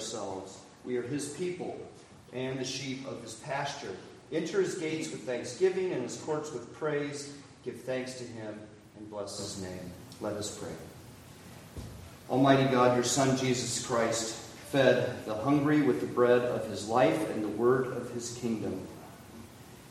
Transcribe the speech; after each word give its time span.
ourselves. 0.00 0.58
We 0.86 0.96
are 0.96 1.02
His 1.02 1.28
people 1.34 1.78
and 2.32 2.58
the 2.58 2.64
sheep 2.64 3.06
of 3.06 3.22
His 3.22 3.34
pasture. 3.34 3.94
Enter 4.32 4.62
His 4.62 4.76
gates 4.76 5.10
with 5.10 5.24
thanksgiving 5.24 5.92
and 5.92 6.02
His 6.02 6.16
courts 6.16 6.50
with 6.52 6.72
praise. 6.72 7.34
Give 7.66 7.78
thanks 7.78 8.14
to 8.14 8.24
Him 8.24 8.58
and 8.96 9.10
bless 9.10 9.38
His 9.38 9.62
name. 9.62 9.92
Let 10.22 10.36
us 10.36 10.56
pray. 10.56 10.72
Almighty 12.30 12.64
God, 12.70 12.94
your 12.94 13.04
Son 13.04 13.36
Jesus 13.36 13.84
Christ 13.84 14.34
fed 14.70 15.22
the 15.26 15.34
hungry 15.34 15.82
with 15.82 16.00
the 16.00 16.06
bread 16.06 16.40
of 16.40 16.66
His 16.70 16.88
life 16.88 17.28
and 17.28 17.44
the 17.44 17.48
word 17.48 17.88
of 17.88 18.10
His 18.12 18.38
kingdom. 18.40 18.80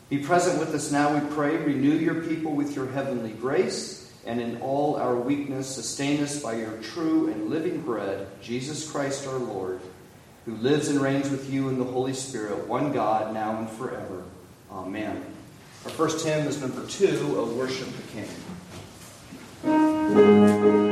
Be 0.09 0.17
present 0.17 0.59
with 0.59 0.73
us 0.73 0.91
now, 0.91 1.13
we 1.13 1.35
pray. 1.35 1.55
Renew 1.55 1.93
your 1.93 2.23
people 2.23 2.53
with 2.53 2.75
your 2.75 2.87
heavenly 2.87 3.33
grace 3.33 4.11
and 4.25 4.41
in 4.41 4.61
all 4.61 4.95
our 4.97 5.15
weakness, 5.15 5.67
sustain 5.67 6.21
us 6.21 6.41
by 6.41 6.55
your 6.55 6.77
true 6.81 7.30
and 7.30 7.49
living 7.49 7.81
bread, 7.81 8.27
Jesus 8.41 8.89
Christ 8.89 9.25
our 9.27 9.39
Lord, 9.39 9.80
who 10.50 10.55
lives 10.58 10.88
and 10.88 11.00
reigns 11.00 11.30
with 11.30 11.52
you 11.52 11.69
in 11.69 11.78
the 11.78 11.86
Holy 11.86 12.14
Spirit, 12.14 12.67
one 12.67 12.92
God, 12.92 13.33
now 13.33 13.58
and 13.58 13.69
forever. 13.69 14.23
Amen. 14.72 15.23
Our 15.86 15.92
first 15.92 16.25
hymn 16.25 16.47
is 16.47 16.59
number 16.59 16.86
two, 16.88 17.36
O 17.38 17.45
Worship 17.53 17.88
the 17.95 18.25
King. 19.64 20.88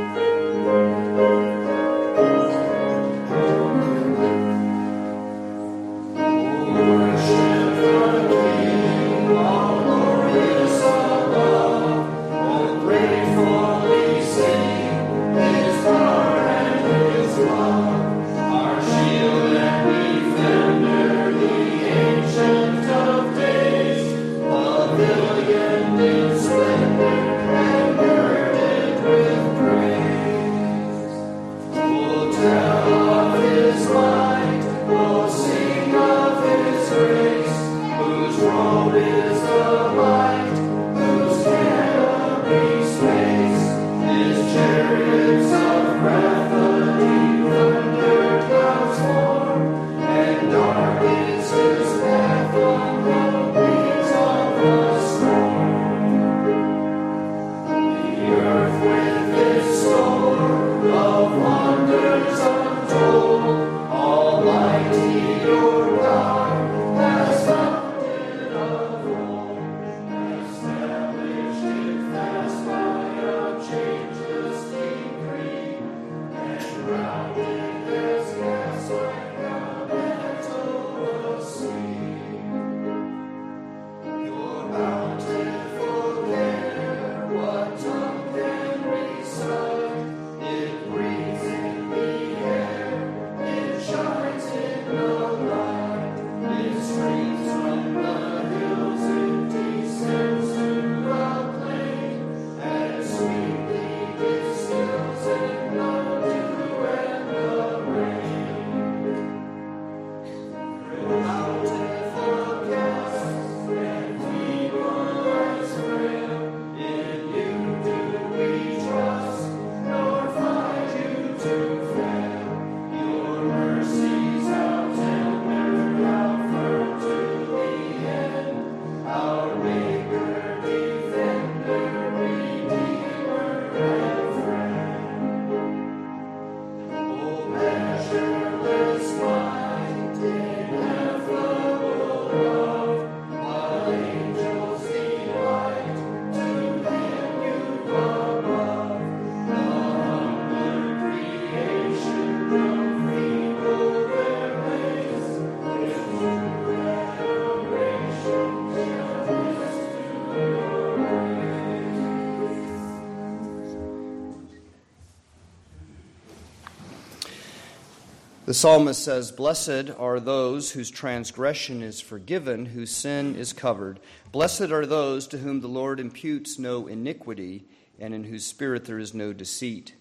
The 168.48 168.54
psalmist 168.54 169.04
says, 169.04 169.30
Blessed 169.30 169.90
are 169.98 170.18
those 170.18 170.70
whose 170.70 170.90
transgression 170.90 171.82
is 171.82 172.00
forgiven, 172.00 172.64
whose 172.64 172.90
sin 172.90 173.36
is 173.36 173.52
covered. 173.52 174.00
Blessed 174.32 174.70
are 174.70 174.86
those 174.86 175.26
to 175.26 175.36
whom 175.36 175.60
the 175.60 175.68
Lord 175.68 176.00
imputes 176.00 176.58
no 176.58 176.86
iniquity, 176.86 177.66
and 177.98 178.14
in 178.14 178.24
whose 178.24 178.46
spirit 178.46 178.86
there 178.86 178.98
is 178.98 179.12
no 179.12 179.34
deceit. 179.34 179.92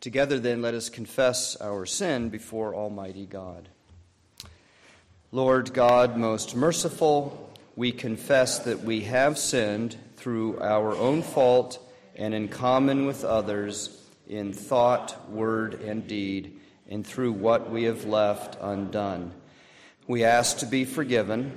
Together, 0.00 0.40
then, 0.40 0.60
let 0.60 0.74
us 0.74 0.88
confess 0.88 1.54
our 1.60 1.86
sin 1.86 2.28
before 2.28 2.74
Almighty 2.74 3.24
God. 3.24 3.68
Lord 5.30 5.72
God, 5.72 6.16
most 6.16 6.56
merciful, 6.56 7.54
we 7.76 7.92
confess 7.92 8.58
that 8.58 8.80
we 8.80 9.02
have 9.02 9.38
sinned 9.38 9.96
through 10.16 10.58
our 10.58 10.96
own 10.96 11.22
fault 11.22 11.78
and 12.16 12.34
in 12.34 12.48
common 12.48 13.06
with 13.06 13.22
others 13.22 13.96
in 14.28 14.52
thought, 14.52 15.30
word, 15.30 15.74
and 15.74 16.08
deed 16.08 16.58
and 16.92 17.06
through 17.06 17.32
what 17.32 17.70
we 17.70 17.84
have 17.84 18.04
left 18.04 18.58
undone. 18.60 19.32
We 20.06 20.24
ask 20.24 20.58
to 20.58 20.66
be 20.66 20.84
forgiven. 20.84 21.56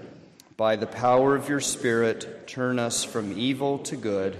By 0.56 0.78
the 0.78 0.88
power 0.88 1.36
of 1.36 1.50
your 1.50 1.60
Spirit, 1.60 2.48
turn 2.48 2.80
us 2.80 3.04
from 3.04 3.38
evil 3.38 3.80
to 3.80 3.98
good. 3.98 4.38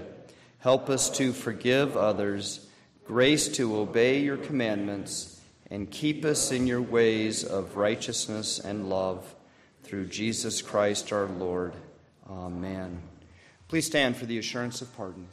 Help 0.58 0.88
us 0.88 1.10
to 1.18 1.34
forgive 1.34 1.98
others, 1.98 2.66
grace 3.04 3.46
to 3.56 3.76
obey 3.76 4.20
your 4.20 4.38
commandments, 4.38 5.38
and 5.70 5.90
keep 5.90 6.24
us 6.24 6.50
in 6.50 6.66
your 6.66 6.80
ways 6.80 7.44
of 7.44 7.76
righteousness 7.76 8.58
and 8.58 8.88
love. 8.88 9.34
Through 9.82 10.06
Jesus 10.06 10.62
Christ 10.62 11.12
our 11.12 11.26
Lord. 11.26 11.74
Amen. 12.26 13.02
Please 13.68 13.84
stand 13.84 14.16
for 14.16 14.24
the 14.24 14.38
assurance 14.38 14.80
of 14.80 14.96
pardon. 14.96 15.28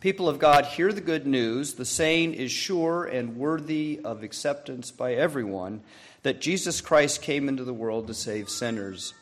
People 0.00 0.30
of 0.30 0.38
God, 0.38 0.64
hear 0.64 0.94
the 0.94 1.02
good 1.02 1.26
news. 1.26 1.74
The 1.74 1.84
saying 1.84 2.32
is 2.32 2.50
sure 2.50 3.04
and 3.04 3.36
worthy 3.36 4.00
of 4.02 4.22
acceptance 4.22 4.90
by 4.90 5.12
everyone 5.12 5.82
that 6.22 6.40
Jesus 6.40 6.80
Christ 6.80 7.20
came 7.20 7.50
into 7.50 7.64
the 7.64 7.74
world 7.74 8.06
to 8.06 8.14
save 8.14 8.48
sinners. 8.48 9.12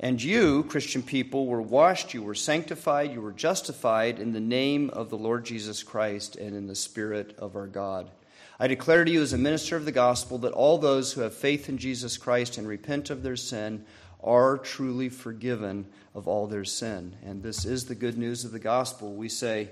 And 0.00 0.20
you, 0.20 0.64
Christian 0.64 1.04
people, 1.04 1.46
were 1.46 1.62
washed, 1.62 2.14
you 2.14 2.22
were 2.24 2.34
sanctified, 2.34 3.12
you 3.12 3.20
were 3.20 3.30
justified 3.30 4.18
in 4.18 4.32
the 4.32 4.40
name 4.40 4.90
of 4.90 5.08
the 5.08 5.16
Lord 5.16 5.44
Jesus 5.44 5.84
Christ 5.84 6.34
and 6.34 6.56
in 6.56 6.66
the 6.66 6.74
Spirit 6.74 7.36
of 7.38 7.54
our 7.54 7.68
God. 7.68 8.10
I 8.58 8.66
declare 8.66 9.04
to 9.04 9.10
you 9.12 9.22
as 9.22 9.32
a 9.32 9.38
minister 9.38 9.76
of 9.76 9.84
the 9.84 9.92
gospel 9.92 10.38
that 10.38 10.52
all 10.52 10.78
those 10.78 11.12
who 11.12 11.20
have 11.20 11.34
faith 11.34 11.68
in 11.68 11.78
Jesus 11.78 12.18
Christ 12.18 12.58
and 12.58 12.66
repent 12.66 13.08
of 13.08 13.22
their 13.22 13.36
sin 13.36 13.84
are 14.20 14.58
truly 14.58 15.10
forgiven 15.10 15.86
of 16.12 16.26
all 16.26 16.48
their 16.48 16.64
sin. 16.64 17.14
And 17.24 17.40
this 17.40 17.64
is 17.64 17.84
the 17.84 17.94
good 17.94 18.18
news 18.18 18.44
of 18.44 18.50
the 18.50 18.58
gospel. 18.58 19.14
We 19.14 19.28
say, 19.28 19.70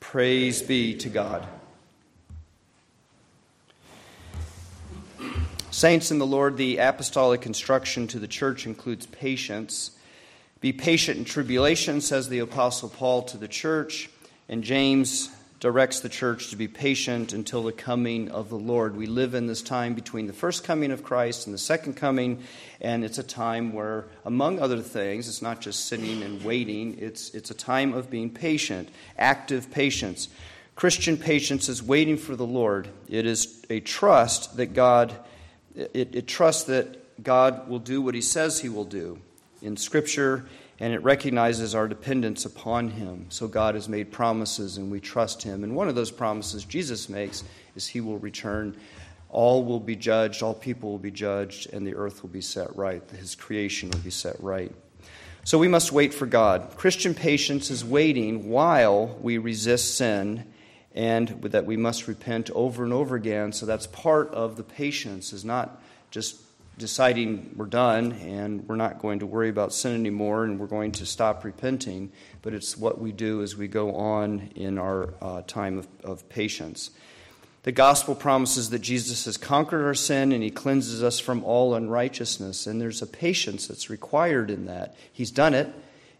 Praise 0.00 0.62
be 0.62 0.96
to 0.96 1.08
God. 1.08 1.46
Saints 5.70 6.10
in 6.10 6.18
the 6.18 6.26
Lord, 6.26 6.56
the 6.56 6.78
apostolic 6.78 7.46
instruction 7.46 8.08
to 8.08 8.18
the 8.18 8.26
church 8.26 8.66
includes 8.66 9.06
patience. 9.06 9.92
Be 10.60 10.72
patient 10.72 11.18
in 11.18 11.24
tribulation, 11.24 12.00
says 12.00 12.28
the 12.28 12.40
Apostle 12.40 12.88
Paul 12.88 13.22
to 13.22 13.36
the 13.36 13.46
church, 13.46 14.10
and 14.48 14.64
James 14.64 15.30
directs 15.60 16.00
the 16.00 16.08
church 16.08 16.50
to 16.50 16.56
be 16.56 16.68
patient 16.68 17.32
until 17.32 17.62
the 17.62 17.72
coming 17.72 18.30
of 18.30 18.48
the 18.48 18.56
Lord. 18.58 18.96
We 18.96 19.06
live 19.06 19.34
in 19.34 19.46
this 19.46 19.62
time 19.62 19.94
between 19.94 20.26
the 20.26 20.32
first 20.32 20.62
coming 20.64 20.90
of 20.92 21.02
Christ 21.02 21.46
and 21.46 21.54
the 21.54 21.58
second 21.58 21.94
coming, 21.94 22.42
and 22.80 23.04
it's 23.04 23.18
a 23.18 23.24
time 23.24 23.72
where, 23.72 24.06
among 24.24 24.60
other 24.60 24.80
things, 24.80 25.28
it's 25.28 25.42
not 25.42 25.60
just 25.60 25.86
sitting 25.86 26.22
and 26.22 26.42
waiting, 26.44 26.98
it's, 26.98 27.34
it's 27.34 27.50
a 27.50 27.54
time 27.54 27.92
of 27.92 28.10
being 28.10 28.30
patient, 28.30 28.88
active 29.18 29.70
patience. 29.70 30.28
Christian 30.76 31.16
patience 31.16 31.68
is 31.68 31.82
waiting 31.82 32.16
for 32.16 32.36
the 32.36 32.46
Lord. 32.46 32.88
It 33.08 33.26
is 33.26 33.64
a 33.68 33.80
trust 33.80 34.56
that 34.58 34.74
God 34.74 35.14
it, 35.78 36.14
it 36.14 36.26
trusts 36.26 36.64
that 36.64 37.22
God 37.22 37.68
will 37.68 37.78
do 37.78 38.02
what 38.02 38.14
He 38.14 38.20
says 38.20 38.60
He 38.60 38.68
will 38.68 38.84
do 38.84 39.18
in 39.62 39.76
Scripture, 39.76 40.46
and 40.80 40.92
it 40.92 41.02
recognizes 41.02 41.74
our 41.74 41.88
dependence 41.88 42.44
upon 42.44 42.90
Him. 42.90 43.26
So 43.30 43.48
God 43.48 43.74
has 43.74 43.88
made 43.88 44.12
promises, 44.12 44.76
and 44.76 44.90
we 44.90 45.00
trust 45.00 45.42
Him. 45.42 45.64
And 45.64 45.74
one 45.74 45.88
of 45.88 45.94
those 45.94 46.10
promises 46.10 46.64
Jesus 46.64 47.08
makes 47.08 47.42
is 47.74 47.86
He 47.86 48.00
will 48.00 48.18
return. 48.18 48.76
All 49.30 49.64
will 49.64 49.80
be 49.80 49.96
judged, 49.96 50.42
all 50.42 50.54
people 50.54 50.90
will 50.90 50.98
be 50.98 51.10
judged, 51.10 51.72
and 51.72 51.86
the 51.86 51.96
earth 51.96 52.22
will 52.22 52.30
be 52.30 52.40
set 52.40 52.74
right. 52.76 53.02
His 53.10 53.34
creation 53.34 53.90
will 53.90 53.98
be 53.98 54.10
set 54.10 54.40
right. 54.40 54.72
So 55.44 55.58
we 55.58 55.68
must 55.68 55.92
wait 55.92 56.14
for 56.14 56.26
God. 56.26 56.76
Christian 56.76 57.14
patience 57.14 57.70
is 57.70 57.84
waiting 57.84 58.48
while 58.48 59.18
we 59.20 59.38
resist 59.38 59.96
sin 59.96 60.46
and 60.94 61.28
that 61.42 61.64
we 61.64 61.76
must 61.76 62.08
repent 62.08 62.50
over 62.50 62.84
and 62.84 62.92
over 62.92 63.16
again. 63.16 63.52
So 63.52 63.66
that's 63.66 63.86
part 63.86 64.30
of 64.30 64.56
the 64.56 64.62
patience, 64.62 65.32
is 65.32 65.44
not 65.44 65.80
just 66.10 66.36
deciding 66.78 67.54
we're 67.56 67.66
done 67.66 68.12
and 68.12 68.66
we're 68.68 68.76
not 68.76 69.00
going 69.00 69.18
to 69.18 69.26
worry 69.26 69.48
about 69.48 69.72
sin 69.72 69.94
anymore 69.94 70.44
and 70.44 70.58
we're 70.58 70.66
going 70.66 70.92
to 70.92 71.06
stop 71.06 71.44
repenting, 71.44 72.10
but 72.42 72.54
it's 72.54 72.76
what 72.76 73.00
we 73.00 73.12
do 73.12 73.42
as 73.42 73.56
we 73.56 73.68
go 73.68 73.94
on 73.96 74.50
in 74.54 74.78
our 74.78 75.12
uh, 75.20 75.42
time 75.42 75.78
of, 75.78 75.88
of 76.04 76.28
patience. 76.28 76.90
The 77.64 77.72
gospel 77.72 78.14
promises 78.14 78.70
that 78.70 78.78
Jesus 78.78 79.24
has 79.26 79.36
conquered 79.36 79.84
our 79.84 79.94
sin 79.94 80.32
and 80.32 80.42
he 80.42 80.50
cleanses 80.50 81.02
us 81.02 81.18
from 81.18 81.44
all 81.44 81.74
unrighteousness, 81.74 82.66
and 82.66 82.80
there's 82.80 83.02
a 83.02 83.06
patience 83.06 83.66
that's 83.66 83.90
required 83.90 84.50
in 84.50 84.66
that. 84.66 84.96
He's 85.12 85.30
done 85.30 85.54
it, 85.54 85.74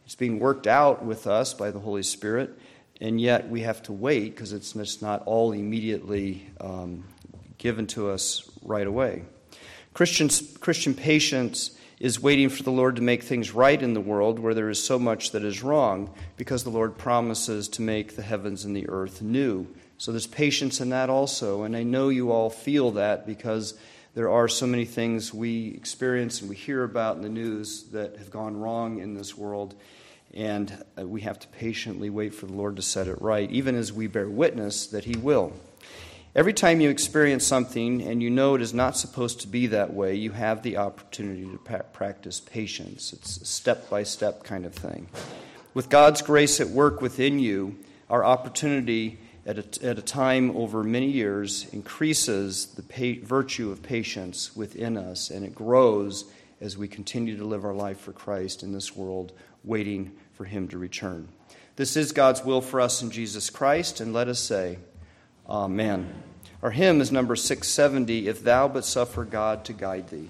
it's 0.04 0.14
being 0.14 0.38
worked 0.38 0.66
out 0.66 1.04
with 1.04 1.26
us 1.26 1.54
by 1.54 1.70
the 1.70 1.80
Holy 1.80 2.02
Spirit 2.02 2.58
and 3.00 3.20
yet 3.20 3.48
we 3.48 3.60
have 3.62 3.82
to 3.84 3.92
wait 3.92 4.34
because 4.34 4.52
it's 4.52 5.02
not 5.02 5.22
all 5.24 5.52
immediately 5.52 6.48
um, 6.60 7.04
given 7.56 7.86
to 7.88 8.10
us 8.10 8.50
right 8.62 8.86
away. 8.86 9.24
Christian, 9.98 10.28
Christian 10.60 10.94
patience 10.94 11.72
is 11.98 12.22
waiting 12.22 12.50
for 12.50 12.62
the 12.62 12.70
Lord 12.70 12.94
to 12.94 13.02
make 13.02 13.24
things 13.24 13.50
right 13.50 13.82
in 13.82 13.94
the 13.94 14.00
world 14.00 14.38
where 14.38 14.54
there 14.54 14.70
is 14.70 14.80
so 14.80 14.96
much 14.96 15.32
that 15.32 15.42
is 15.42 15.60
wrong 15.60 16.14
because 16.36 16.62
the 16.62 16.70
Lord 16.70 16.96
promises 16.96 17.66
to 17.70 17.82
make 17.82 18.14
the 18.14 18.22
heavens 18.22 18.64
and 18.64 18.76
the 18.76 18.88
earth 18.88 19.22
new. 19.22 19.66
So 19.96 20.12
there's 20.12 20.28
patience 20.28 20.80
in 20.80 20.90
that 20.90 21.10
also. 21.10 21.64
And 21.64 21.76
I 21.76 21.82
know 21.82 22.10
you 22.10 22.30
all 22.30 22.48
feel 22.48 22.92
that 22.92 23.26
because 23.26 23.74
there 24.14 24.30
are 24.30 24.46
so 24.46 24.68
many 24.68 24.84
things 24.84 25.34
we 25.34 25.70
experience 25.70 26.42
and 26.42 26.48
we 26.48 26.54
hear 26.54 26.84
about 26.84 27.16
in 27.16 27.22
the 27.22 27.28
news 27.28 27.82
that 27.90 28.18
have 28.18 28.30
gone 28.30 28.56
wrong 28.56 29.00
in 29.00 29.14
this 29.14 29.36
world 29.36 29.74
and 30.32 30.72
uh, 30.96 31.08
we 31.08 31.22
have 31.22 31.40
to 31.40 31.48
patiently 31.48 32.08
wait 32.08 32.34
for 32.34 32.46
the 32.46 32.52
Lord 32.52 32.76
to 32.76 32.82
set 32.82 33.08
it 33.08 33.20
right, 33.20 33.50
even 33.50 33.74
as 33.74 33.92
we 33.92 34.06
bear 34.06 34.28
witness 34.28 34.86
that 34.86 35.06
He 35.06 35.16
will. 35.16 35.54
Every 36.38 36.52
time 36.52 36.80
you 36.80 36.88
experience 36.88 37.44
something 37.44 38.00
and 38.00 38.22
you 38.22 38.30
know 38.30 38.54
it 38.54 38.62
is 38.62 38.72
not 38.72 38.96
supposed 38.96 39.40
to 39.40 39.48
be 39.48 39.66
that 39.66 39.92
way, 39.92 40.14
you 40.14 40.30
have 40.30 40.62
the 40.62 40.76
opportunity 40.76 41.42
to 41.42 41.82
practice 41.92 42.38
patience. 42.38 43.12
It's 43.12 43.38
a 43.38 43.44
step 43.44 43.90
by 43.90 44.04
step 44.04 44.44
kind 44.44 44.64
of 44.64 44.72
thing. 44.72 45.08
With 45.74 45.88
God's 45.88 46.22
grace 46.22 46.60
at 46.60 46.68
work 46.68 47.02
within 47.02 47.40
you, 47.40 47.76
our 48.08 48.24
opportunity 48.24 49.18
at 49.46 49.58
a, 49.58 49.84
at 49.84 49.98
a 49.98 50.02
time 50.02 50.56
over 50.56 50.84
many 50.84 51.10
years 51.10 51.66
increases 51.72 52.66
the 52.66 52.82
pa- 52.84 53.26
virtue 53.26 53.72
of 53.72 53.82
patience 53.82 54.54
within 54.54 54.96
us, 54.96 55.30
and 55.30 55.44
it 55.44 55.56
grows 55.56 56.24
as 56.60 56.78
we 56.78 56.86
continue 56.86 57.36
to 57.36 57.44
live 57.44 57.64
our 57.64 57.74
life 57.74 57.98
for 57.98 58.12
Christ 58.12 58.62
in 58.62 58.70
this 58.70 58.94
world 58.94 59.32
waiting 59.64 60.12
for 60.34 60.44
him 60.44 60.68
to 60.68 60.78
return. 60.78 61.26
This 61.74 61.96
is 61.96 62.12
God's 62.12 62.44
will 62.44 62.60
for 62.60 62.80
us 62.80 63.02
in 63.02 63.10
Jesus 63.10 63.50
Christ, 63.50 63.98
and 63.98 64.12
let 64.12 64.28
us 64.28 64.38
say, 64.38 64.78
Amen. 65.48 66.27
Our 66.62 66.72
hymn 66.72 67.00
is 67.00 67.12
number 67.12 67.36
670 67.36 68.26
If 68.26 68.42
Thou 68.42 68.66
But 68.66 68.84
Suffer 68.84 69.24
God 69.24 69.64
to 69.66 69.72
Guide 69.72 70.08
Thee. 70.08 70.28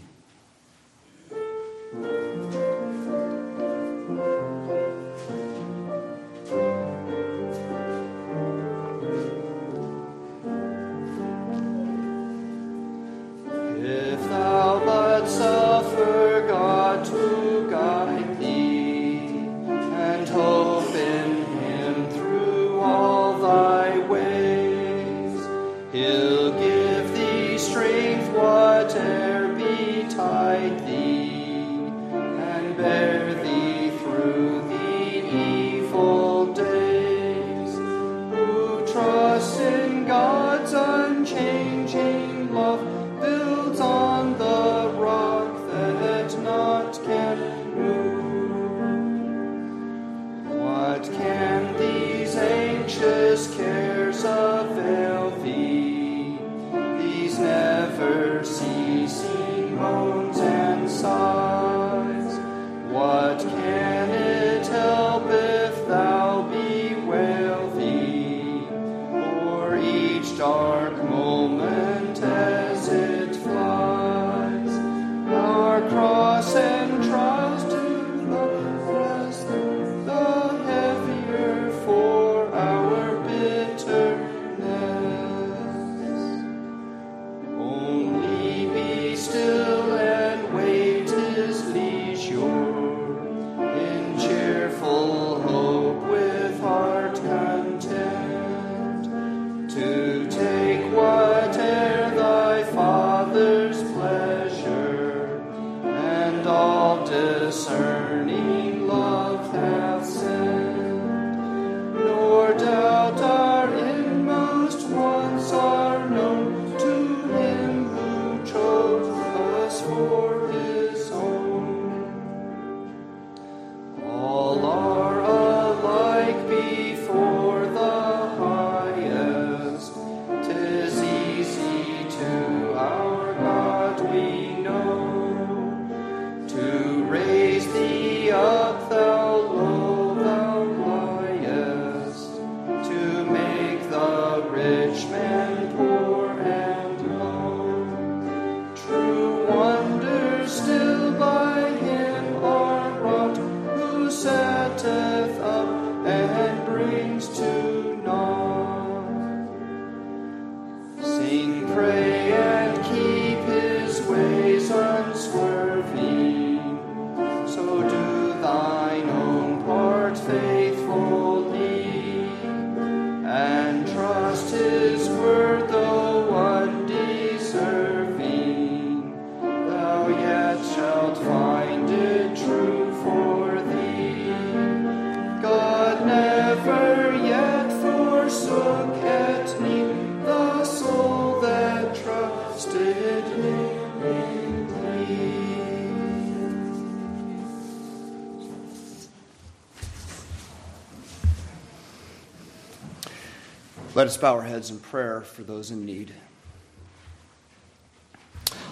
Us 204.09 204.17
bow 204.17 204.37
our 204.37 204.43
heads 204.43 204.71
in 204.71 204.79
prayer 204.79 205.21
for 205.21 205.43
those 205.43 205.71
in 205.71 205.85
need. 205.85 206.15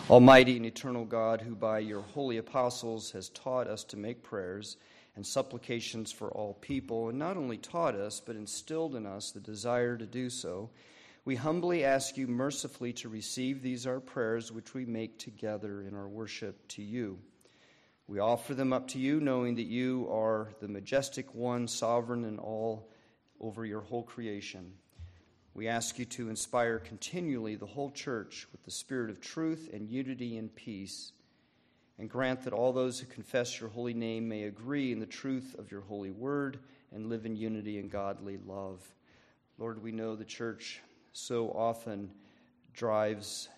Almighty 0.08 0.56
and 0.56 0.64
eternal 0.64 1.04
God, 1.04 1.42
who 1.42 1.54
by 1.54 1.80
your 1.80 2.00
holy 2.00 2.38
apostles 2.38 3.10
has 3.10 3.28
taught 3.28 3.66
us 3.66 3.84
to 3.84 3.98
make 3.98 4.22
prayers 4.22 4.78
and 5.14 5.26
supplications 5.26 6.10
for 6.10 6.30
all 6.30 6.54
people, 6.62 7.10
and 7.10 7.18
not 7.18 7.36
only 7.36 7.58
taught 7.58 7.94
us, 7.94 8.18
but 8.18 8.34
instilled 8.34 8.96
in 8.96 9.04
us 9.04 9.30
the 9.30 9.40
desire 9.40 9.98
to 9.98 10.06
do 10.06 10.30
so, 10.30 10.70
we 11.26 11.34
humbly 11.36 11.84
ask 11.84 12.16
you 12.16 12.26
mercifully 12.26 12.94
to 12.94 13.10
receive 13.10 13.60
these 13.60 13.86
our 13.86 14.00
prayers 14.00 14.50
which 14.50 14.72
we 14.72 14.86
make 14.86 15.18
together 15.18 15.82
in 15.82 15.94
our 15.94 16.08
worship 16.08 16.66
to 16.68 16.82
you. 16.82 17.18
We 18.08 18.20
offer 18.20 18.54
them 18.54 18.72
up 18.72 18.88
to 18.88 18.98
you, 18.98 19.20
knowing 19.20 19.56
that 19.56 19.64
you 19.64 20.08
are 20.10 20.48
the 20.62 20.68
majestic 20.68 21.34
one, 21.34 21.68
sovereign 21.68 22.24
and 22.24 22.40
all 22.40 22.88
over 23.38 23.66
your 23.66 23.82
whole 23.82 24.02
creation. 24.02 24.72
We 25.56 25.68
ask 25.68 25.98
you 25.98 26.04
to 26.04 26.28
inspire 26.28 26.78
continually 26.78 27.54
the 27.54 27.64
whole 27.64 27.90
church 27.90 28.46
with 28.52 28.62
the 28.64 28.70
spirit 28.70 29.08
of 29.08 29.22
truth 29.22 29.70
and 29.72 29.88
unity 29.88 30.36
and 30.36 30.54
peace, 30.54 31.12
and 31.98 32.10
grant 32.10 32.44
that 32.44 32.52
all 32.52 32.74
those 32.74 33.00
who 33.00 33.06
confess 33.06 33.58
your 33.58 33.70
holy 33.70 33.94
name 33.94 34.28
may 34.28 34.42
agree 34.42 34.92
in 34.92 35.00
the 35.00 35.06
truth 35.06 35.56
of 35.58 35.70
your 35.70 35.80
holy 35.80 36.10
word 36.10 36.58
and 36.94 37.08
live 37.08 37.24
in 37.24 37.36
unity 37.36 37.78
and 37.78 37.90
godly 37.90 38.36
love. 38.46 38.82
Lord, 39.56 39.82
we 39.82 39.92
know 39.92 40.14
the 40.14 40.26
church 40.26 40.82
so 41.14 41.48
often 41.52 42.10
drives 42.74 43.48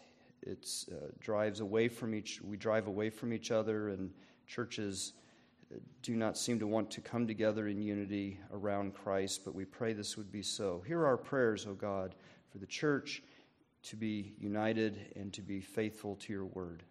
its 0.43 0.87
uh, 0.93 1.09
drives 1.19 1.59
away 1.59 1.89
from 1.89 2.15
each 2.15 2.41
we 2.43 2.57
drive 2.57 2.87
away 2.87 3.11
from 3.11 3.33
each 3.33 3.51
other 3.51 3.89
and 3.89 4.13
churches 4.47 5.15
do 6.03 6.17
not 6.17 6.39
seem 6.39 6.59
to 6.61 6.67
want 6.67 6.91
to 6.93 7.01
come 7.01 7.27
together 7.27 7.69
in 7.69 7.83
unity 7.83 8.41
around 8.53 8.95
Christ, 8.95 9.43
but 9.45 9.55
we 9.55 9.65
pray 9.65 9.93
this 9.93 10.17
would 10.17 10.33
be 10.33 10.43
so. 10.43 10.83
Hear 10.87 11.05
our 11.05 11.17
prayers, 11.17 11.67
O 11.67 11.75
God, 11.75 12.15
for 12.51 12.59
the 12.59 12.67
church 12.67 13.23
to 13.85 13.97
be 13.97 14.35
united 14.39 15.13
and 15.17 15.33
to 15.35 15.43
be 15.43 15.61
faithful 15.61 16.17
to 16.17 16.33
your 16.33 16.47
word. 16.47 16.83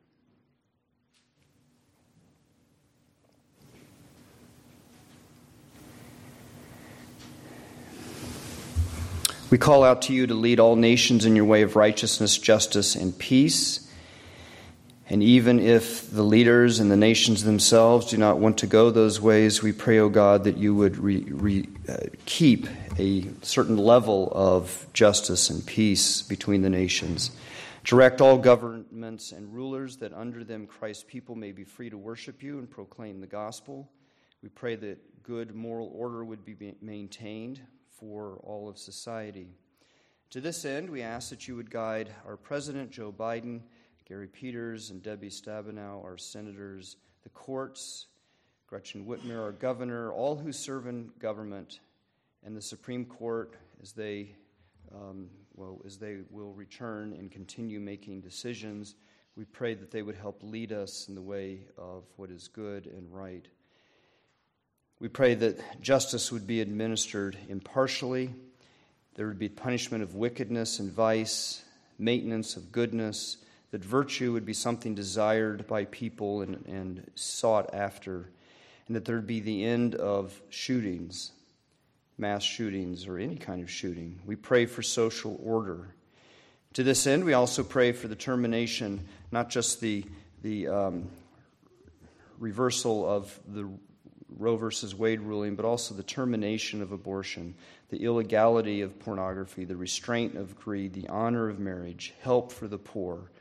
We 9.50 9.58
call 9.58 9.86
out 9.86 10.02
to 10.04 10.14
you 10.14 10.28
to 10.28 10.34
lead 10.34 10.60
all 10.60 10.76
nations 10.76 11.26
in 11.26 11.36
your 11.36 11.46
way 11.46 11.62
of 11.62 11.78
righteousness, 11.78 12.38
justice, 12.38 12.96
and 12.96 13.18
peace. 13.18 13.87
And 15.10 15.24
even 15.24 15.60
if 15.60 16.12
the 16.12 16.24
leaders 16.24 16.80
and 16.80 16.92
the 16.92 16.98
nations 16.98 17.44
themselves 17.44 18.08
do 18.08 18.18
not 18.18 18.40
want 18.40 18.58
to 18.58 18.68
go 18.68 18.92
those 18.92 19.22
ways, 19.22 19.64
we 19.64 19.72
pray, 19.72 20.00
O 20.00 20.06
oh 20.06 20.10
God, 20.10 20.44
that 20.44 20.58
you 20.58 20.76
would 20.76 20.98
re, 20.98 21.24
re, 21.30 21.70
uh, 21.88 21.98
keep 22.26 22.68
a 23.00 23.26
certain 23.42 23.78
level 23.78 24.30
of 24.36 24.86
justice 24.92 25.50
and 25.50 25.66
peace 25.66 26.22
between 26.22 26.62
the 26.62 26.70
nations. 26.70 27.32
Direct 27.86 28.20
all 28.20 28.38
governments 28.38 29.32
and 29.32 29.54
rulers 29.54 29.96
that 29.98 30.14
under 30.14 30.44
them 30.44 30.68
Christ's 30.68 31.06
people 31.08 31.36
may 31.36 31.54
be 31.54 31.64
free 31.64 31.90
to 31.90 31.98
worship 31.98 32.44
you 32.44 32.60
and 32.60 32.70
proclaim 32.70 33.22
the 33.22 33.28
gospel. 33.28 33.90
We 34.44 34.50
pray 34.50 34.76
that 34.76 35.24
good 35.24 35.56
moral 35.56 35.90
order 35.96 36.26
would 36.26 36.44
be 36.44 36.76
maintained 36.82 37.62
for 37.98 38.42
all 38.44 38.68
of 38.68 38.78
society. 38.78 39.48
To 40.32 40.42
this 40.42 40.66
end, 40.66 40.90
we 40.90 41.02
ask 41.02 41.30
that 41.30 41.48
you 41.48 41.56
would 41.56 41.72
guide 41.72 42.14
our 42.26 42.36
President, 42.36 42.92
Joe 42.92 43.14
Biden 43.18 43.62
Gary 44.08 44.28
Peters 44.28 44.90
and 44.90 45.04
Debbie 45.04 45.30
Stabenow, 45.30 46.02
our 46.02 46.18
senators, 46.18 46.96
the 47.24 47.30
courts, 47.30 48.08
Gretchen 48.66 49.06
Whitmer, 49.06 49.42
our 49.42 49.52
governor, 49.52 50.14
all 50.14 50.38
who 50.38 50.54
serve 50.54 50.88
in 50.88 51.12
government, 51.20 51.82
and 52.46 52.56
the 52.56 52.62
Supreme 52.62 53.04
Court 53.04 53.56
as 53.82 53.92
they, 53.92 54.30
um, 54.96 55.30
well, 55.56 55.82
as 55.86 55.98
they 55.98 56.20
will 56.30 56.54
return 56.54 57.14
and 57.20 57.30
continue 57.30 57.82
making 57.82 58.22
decisions. 58.22 58.96
We 59.36 59.44
pray 59.44 59.74
that 59.74 59.92
they 59.92 60.04
would 60.04 60.16
help 60.16 60.42
lead 60.42 60.72
us 60.72 61.10
in 61.10 61.16
the 61.16 61.22
way 61.22 61.66
of 61.78 62.06
what 62.16 62.32
is 62.32 62.48
good 62.48 62.86
and 62.86 63.14
right. 63.14 63.46
We 65.00 65.10
pray 65.10 65.36
that 65.36 65.82
justice 65.82 66.32
would 66.32 66.48
be 66.48 66.62
administered 66.62 67.38
impartially. 67.50 68.34
There 69.16 69.28
would 69.28 69.38
be 69.38 69.50
punishment 69.50 70.02
of 70.02 70.16
wickedness 70.16 70.80
and 70.80 70.92
vice, 70.92 71.62
maintenance 72.00 72.56
of 72.56 72.72
goodness, 72.72 73.38
that 73.72 73.84
virtue 73.84 74.34
would 74.34 74.46
be 74.46 74.54
something 74.54 74.96
desired 74.96 75.68
by 75.68 75.86
people 75.86 76.42
and, 76.42 76.66
and 76.68 77.12
sought 77.16 77.74
after, 77.74 78.30
and 78.88 78.96
that 78.96 79.06
there'd 79.06 79.28
be 79.28 79.40
the 79.40 79.66
end 79.66 79.96
of 79.96 80.40
shootings, 80.50 81.32
mass 82.18 82.44
shootings, 82.44 83.08
or 83.08 83.18
any 83.18 83.36
kind 83.36 83.62
of 83.62 83.70
shooting. 83.70 84.20
We 84.26 84.36
pray 84.36 84.66
for 84.66 84.82
social 84.82 85.40
order. 85.44 85.94
To 86.74 86.84
this 86.84 87.08
end, 87.08 87.26
we 87.26 87.34
also 87.34 87.64
pray 87.64 87.92
for 87.92 88.08
the 88.08 88.16
termination, 88.16 89.06
not 89.32 89.50
just 89.50 89.82
the, 89.82 90.06
the 90.44 90.68
um, 90.68 91.10
reversal 92.40 93.10
of 93.10 93.38
the 93.48 93.68
Roe 94.38 94.56
versus 94.56 94.94
Wade 94.94 95.22
ruling, 95.22 95.56
but 95.56 95.66
also 95.66 95.96
the 95.96 96.04
termination 96.04 96.82
of 96.82 96.92
abortion, 96.92 97.56
the 97.90 98.04
illegality 98.04 98.82
of 98.82 99.00
pornography, 99.00 99.66
the 99.66 99.76
restraint 99.76 100.36
of 100.38 100.56
greed, 100.58 100.94
the 100.94 101.08
honor 101.10 101.50
of 101.50 101.60
marriage, 101.60 102.14
help 102.22 102.52
for 102.52 102.68
the 102.68 102.78
poor 102.78 103.32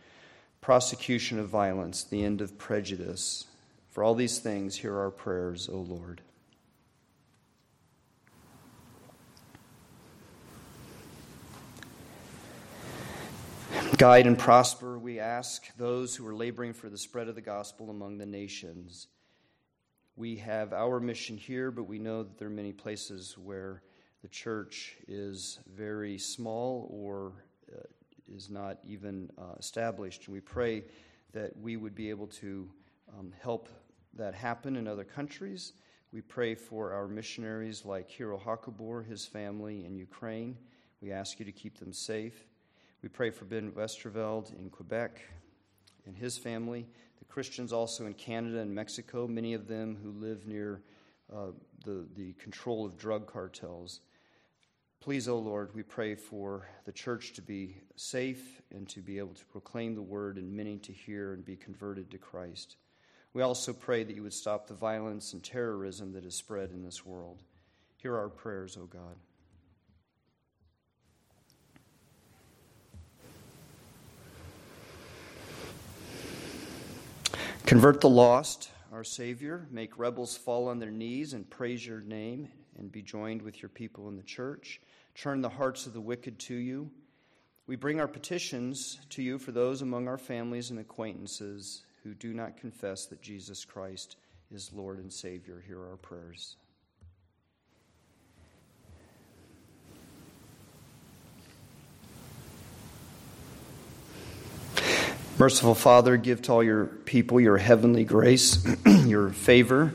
prosecution 0.66 1.38
of 1.38 1.48
violence, 1.48 2.02
the 2.02 2.24
end 2.24 2.40
of 2.40 2.58
prejudice. 2.58 3.44
For 3.88 4.02
all 4.02 4.16
these 4.16 4.40
things, 4.40 4.74
hear 4.74 4.98
our 4.98 5.12
prayers, 5.12 5.68
O 5.68 5.76
Lord. 5.76 6.22
Guide 13.96 14.26
and 14.26 14.36
prosper, 14.36 14.98
we 14.98 15.20
ask, 15.20 15.68
those 15.76 16.16
who 16.16 16.26
are 16.26 16.34
laboring 16.34 16.72
for 16.72 16.88
the 16.88 16.98
spread 16.98 17.28
of 17.28 17.36
the 17.36 17.40
gospel 17.40 17.88
among 17.88 18.18
the 18.18 18.26
nations. 18.26 19.06
We 20.16 20.34
have 20.38 20.72
our 20.72 20.98
mission 20.98 21.36
here, 21.36 21.70
but 21.70 21.84
we 21.84 22.00
know 22.00 22.24
that 22.24 22.38
there 22.38 22.48
are 22.48 22.50
many 22.50 22.72
places 22.72 23.38
where 23.38 23.84
the 24.20 24.28
church 24.28 24.96
is 25.06 25.60
very 25.72 26.18
small 26.18 26.88
or 26.90 27.34
uh, 27.72 27.82
is 28.34 28.50
not 28.50 28.78
even 28.84 29.30
uh, 29.38 29.54
established. 29.58 30.26
And 30.26 30.34
we 30.34 30.40
pray 30.40 30.84
that 31.32 31.56
we 31.58 31.76
would 31.76 31.94
be 31.94 32.10
able 32.10 32.26
to 32.28 32.68
um, 33.18 33.32
help 33.40 33.68
that 34.14 34.34
happen 34.34 34.76
in 34.76 34.88
other 34.88 35.04
countries. 35.04 35.74
We 36.12 36.20
pray 36.20 36.54
for 36.54 36.92
our 36.92 37.08
missionaries 37.08 37.84
like 37.84 38.10
Hiro 38.10 38.38
Hakabor, 38.38 39.06
his 39.06 39.26
family 39.26 39.84
in 39.84 39.96
Ukraine. 39.96 40.56
We 41.00 41.12
ask 41.12 41.38
you 41.38 41.44
to 41.44 41.52
keep 41.52 41.78
them 41.78 41.92
safe. 41.92 42.46
We 43.02 43.08
pray 43.08 43.30
for 43.30 43.44
Ben 43.44 43.70
Westerveld 43.72 44.58
in 44.58 44.70
Quebec 44.70 45.20
and 46.06 46.16
his 46.16 46.38
family, 46.38 46.86
the 47.18 47.24
Christians 47.26 47.72
also 47.72 48.06
in 48.06 48.14
Canada 48.14 48.60
and 48.60 48.74
Mexico, 48.74 49.26
many 49.26 49.54
of 49.54 49.66
them 49.66 49.96
who 50.02 50.12
live 50.12 50.46
near 50.46 50.80
uh, 51.32 51.48
the, 51.84 52.06
the 52.16 52.32
control 52.34 52.86
of 52.86 52.96
drug 52.96 53.26
cartels. 53.26 54.00
Please, 55.06 55.28
O 55.28 55.34
oh 55.34 55.38
Lord, 55.38 55.72
we 55.72 55.84
pray 55.84 56.16
for 56.16 56.66
the 56.84 56.90
church 56.90 57.32
to 57.34 57.40
be 57.40 57.76
safe 57.94 58.60
and 58.72 58.88
to 58.88 58.98
be 59.00 59.18
able 59.18 59.34
to 59.34 59.44
proclaim 59.44 59.94
the 59.94 60.02
word 60.02 60.36
and 60.36 60.52
many 60.52 60.78
to 60.78 60.90
hear 60.90 61.32
and 61.32 61.44
be 61.44 61.54
converted 61.54 62.10
to 62.10 62.18
Christ. 62.18 62.74
We 63.32 63.42
also 63.42 63.72
pray 63.72 64.02
that 64.02 64.16
you 64.16 64.24
would 64.24 64.34
stop 64.34 64.66
the 64.66 64.74
violence 64.74 65.32
and 65.32 65.44
terrorism 65.44 66.12
that 66.14 66.24
is 66.24 66.34
spread 66.34 66.72
in 66.72 66.82
this 66.82 67.06
world. 67.06 67.44
Hear 67.98 68.16
our 68.16 68.28
prayers, 68.28 68.76
O 68.76 68.80
oh 68.80 68.86
God. 68.86 69.14
Convert 77.64 78.00
the 78.00 78.08
lost, 78.08 78.72
our 78.90 79.04
Savior. 79.04 79.68
Make 79.70 80.00
rebels 80.00 80.36
fall 80.36 80.66
on 80.66 80.80
their 80.80 80.90
knees 80.90 81.32
and 81.32 81.48
praise 81.48 81.86
your 81.86 82.00
name 82.00 82.48
and 82.76 82.90
be 82.90 83.02
joined 83.02 83.42
with 83.42 83.62
your 83.62 83.68
people 83.68 84.08
in 84.08 84.16
the 84.16 84.22
church. 84.24 84.80
Turn 85.16 85.40
the 85.40 85.48
hearts 85.48 85.86
of 85.86 85.94
the 85.94 86.00
wicked 86.00 86.38
to 86.40 86.54
you. 86.54 86.90
We 87.66 87.74
bring 87.76 88.00
our 88.00 88.06
petitions 88.06 88.98
to 89.10 89.22
you 89.22 89.38
for 89.38 89.50
those 89.50 89.80
among 89.80 90.08
our 90.08 90.18
families 90.18 90.70
and 90.70 90.78
acquaintances 90.78 91.82
who 92.02 92.12
do 92.12 92.34
not 92.34 92.58
confess 92.58 93.06
that 93.06 93.22
Jesus 93.22 93.64
Christ 93.64 94.16
is 94.54 94.72
Lord 94.74 94.98
and 94.98 95.10
Savior. 95.10 95.64
Hear 95.66 95.80
our 95.88 95.96
prayers. 95.96 96.56
Merciful 105.38 105.74
Father, 105.74 106.18
give 106.18 106.42
to 106.42 106.52
all 106.52 106.62
your 106.62 106.86
people 106.86 107.40
your 107.40 107.56
heavenly 107.56 108.04
grace, 108.04 108.66
your 109.06 109.30
favor 109.30 109.94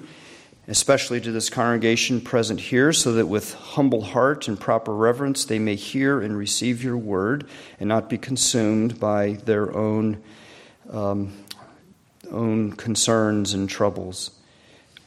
especially 0.67 1.19
to 1.19 1.31
this 1.31 1.49
congregation 1.49 2.21
present 2.21 2.59
here, 2.59 2.93
so 2.93 3.13
that 3.13 3.27
with 3.27 3.53
humble 3.53 4.01
heart 4.01 4.47
and 4.47 4.59
proper 4.59 4.95
reverence 4.95 5.45
they 5.45 5.59
may 5.59 5.75
hear 5.75 6.21
and 6.21 6.37
receive 6.37 6.83
your 6.83 6.97
word 6.97 7.47
and 7.79 7.89
not 7.89 8.09
be 8.09 8.17
consumed 8.17 8.99
by 8.99 9.33
their 9.45 9.75
own, 9.75 10.21
um, 10.91 11.33
own 12.29 12.71
concerns 12.73 13.53
and 13.53 13.69
troubles. 13.69 14.31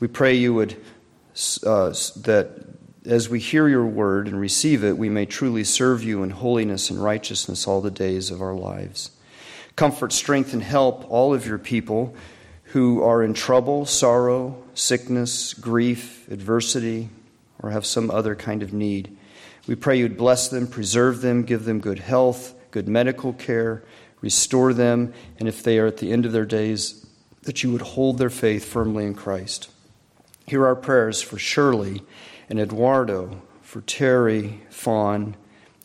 We 0.01 0.09
pray 0.09 0.35
you 0.35 0.55
would, 0.55 0.77
uh, 1.65 1.91
that 2.23 2.67
as 3.07 3.29
we 3.29 3.39
hear 3.39 3.69
your 3.69 3.87
word 3.87 4.27
and 4.27 4.41
receive 4.41 4.83
it, 4.83 4.99
we 4.99 5.09
may 5.09 5.27
truly 5.27 5.63
serve 5.63 6.03
you 6.03 6.23
in 6.23 6.31
holiness 6.31 6.91
and 6.91 7.03
righteousness 7.03 7.67
all 7.67 7.81
the 7.81 7.91
days 7.91 8.31
of 8.31 8.41
our 8.43 8.55
lives. 8.55 9.11
Comfort, 9.77 10.13
strength, 10.13 10.53
and 10.53 10.63
help 10.63 11.09
all 11.11 11.35
of 11.35 11.47
your 11.47 11.59
people 11.59 12.15
who 12.65 13.03
are 13.03 13.23
in 13.23 13.35
trouble, 13.35 13.87
sorrow, 13.87 14.64
sickness, 14.75 15.55
grief, 15.55 16.29
adversity, 16.31 17.09
or 17.61 17.71
have 17.71 17.87
some 17.87 18.11
other 18.11 18.35
kind 18.35 18.63
of 18.63 18.73
need. 18.73 19.17
We 19.67 19.75
pray 19.75 19.99
you'd 19.99 20.17
bless 20.17 20.49
them, 20.49 20.67
preserve 20.67 21.23
them, 21.23 21.43
give 21.43 21.65
them 21.65 21.81
good 21.81 22.01
health, 22.01 22.55
good 22.71 22.89
medical 22.89 23.33
care, 23.33 23.83
restore 24.21 24.75
them, 24.75 25.15
and 25.39 25.49
if 25.49 25.63
they 25.63 25.79
are 25.79 25.87
at 25.87 25.99
the 25.99 26.13
end 26.13 26.27
of 26.27 26.33
their 26.33 26.45
days, 26.45 27.07
that 27.43 27.63
you 27.63 27.73
would 27.73 27.83
hold 27.83 28.19
their 28.19 28.31
faith 28.31 28.65
firmly 28.65 29.05
in 29.05 29.15
Christ. 29.15 29.71
Hear 30.47 30.67
our 30.67 30.77
prayers 30.77 31.23
for 31.23 31.39
Shirley 31.39 32.03
and 32.51 32.59
Eduardo, 32.59 33.43
for 33.63 33.81
Terry, 33.81 34.61
Fawn, 34.71 35.37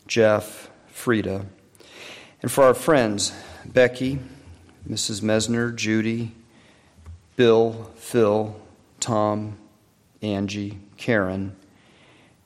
Jeff, 0.06 0.70
Frida, 0.88 1.46
and 2.42 2.50
for 2.52 2.64
our 2.64 2.74
friends, 2.74 3.32
Becky, 3.64 4.18
Mrs. 4.88 5.22
Mesner, 5.22 5.74
Judy, 5.74 6.32
Bill, 7.36 7.90
Phil, 7.96 8.60
Tom, 9.00 9.58
Angie, 10.22 10.78
Karen, 10.96 11.56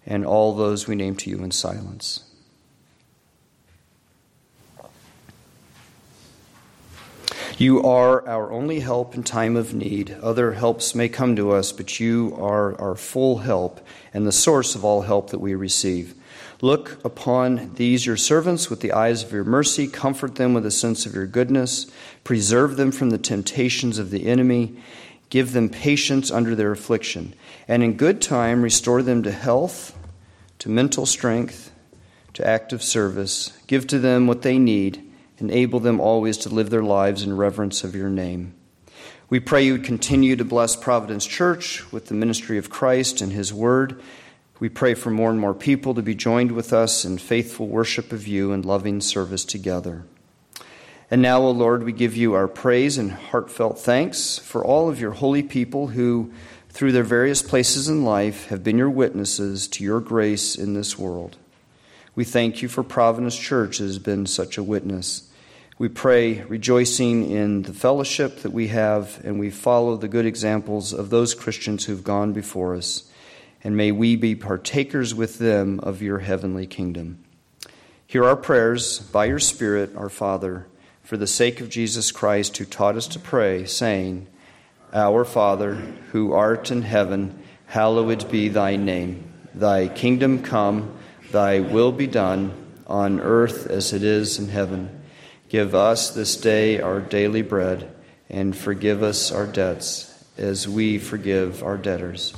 and 0.06 0.24
all 0.24 0.54
those 0.54 0.86
we 0.86 0.94
name 0.94 1.16
to 1.16 1.30
you 1.30 1.38
in 1.38 1.50
silence. 1.50 2.24
You 7.56 7.84
are 7.84 8.26
our 8.26 8.50
only 8.50 8.80
help 8.80 9.14
in 9.14 9.22
time 9.22 9.54
of 9.54 9.74
need. 9.74 10.16
Other 10.20 10.54
helps 10.54 10.92
may 10.94 11.08
come 11.08 11.36
to 11.36 11.52
us, 11.52 11.70
but 11.70 12.00
you 12.00 12.36
are 12.40 12.78
our 12.80 12.96
full 12.96 13.38
help 13.38 13.80
and 14.12 14.26
the 14.26 14.32
source 14.32 14.74
of 14.74 14.84
all 14.84 15.02
help 15.02 15.30
that 15.30 15.38
we 15.38 15.54
receive. 15.54 16.14
Look 16.60 17.04
upon 17.04 17.74
these 17.74 18.06
your 18.06 18.16
servants 18.16 18.70
with 18.70 18.80
the 18.80 18.92
eyes 18.92 19.22
of 19.22 19.32
your 19.32 19.44
mercy, 19.44 19.86
comfort 19.86 20.34
them 20.34 20.52
with 20.52 20.66
a 20.66 20.70
sense 20.72 21.06
of 21.06 21.14
your 21.14 21.26
goodness, 21.26 21.86
preserve 22.24 22.76
them 22.76 22.90
from 22.90 23.10
the 23.10 23.18
temptations 23.18 23.98
of 23.98 24.10
the 24.10 24.26
enemy, 24.26 24.76
give 25.34 25.50
them 25.50 25.68
patience 25.68 26.30
under 26.30 26.54
their 26.54 26.70
affliction, 26.70 27.34
and 27.66 27.82
in 27.82 27.96
good 27.96 28.22
time 28.22 28.62
restore 28.62 29.02
them 29.02 29.20
to 29.24 29.32
health, 29.32 29.98
to 30.60 30.68
mental 30.68 31.04
strength, 31.04 31.72
to 32.32 32.46
active 32.46 32.80
service. 32.80 33.52
Give 33.66 33.84
to 33.88 33.98
them 33.98 34.28
what 34.28 34.42
they 34.42 34.60
need, 34.60 35.02
enable 35.38 35.80
them 35.80 36.00
always 36.00 36.38
to 36.38 36.48
live 36.48 36.70
their 36.70 36.84
lives 36.84 37.24
in 37.24 37.36
reverence 37.36 37.82
of 37.82 37.96
your 37.96 38.10
name. 38.10 38.54
We 39.28 39.40
pray 39.40 39.64
you 39.64 39.72
would 39.72 39.82
continue 39.82 40.36
to 40.36 40.44
bless 40.44 40.76
Providence 40.76 41.26
Church 41.26 41.90
with 41.90 42.06
the 42.06 42.14
ministry 42.14 42.56
of 42.56 42.70
Christ 42.70 43.20
and 43.20 43.32
his 43.32 43.52
word. 43.52 44.00
We 44.60 44.68
pray 44.68 44.94
for 44.94 45.10
more 45.10 45.30
and 45.30 45.40
more 45.40 45.52
people 45.52 45.94
to 45.94 46.02
be 46.02 46.14
joined 46.14 46.52
with 46.52 46.72
us 46.72 47.04
in 47.04 47.18
faithful 47.18 47.66
worship 47.66 48.12
of 48.12 48.28
you 48.28 48.52
and 48.52 48.64
loving 48.64 49.00
service 49.00 49.44
together. 49.44 50.04
And 51.14 51.22
now, 51.22 51.42
O 51.42 51.52
Lord, 51.52 51.84
we 51.84 51.92
give 51.92 52.16
you 52.16 52.34
our 52.34 52.48
praise 52.48 52.98
and 52.98 53.12
heartfelt 53.12 53.78
thanks 53.78 54.36
for 54.36 54.64
all 54.64 54.88
of 54.88 55.00
your 55.00 55.12
holy 55.12 55.44
people 55.44 55.86
who, 55.86 56.32
through 56.70 56.90
their 56.90 57.04
various 57.04 57.40
places 57.40 57.86
in 57.86 58.04
life, 58.04 58.48
have 58.48 58.64
been 58.64 58.76
your 58.76 58.90
witnesses 58.90 59.68
to 59.68 59.84
your 59.84 60.00
grace 60.00 60.56
in 60.56 60.74
this 60.74 60.98
world. 60.98 61.36
We 62.16 62.24
thank 62.24 62.62
you 62.62 62.68
for 62.68 62.82
Providence 62.82 63.38
Church 63.38 63.78
that 63.78 63.84
has 63.84 64.00
been 64.00 64.26
such 64.26 64.58
a 64.58 64.62
witness. 64.64 65.30
We 65.78 65.88
pray, 65.88 66.42
rejoicing 66.42 67.30
in 67.30 67.62
the 67.62 67.72
fellowship 67.72 68.40
that 68.40 68.52
we 68.52 68.66
have, 68.66 69.20
and 69.24 69.38
we 69.38 69.50
follow 69.50 69.96
the 69.96 70.08
good 70.08 70.26
examples 70.26 70.92
of 70.92 71.10
those 71.10 71.32
Christians 71.32 71.84
who've 71.84 72.02
gone 72.02 72.32
before 72.32 72.74
us. 72.74 73.08
And 73.62 73.76
may 73.76 73.92
we 73.92 74.16
be 74.16 74.34
partakers 74.34 75.14
with 75.14 75.38
them 75.38 75.78
of 75.78 76.02
your 76.02 76.18
heavenly 76.18 76.66
kingdom. 76.66 77.24
Hear 78.04 78.24
our 78.24 78.34
prayers 78.34 78.98
by 78.98 79.26
your 79.26 79.38
Spirit, 79.38 79.94
our 79.94 80.08
Father 80.08 80.66
for 81.04 81.18
the 81.18 81.26
sake 81.26 81.60
of 81.60 81.68
Jesus 81.68 82.10
Christ, 82.10 82.56
who 82.56 82.64
taught 82.64 82.96
us 82.96 83.06
to 83.08 83.18
pray, 83.18 83.66
saying, 83.66 84.26
Our 84.92 85.24
Father, 85.24 85.74
who 86.12 86.32
art 86.32 86.70
in 86.70 86.82
heaven, 86.82 87.38
hallowed 87.66 88.30
be 88.30 88.48
thy 88.48 88.76
name. 88.76 89.30
Thy 89.54 89.86
kingdom 89.86 90.42
come, 90.42 90.96
thy 91.30 91.60
will 91.60 91.92
be 91.92 92.06
done, 92.06 92.52
on 92.86 93.20
earth 93.20 93.66
as 93.66 93.92
it 93.92 94.02
is 94.02 94.38
in 94.38 94.48
heaven. 94.48 95.02
Give 95.50 95.74
us 95.74 96.10
this 96.10 96.36
day 96.38 96.80
our 96.80 97.00
daily 97.00 97.42
bread, 97.42 97.94
and 98.30 98.56
forgive 98.56 99.02
us 99.02 99.30
our 99.30 99.46
debts, 99.46 100.10
as 100.38 100.66
we 100.66 100.98
forgive 100.98 101.62
our 101.62 101.76
debtors. 101.76 102.32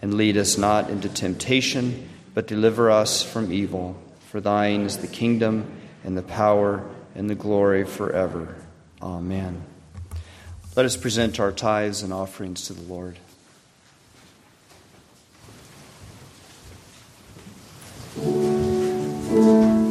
And 0.00 0.14
lead 0.14 0.36
us 0.36 0.56
not 0.56 0.90
into 0.90 1.08
temptation, 1.08 2.08
but 2.34 2.46
deliver 2.46 2.90
us 2.90 3.22
from 3.22 3.52
evil. 3.52 4.00
For 4.30 4.40
thine 4.40 4.82
is 4.82 4.98
the 4.98 5.08
kingdom, 5.08 5.70
and 6.04 6.16
the 6.16 6.22
power, 6.22 6.88
and 7.14 7.28
the 7.28 7.34
glory 7.34 7.84
forever. 7.84 8.54
Amen. 9.00 9.62
Let 10.76 10.86
us 10.86 10.96
present 10.96 11.38
our 11.38 11.52
tithes 11.52 12.02
and 12.02 12.12
offerings 12.12 12.66
to 12.66 12.72
the 12.72 12.82
Lord. 12.82 13.18
Please 19.32 19.81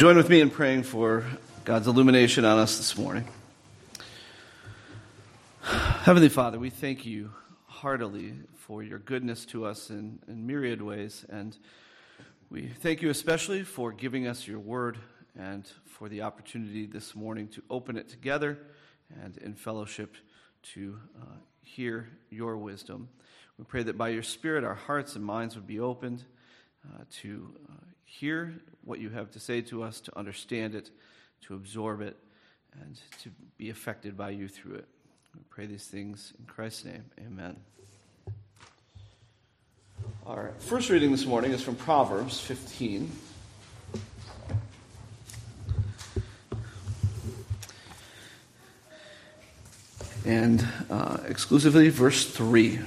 join 0.00 0.16
with 0.16 0.30
me 0.30 0.40
in 0.40 0.48
praying 0.48 0.82
for 0.82 1.26
God's 1.66 1.86
illumination 1.86 2.46
on 2.46 2.58
us 2.58 2.78
this 2.78 2.96
morning. 2.96 3.22
Heavenly 5.60 6.30
Father, 6.30 6.58
we 6.58 6.70
thank 6.70 7.04
you 7.04 7.30
heartily 7.66 8.32
for 8.56 8.82
your 8.82 8.98
goodness 8.98 9.44
to 9.44 9.66
us 9.66 9.90
in, 9.90 10.18
in 10.26 10.46
myriad 10.46 10.80
ways. 10.80 11.26
And 11.28 11.54
we 12.48 12.68
thank 12.68 13.02
you 13.02 13.10
especially 13.10 13.62
for 13.62 13.92
giving 13.92 14.26
us 14.26 14.48
your 14.48 14.58
word 14.58 14.96
and 15.38 15.70
for 15.84 16.08
the 16.08 16.22
opportunity 16.22 16.86
this 16.86 17.14
morning 17.14 17.48
to 17.48 17.62
open 17.68 17.98
it 17.98 18.08
together 18.08 18.58
and 19.22 19.36
in 19.36 19.52
fellowship 19.52 20.16
to 20.72 20.98
uh, 21.20 21.26
hear 21.60 22.08
your 22.30 22.56
wisdom. 22.56 23.10
We 23.58 23.66
pray 23.66 23.82
that 23.82 23.98
by 23.98 24.08
your 24.08 24.22
Spirit 24.22 24.64
our 24.64 24.76
hearts 24.76 25.14
and 25.14 25.22
minds 25.22 25.56
would 25.56 25.66
be 25.66 25.78
opened 25.78 26.24
uh, 26.88 27.02
to 27.20 27.54
uh, 27.68 27.89
hear 28.10 28.54
what 28.84 28.98
you 28.98 29.08
have 29.08 29.30
to 29.30 29.40
say 29.40 29.60
to 29.60 29.84
us, 29.84 30.00
to 30.00 30.18
understand 30.18 30.74
it, 30.74 30.90
to 31.42 31.54
absorb 31.54 32.00
it, 32.00 32.16
and 32.82 33.00
to 33.22 33.30
be 33.56 33.70
affected 33.70 34.16
by 34.16 34.30
you 34.30 34.48
through 34.48 34.74
it. 34.74 34.88
We 35.34 35.42
pray 35.48 35.66
these 35.66 35.86
things 35.86 36.32
in 36.38 36.44
Christ's 36.46 36.86
name. 36.86 37.04
Amen. 37.20 37.56
Our 40.26 40.52
first 40.58 40.90
reading 40.90 41.12
this 41.12 41.24
morning 41.24 41.52
is 41.52 41.62
from 41.62 41.76
Proverbs 41.76 42.40
15. 42.40 43.10
And 50.26 50.66
uh, 50.90 51.18
exclusively 51.28 51.88
verse 51.90 52.26
3. 52.28 52.78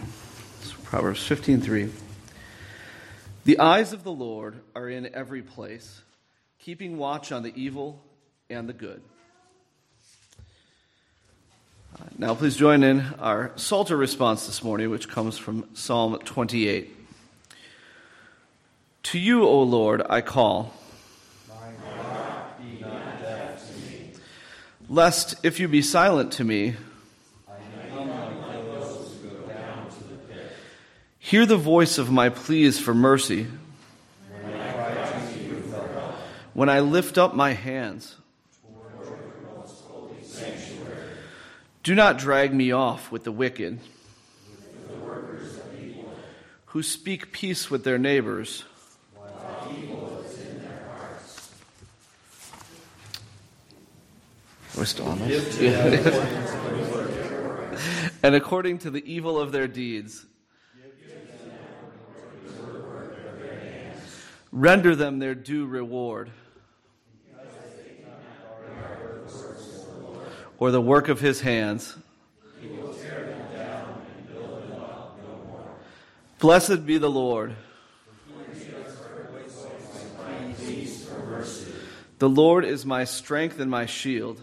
So 0.62 0.76
Proverbs 0.84 1.26
15 1.26 1.62
3. 1.62 1.90
The 3.46 3.60
eyes 3.60 3.92
of 3.92 4.06
the 4.06 4.12
Lord 4.12 4.62
are 4.74 4.88
in 4.88 5.14
every 5.14 5.42
place, 5.42 6.02
keeping 6.60 6.98
watch 6.98 7.34
on 7.34 7.44
the 7.44 7.52
evil 7.62 8.02
and 8.50 8.70
the 8.70 8.74
good. 8.74 9.02
Now, 12.18 12.36
please 12.36 12.56
join 12.56 12.84
in 12.84 13.02
our 13.20 13.52
Psalter 13.58 13.98
response 13.98 14.46
this 14.46 14.64
morning, 14.64 14.90
which 14.90 15.10
comes 15.10 15.38
from 15.38 15.68
Psalm 15.74 16.18
28. 16.20 16.96
To 19.04 19.20
you, 19.20 19.44
O 19.44 19.64
Lord, 19.64 20.02
I 20.10 20.22
call. 20.22 20.74
Lest, 24.88 25.44
if 25.44 25.60
you 25.60 25.68
be 25.68 25.82
silent 25.82 26.32
to 26.34 26.46
me, 26.46 26.76
Hear 31.34 31.48
the 31.48 31.58
voice 31.58 31.98
of 31.98 32.12
my 32.12 32.30
pleas 32.30 32.80
for 32.80 32.94
mercy. 32.94 33.48
When 36.54 36.70
I 36.70 36.82
lift 36.82 37.18
up 37.18 37.34
my 37.34 37.54
hands, 37.54 38.18
do 41.82 41.96
not 41.96 42.20
drag 42.20 42.54
me 42.54 42.72
off 42.72 43.12
with 43.12 43.24
the 43.24 43.32
wicked, 43.32 43.80
who 46.66 46.84
speak 46.84 47.32
peace 47.32 47.72
with 47.72 47.84
their 47.84 47.98
neighbors. 47.98 48.64
We're 54.78 54.86
still 54.86 55.08
on 55.08 55.18
this. 55.18 55.60
and 58.22 58.36
according 58.36 58.78
to 58.78 58.92
the 58.92 59.04
evil 59.12 59.40
of 59.40 59.52
their 59.52 59.68
deeds. 59.68 60.28
Render 64.56 64.96
them 64.96 65.18
their 65.18 65.34
due 65.34 65.66
reward. 65.66 66.30
Or 70.60 70.70
the 70.70 70.80
work 70.80 71.10
of 71.10 71.20
his 71.20 71.42
hands. 71.42 71.98
Blessed 76.38 76.86
be 76.86 77.00
the 77.00 77.10
Lord. 77.10 77.56
The 82.20 82.30
Lord 82.30 82.64
is 82.64 82.86
my 82.86 83.06
strength 83.06 83.60
and 83.60 83.72
my 83.72 83.88
shield. 83.88 84.40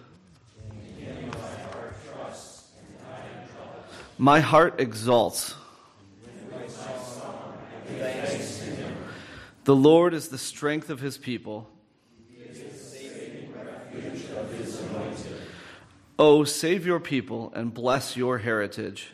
My 4.18 4.40
heart 4.40 4.80
exalts. 4.80 5.54
The 9.64 9.76
Lord 9.76 10.14
is 10.14 10.28
the 10.28 10.38
strength 10.38 10.88
of 10.88 11.00
his 11.00 11.18
people. 11.18 11.68
Oh, 16.18 16.44
save 16.44 16.86
your 16.86 17.00
people 17.00 17.52
and 17.54 17.72
bless 17.72 18.16
your 18.16 18.38
heritage. 18.38 19.10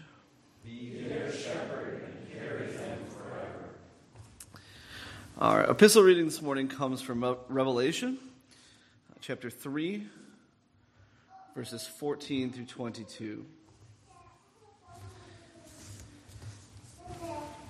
Our 5.38 5.64
epistle 5.64 6.02
reading 6.02 6.24
this 6.24 6.40
morning 6.40 6.68
comes 6.68 7.02
from 7.02 7.37
Revelation, 7.48 8.18
chapter 9.20 9.50
3, 9.50 10.06
verses 11.54 11.87
14 11.87 12.52
through 12.52 12.64
22. 12.64 13.44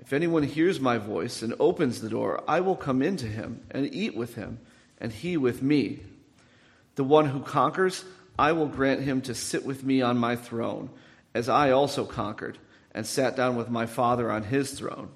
If 0.00 0.12
anyone 0.12 0.42
hears 0.42 0.80
my 0.80 0.98
voice 0.98 1.42
and 1.42 1.54
opens 1.58 2.00
the 2.00 2.08
door, 2.08 2.42
I 2.46 2.60
will 2.60 2.76
come 2.76 3.02
into 3.02 3.26
him 3.26 3.62
and 3.70 3.92
eat 3.94 4.16
with 4.16 4.34
him, 4.34 4.58
and 4.98 5.12
he 5.12 5.36
with 5.36 5.62
me. 5.62 6.00
The 6.96 7.04
one 7.04 7.26
who 7.26 7.40
conquers, 7.40 8.04
I 8.38 8.52
will 8.52 8.66
grant 8.66 9.02
him 9.02 9.20
to 9.22 9.34
sit 9.34 9.64
with 9.64 9.84
me 9.84 10.02
on 10.02 10.18
my 10.18 10.36
throne, 10.36 10.90
as 11.34 11.48
I 11.48 11.70
also 11.70 12.04
conquered 12.04 12.58
and 12.92 13.06
sat 13.06 13.36
down 13.36 13.56
with 13.56 13.68
my 13.68 13.86
Father 13.86 14.30
on 14.30 14.44
his 14.44 14.72
throne. 14.72 15.08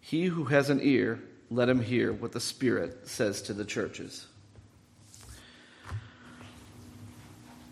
He 0.00 0.26
who 0.26 0.44
has 0.44 0.70
an 0.70 0.80
ear, 0.82 1.20
let 1.50 1.68
him 1.68 1.80
hear 1.80 2.12
what 2.12 2.32
the 2.32 2.40
Spirit 2.40 3.08
says 3.08 3.42
to 3.42 3.52
the 3.52 3.64
churches. 3.64 4.26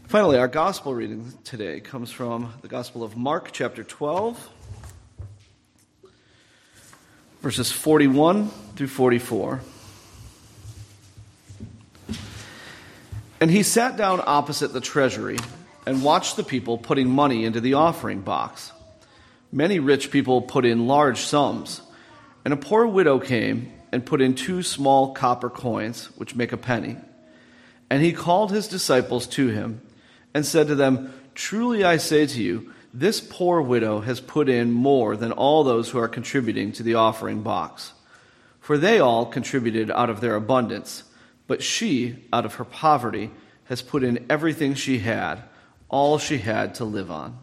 Finally, 0.07 0.38
our 0.38 0.49
gospel 0.49 0.95
reading 0.95 1.33
today 1.45 1.81
comes 1.81 2.11
from 2.11 2.53
the 2.62 2.69
Gospel 2.69 3.05
of 3.05 3.16
Mark, 3.16 3.51
chapter 3.53 3.85
12 3.85 4.51
verses 7.40 7.72
41 7.72 8.48
through 8.76 8.88
44. 8.88 9.61
And 13.40 13.50
he 13.50 13.62
sat 13.62 13.96
down 13.96 14.22
opposite 14.26 14.72
the 14.72 14.81
treasury 14.81 15.38
and 15.87 16.05
watched 16.05 16.37
the 16.37 16.44
people 16.44 16.76
putting 16.76 17.09
money 17.09 17.44
into 17.44 17.61
the 17.61 17.74
offering 17.74 18.20
box. 18.20 18.72
Many 19.50 19.79
rich 19.79 20.11
people 20.11 20.42
put 20.42 20.66
in 20.66 20.87
large 20.87 21.20
sums, 21.20 21.81
and 22.44 22.53
a 22.53 22.59
poor 22.59 22.87
widow 22.87 23.18
came 23.18 23.72
and 23.90 24.05
put 24.05 24.20
in 24.20 24.35
two 24.35 24.62
small 24.62 25.14
copper 25.14 25.50
coins, 25.50 26.07
which 26.16 26.37
make 26.37 26.53
a 26.53 26.59
penny. 26.59 26.96
And 27.88 28.03
he 28.03 28.12
called 28.12 28.53
his 28.53 28.68
disciples 28.68 29.26
to 29.29 29.48
him 29.48 29.81
and 30.35 30.44
said 30.44 30.68
to 30.68 30.74
them, 30.74 31.12
Truly 31.35 31.83
I 31.83 31.96
say 31.96 32.26
to 32.26 32.42
you, 32.42 32.72
this 32.92 33.20
poor 33.20 33.62
widow 33.62 34.00
has 34.00 34.20
put 34.20 34.48
in 34.48 34.72
more 34.72 35.16
than 35.16 35.33
all 35.33 35.62
those 35.62 35.90
who 35.90 35.98
are 35.98 36.09
contributing 36.09 36.72
to 36.72 36.83
the 36.83 36.94
offering 36.94 37.42
box. 37.42 37.92
For 38.61 38.76
they 38.76 38.98
all 38.98 39.26
contributed 39.26 39.90
out 39.90 40.11
of 40.11 40.20
their 40.20 40.35
abundance, 40.35 41.05
But 41.46 41.64
she, 41.64 42.24
out 42.33 42.44
of 42.44 42.55
her 42.55 42.64
poverty, 42.64 43.33
has 43.64 43.83
put 43.83 44.05
in 44.05 44.24
everything 44.31 44.74
she 44.74 45.00
had, 45.00 45.42
all 45.88 46.16
she 46.16 46.38
had 46.38 46.76
to 46.76 46.85
live 46.85 47.11
on. 47.11 47.38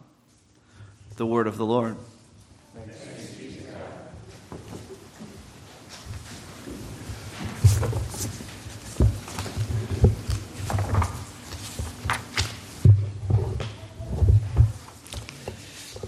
The 1.16 1.26
word 1.26 1.46
of 1.46 1.58
the 1.58 1.66
Lord. 1.66 1.96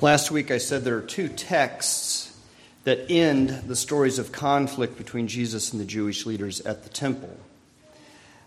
Last 0.02 0.30
week 0.30 0.50
I 0.50 0.56
said 0.56 0.82
there 0.82 0.96
are 0.96 1.02
two 1.02 1.28
texts 1.28 2.34
that 2.84 3.10
end 3.10 3.50
the 3.66 3.76
stories 3.76 4.18
of 4.18 4.32
conflict 4.32 4.96
between 4.96 5.28
Jesus 5.28 5.72
and 5.72 5.80
the 5.80 5.84
Jewish 5.84 6.24
leaders 6.24 6.62
at 6.62 6.84
the 6.84 6.88
temple. 6.88 7.36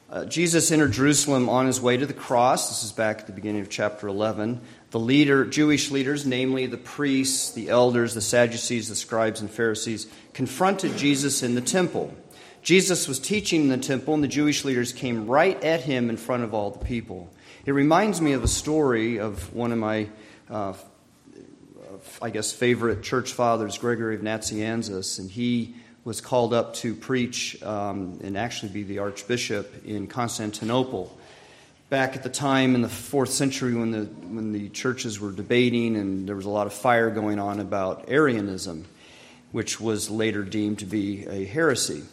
Uh, 0.09 0.25
Jesus 0.25 0.71
entered 0.71 0.93
Jerusalem 0.93 1.49
on 1.49 1.67
his 1.67 1.79
way 1.79 1.95
to 1.95 2.07
the 2.07 2.13
cross. 2.13 2.69
This 2.69 2.83
is 2.83 2.91
back 2.91 3.19
at 3.19 3.27
the 3.27 3.33
beginning 3.33 3.61
of 3.61 3.69
chapter 3.69 4.07
11. 4.07 4.61
The 4.89 4.99
leader, 4.99 5.45
Jewish 5.45 5.91
leaders, 5.91 6.25
namely 6.25 6.65
the 6.65 6.77
priests, 6.77 7.51
the 7.51 7.69
elders, 7.69 8.15
the 8.15 8.21
Sadducees, 8.21 8.89
the 8.89 8.95
scribes, 8.95 9.39
and 9.39 9.49
Pharisees, 9.49 10.07
confronted 10.33 10.97
Jesus 10.97 11.43
in 11.43 11.53
the 11.53 11.61
temple. 11.61 12.15
Jesus 12.63 13.07
was 13.07 13.19
teaching 13.19 13.61
in 13.61 13.69
the 13.69 13.77
temple, 13.77 14.15
and 14.15 14.23
the 14.23 14.27
Jewish 14.27 14.65
leaders 14.65 14.91
came 14.91 15.27
right 15.27 15.63
at 15.63 15.81
him 15.81 16.09
in 16.09 16.17
front 16.17 16.43
of 16.43 16.55
all 16.55 16.71
the 16.71 16.83
people. 16.83 17.31
It 17.63 17.73
reminds 17.73 18.21
me 18.21 18.33
of 18.33 18.43
a 18.43 18.47
story 18.47 19.19
of 19.19 19.53
one 19.53 19.71
of 19.71 19.77
my 19.77 20.09
uh, 20.49 20.73
I 22.21 22.29
guess, 22.29 22.51
favorite 22.51 23.03
church 23.03 23.33
fathers, 23.33 23.77
Gregory 23.77 24.15
of 24.15 24.21
Nazianzus, 24.21 25.19
and 25.19 25.29
he 25.29 25.75
was 26.03 26.21
called 26.21 26.53
up 26.53 26.73
to 26.75 26.93
preach 26.93 27.61
um, 27.63 28.19
and 28.23 28.37
actually 28.37 28.69
be 28.69 28.83
the 28.83 28.99
archbishop 28.99 29.85
in 29.85 30.07
Constantinople. 30.07 31.17
Back 31.89 32.15
at 32.15 32.23
the 32.23 32.29
time 32.29 32.75
in 32.75 32.81
the 32.81 32.89
fourth 32.89 33.29
century, 33.29 33.73
when 33.73 33.91
the 33.91 34.05
when 34.05 34.51
the 34.51 34.69
churches 34.69 35.19
were 35.19 35.31
debating 35.31 35.95
and 35.95 36.27
there 36.27 36.35
was 36.35 36.45
a 36.45 36.49
lot 36.49 36.65
of 36.67 36.73
fire 36.73 37.09
going 37.09 37.39
on 37.39 37.59
about 37.59 38.05
Arianism, 38.07 38.85
which 39.51 39.79
was 39.79 40.09
later 40.09 40.43
deemed 40.43 40.79
to 40.79 40.85
be 40.85 41.25
a 41.27 41.45
heresy. 41.45 42.03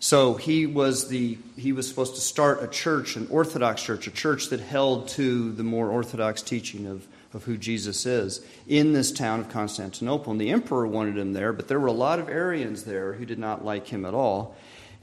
So 0.00 0.34
he 0.34 0.66
was 0.66 1.08
the 1.08 1.38
he 1.56 1.72
was 1.72 1.88
supposed 1.88 2.16
to 2.16 2.20
start 2.20 2.62
a 2.62 2.66
church, 2.66 3.16
an 3.16 3.28
Orthodox 3.30 3.82
church, 3.82 4.06
a 4.06 4.10
church 4.10 4.48
that 4.48 4.60
held 4.60 5.08
to 5.10 5.52
the 5.52 5.62
more 5.62 5.88
Orthodox 5.88 6.42
teaching 6.42 6.86
of 6.86 7.06
of 7.34 7.44
who 7.44 7.56
Jesus 7.56 8.06
is 8.06 8.44
in 8.66 8.92
this 8.92 9.12
town 9.12 9.40
of 9.40 9.48
Constantinople. 9.48 10.32
And 10.32 10.40
the 10.40 10.50
emperor 10.50 10.86
wanted 10.86 11.18
him 11.18 11.32
there, 11.32 11.52
but 11.52 11.68
there 11.68 11.80
were 11.80 11.88
a 11.88 11.92
lot 11.92 12.18
of 12.18 12.28
Arians 12.28 12.84
there 12.84 13.14
who 13.14 13.24
did 13.24 13.38
not 13.38 13.64
like 13.64 13.88
him 13.88 14.04
at 14.04 14.14
all 14.14 14.56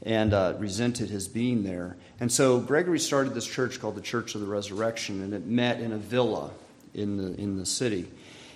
and 0.03 0.33
uh, 0.33 0.55
resented 0.57 1.09
his 1.09 1.27
being 1.27 1.63
there. 1.63 1.97
And 2.19 2.31
so 2.31 2.59
Gregory 2.59 2.99
started 2.99 3.33
this 3.33 3.47
church 3.47 3.81
called 3.81 3.95
the 3.95 4.01
Church 4.01 4.35
of 4.35 4.41
the 4.41 4.47
Resurrection, 4.47 5.21
and 5.21 5.33
it 5.33 5.45
met 5.45 5.79
in 5.81 5.91
a 5.91 5.97
villa 5.97 6.51
in 6.93 7.17
the, 7.17 7.39
in 7.39 7.57
the 7.57 7.65
city. 7.65 8.07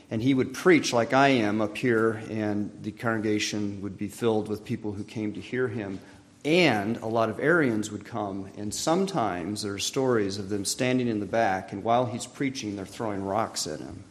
And 0.10 0.22
he 0.22 0.34
would 0.34 0.54
preach 0.54 0.94
like 0.94 1.14
I 1.14 1.30
am 1.30 1.60
up 1.60 1.78
here, 1.78 2.22
and 2.30 2.72
the 2.82 2.92
congregation 2.92 3.82
would 3.82 3.98
be 3.98 4.08
filled 4.08 4.48
with 4.48 4.64
people 4.64 4.92
who 4.92 5.04
came 5.04 5.34
to 5.34 5.42
hear 5.42 5.68
him 5.68 6.00
and 6.46 6.98
a 6.98 7.06
lot 7.06 7.30
of 7.30 7.40
Arians 7.40 7.92
would 7.92 8.04
come, 8.04 8.50
and 8.58 8.74
sometimes 8.74 9.64
there 9.64 9.74
are 9.74 9.80
stories 9.80 10.38
of 10.38 10.50
them 10.50 10.66
standing 10.66 11.08
in 11.08 11.20
the 11.20 11.26
back, 11.26 11.72
and 11.72 11.84
while 11.84 12.06
he's 12.06 12.26
preaching, 12.26 12.76
they're 12.76 12.86
throwing 12.86 13.24
rocks 13.24 13.66
at 13.66 13.80
him, 13.80 14.04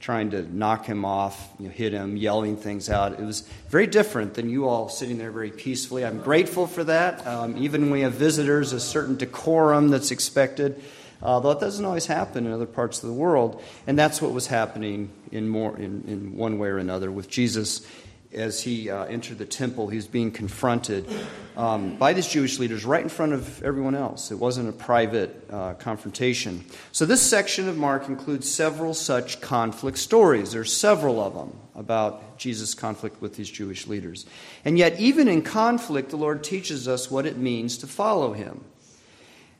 trying 0.00 0.30
to 0.30 0.42
knock 0.54 0.86
him 0.86 1.04
off, 1.04 1.50
you 1.58 1.66
know, 1.66 1.72
hit 1.72 1.92
him, 1.92 2.16
yelling 2.16 2.56
things 2.56 2.88
out. 2.88 3.12
It 3.12 3.24
was 3.24 3.42
very 3.68 3.86
different 3.86 4.34
than 4.34 4.48
you 4.48 4.66
all 4.66 4.88
sitting 4.88 5.18
there 5.18 5.30
very 5.30 5.50
peacefully. 5.50 6.04
I'm 6.04 6.20
grateful 6.22 6.66
for 6.66 6.84
that. 6.84 7.26
Um, 7.26 7.56
even 7.58 7.82
when 7.82 7.90
we 7.90 8.00
have 8.00 8.14
visitors, 8.14 8.72
a 8.72 8.80
certain 8.80 9.16
decorum 9.16 9.88
that's 9.88 10.10
expected, 10.10 10.82
although 11.22 11.52
it 11.52 11.60
doesn't 11.60 11.84
always 11.84 12.06
happen 12.06 12.46
in 12.46 12.52
other 12.52 12.66
parts 12.66 13.02
of 13.02 13.08
the 13.08 13.14
world. 13.14 13.62
And 13.86 13.98
that's 13.98 14.20
what 14.20 14.32
was 14.32 14.48
happening 14.48 15.10
in, 15.30 15.48
more, 15.48 15.76
in, 15.76 16.04
in 16.08 16.36
one 16.36 16.58
way 16.58 16.68
or 16.68 16.78
another 16.78 17.12
with 17.12 17.28
Jesus 17.28 17.86
as 18.34 18.62
he 18.62 18.90
uh, 18.90 19.04
entered 19.04 19.38
the 19.38 19.44
temple, 19.44 19.88
he 19.88 19.96
was 19.96 20.06
being 20.06 20.30
confronted 20.30 21.08
um, 21.56 21.96
by 21.96 22.12
these 22.12 22.26
Jewish 22.26 22.58
leaders 22.58 22.84
right 22.84 23.02
in 23.02 23.08
front 23.08 23.32
of 23.32 23.62
everyone 23.62 23.94
else. 23.94 24.30
It 24.30 24.38
wasn't 24.38 24.68
a 24.68 24.72
private 24.72 25.48
uh, 25.50 25.74
confrontation. 25.74 26.64
So, 26.92 27.06
this 27.06 27.22
section 27.22 27.68
of 27.68 27.76
Mark 27.76 28.08
includes 28.08 28.50
several 28.50 28.94
such 28.94 29.40
conflict 29.40 29.98
stories. 29.98 30.52
There's 30.52 30.74
several 30.74 31.20
of 31.20 31.34
them 31.34 31.58
about 31.74 32.38
Jesus' 32.38 32.74
conflict 32.74 33.20
with 33.20 33.36
these 33.36 33.50
Jewish 33.50 33.86
leaders. 33.86 34.26
And 34.64 34.78
yet, 34.78 34.98
even 34.98 35.28
in 35.28 35.42
conflict, 35.42 36.10
the 36.10 36.16
Lord 36.16 36.42
teaches 36.42 36.88
us 36.88 37.10
what 37.10 37.26
it 37.26 37.36
means 37.36 37.78
to 37.78 37.86
follow 37.86 38.32
him. 38.32 38.64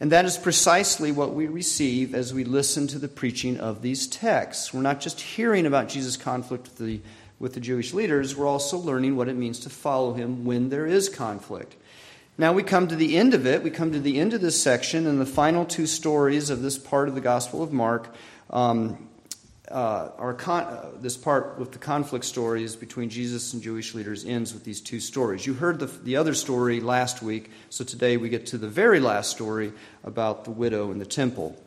And 0.02 0.11
that 0.11 0.24
is 0.24 0.37
precisely 0.37 1.12
what 1.12 1.32
we 1.32 1.46
receive 1.46 2.12
as 2.12 2.35
we 2.35 2.42
listen 2.42 2.88
to 2.88 2.98
the 2.98 3.06
preaching 3.06 3.61
of 3.61 3.82
these 3.82 4.08
texts. 4.08 4.74
We're 4.74 4.82
not 4.82 5.00
just 5.00 5.20
hearing 5.20 5.64
about 5.64 5.88
Jesus' 5.88 6.16
conflict 6.16 6.64
with 6.64 6.78
the 6.78 7.00
with 7.42 7.55
the 7.55 7.61
Jewish 7.61 7.92
leaders, 7.92 8.37
we're 8.37 8.46
also 8.46 8.78
learning 8.78 9.16
what 9.16 9.28
it 9.28 9.35
means 9.35 9.59
to 9.59 9.68
follow 9.68 10.14
him 10.14 10.44
when 10.44 10.68
there 10.68 10.87
is 10.87 11.09
conflict. 11.09 11.74
Now 12.38 12.52
we 12.52 12.62
come 12.62 12.87
to 12.87 12.94
the 12.94 13.16
end 13.16 13.35
of 13.35 13.46
it. 13.48 13.64
We 13.64 13.70
come 13.70 13.90
to 13.90 13.98
the 13.98 14.20
end 14.20 14.33
of 14.33 14.40
this 14.40 14.62
section, 14.62 15.09
and 15.09 15.20
the 15.20 15.26
final 15.26 15.64
two 15.64 15.88
stories 15.88 16.50
of 16.50 16.62
this 16.62 16.78
part 16.78 17.09
of 17.09 17.16
the 17.16 17.20
Gospel 17.20 17.61
of 17.61 17.72
Mark 17.72 18.14
um, 18.50 19.09
uh, 19.68 20.11
are 20.18 20.35
con- 20.35 20.64
uh, 20.64 20.90
this 21.00 21.16
part 21.16 21.59
with 21.59 21.72
the 21.72 21.78
conflict 21.78 22.24
stories 22.24 22.76
between 22.76 23.11
Jesus 23.11 23.52
and 23.52 23.61
Jewish 23.61 23.92
leaders 23.92 24.24
ends 24.24 24.55
with 24.55 24.62
these 24.62 24.81
two 24.81 25.00
stories. 25.00 25.44
You 25.44 25.55
heard 25.55 25.81
the, 25.81 25.87
the 25.87 26.14
other 26.14 26.35
story 26.35 26.81
last 26.81 27.22
week, 27.22 27.50
so 27.70 27.85
today 27.85 28.18
we 28.18 28.28
get 28.28 28.46
to 28.46 28.59
the 28.59 28.68
very 28.68 29.00
last 29.00 29.33
story 29.33 29.72
about 30.05 30.44
the 30.44 30.52
widow 30.52 30.92
in 30.92 31.00
the 31.00 31.07
temple. 31.07 31.61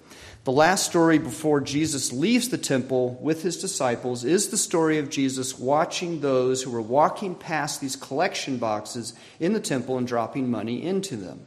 The 0.46 0.52
last 0.52 0.86
story 0.86 1.18
before 1.18 1.60
Jesus 1.60 2.14
leaves 2.14 2.50
the 2.50 2.58
temple 2.58 3.18
with 3.20 3.42
his 3.42 3.60
disciples 3.60 4.24
is 4.24 4.50
the 4.50 4.58
story 4.58 5.00
of 5.00 5.10
Jesus 5.10 5.58
watching 5.58 6.22
those 6.22 6.62
who 6.62 6.70
were 6.70 6.82
walking 6.82 7.34
past 7.34 7.82
these 7.82 7.96
collection 7.96 8.58
boxes 8.58 9.14
in 9.40 9.54
the 9.54 9.60
temple 9.60 9.98
and 9.98 10.08
dropping 10.08 10.52
money 10.52 10.84
into 10.84 11.16
them. 11.16 11.42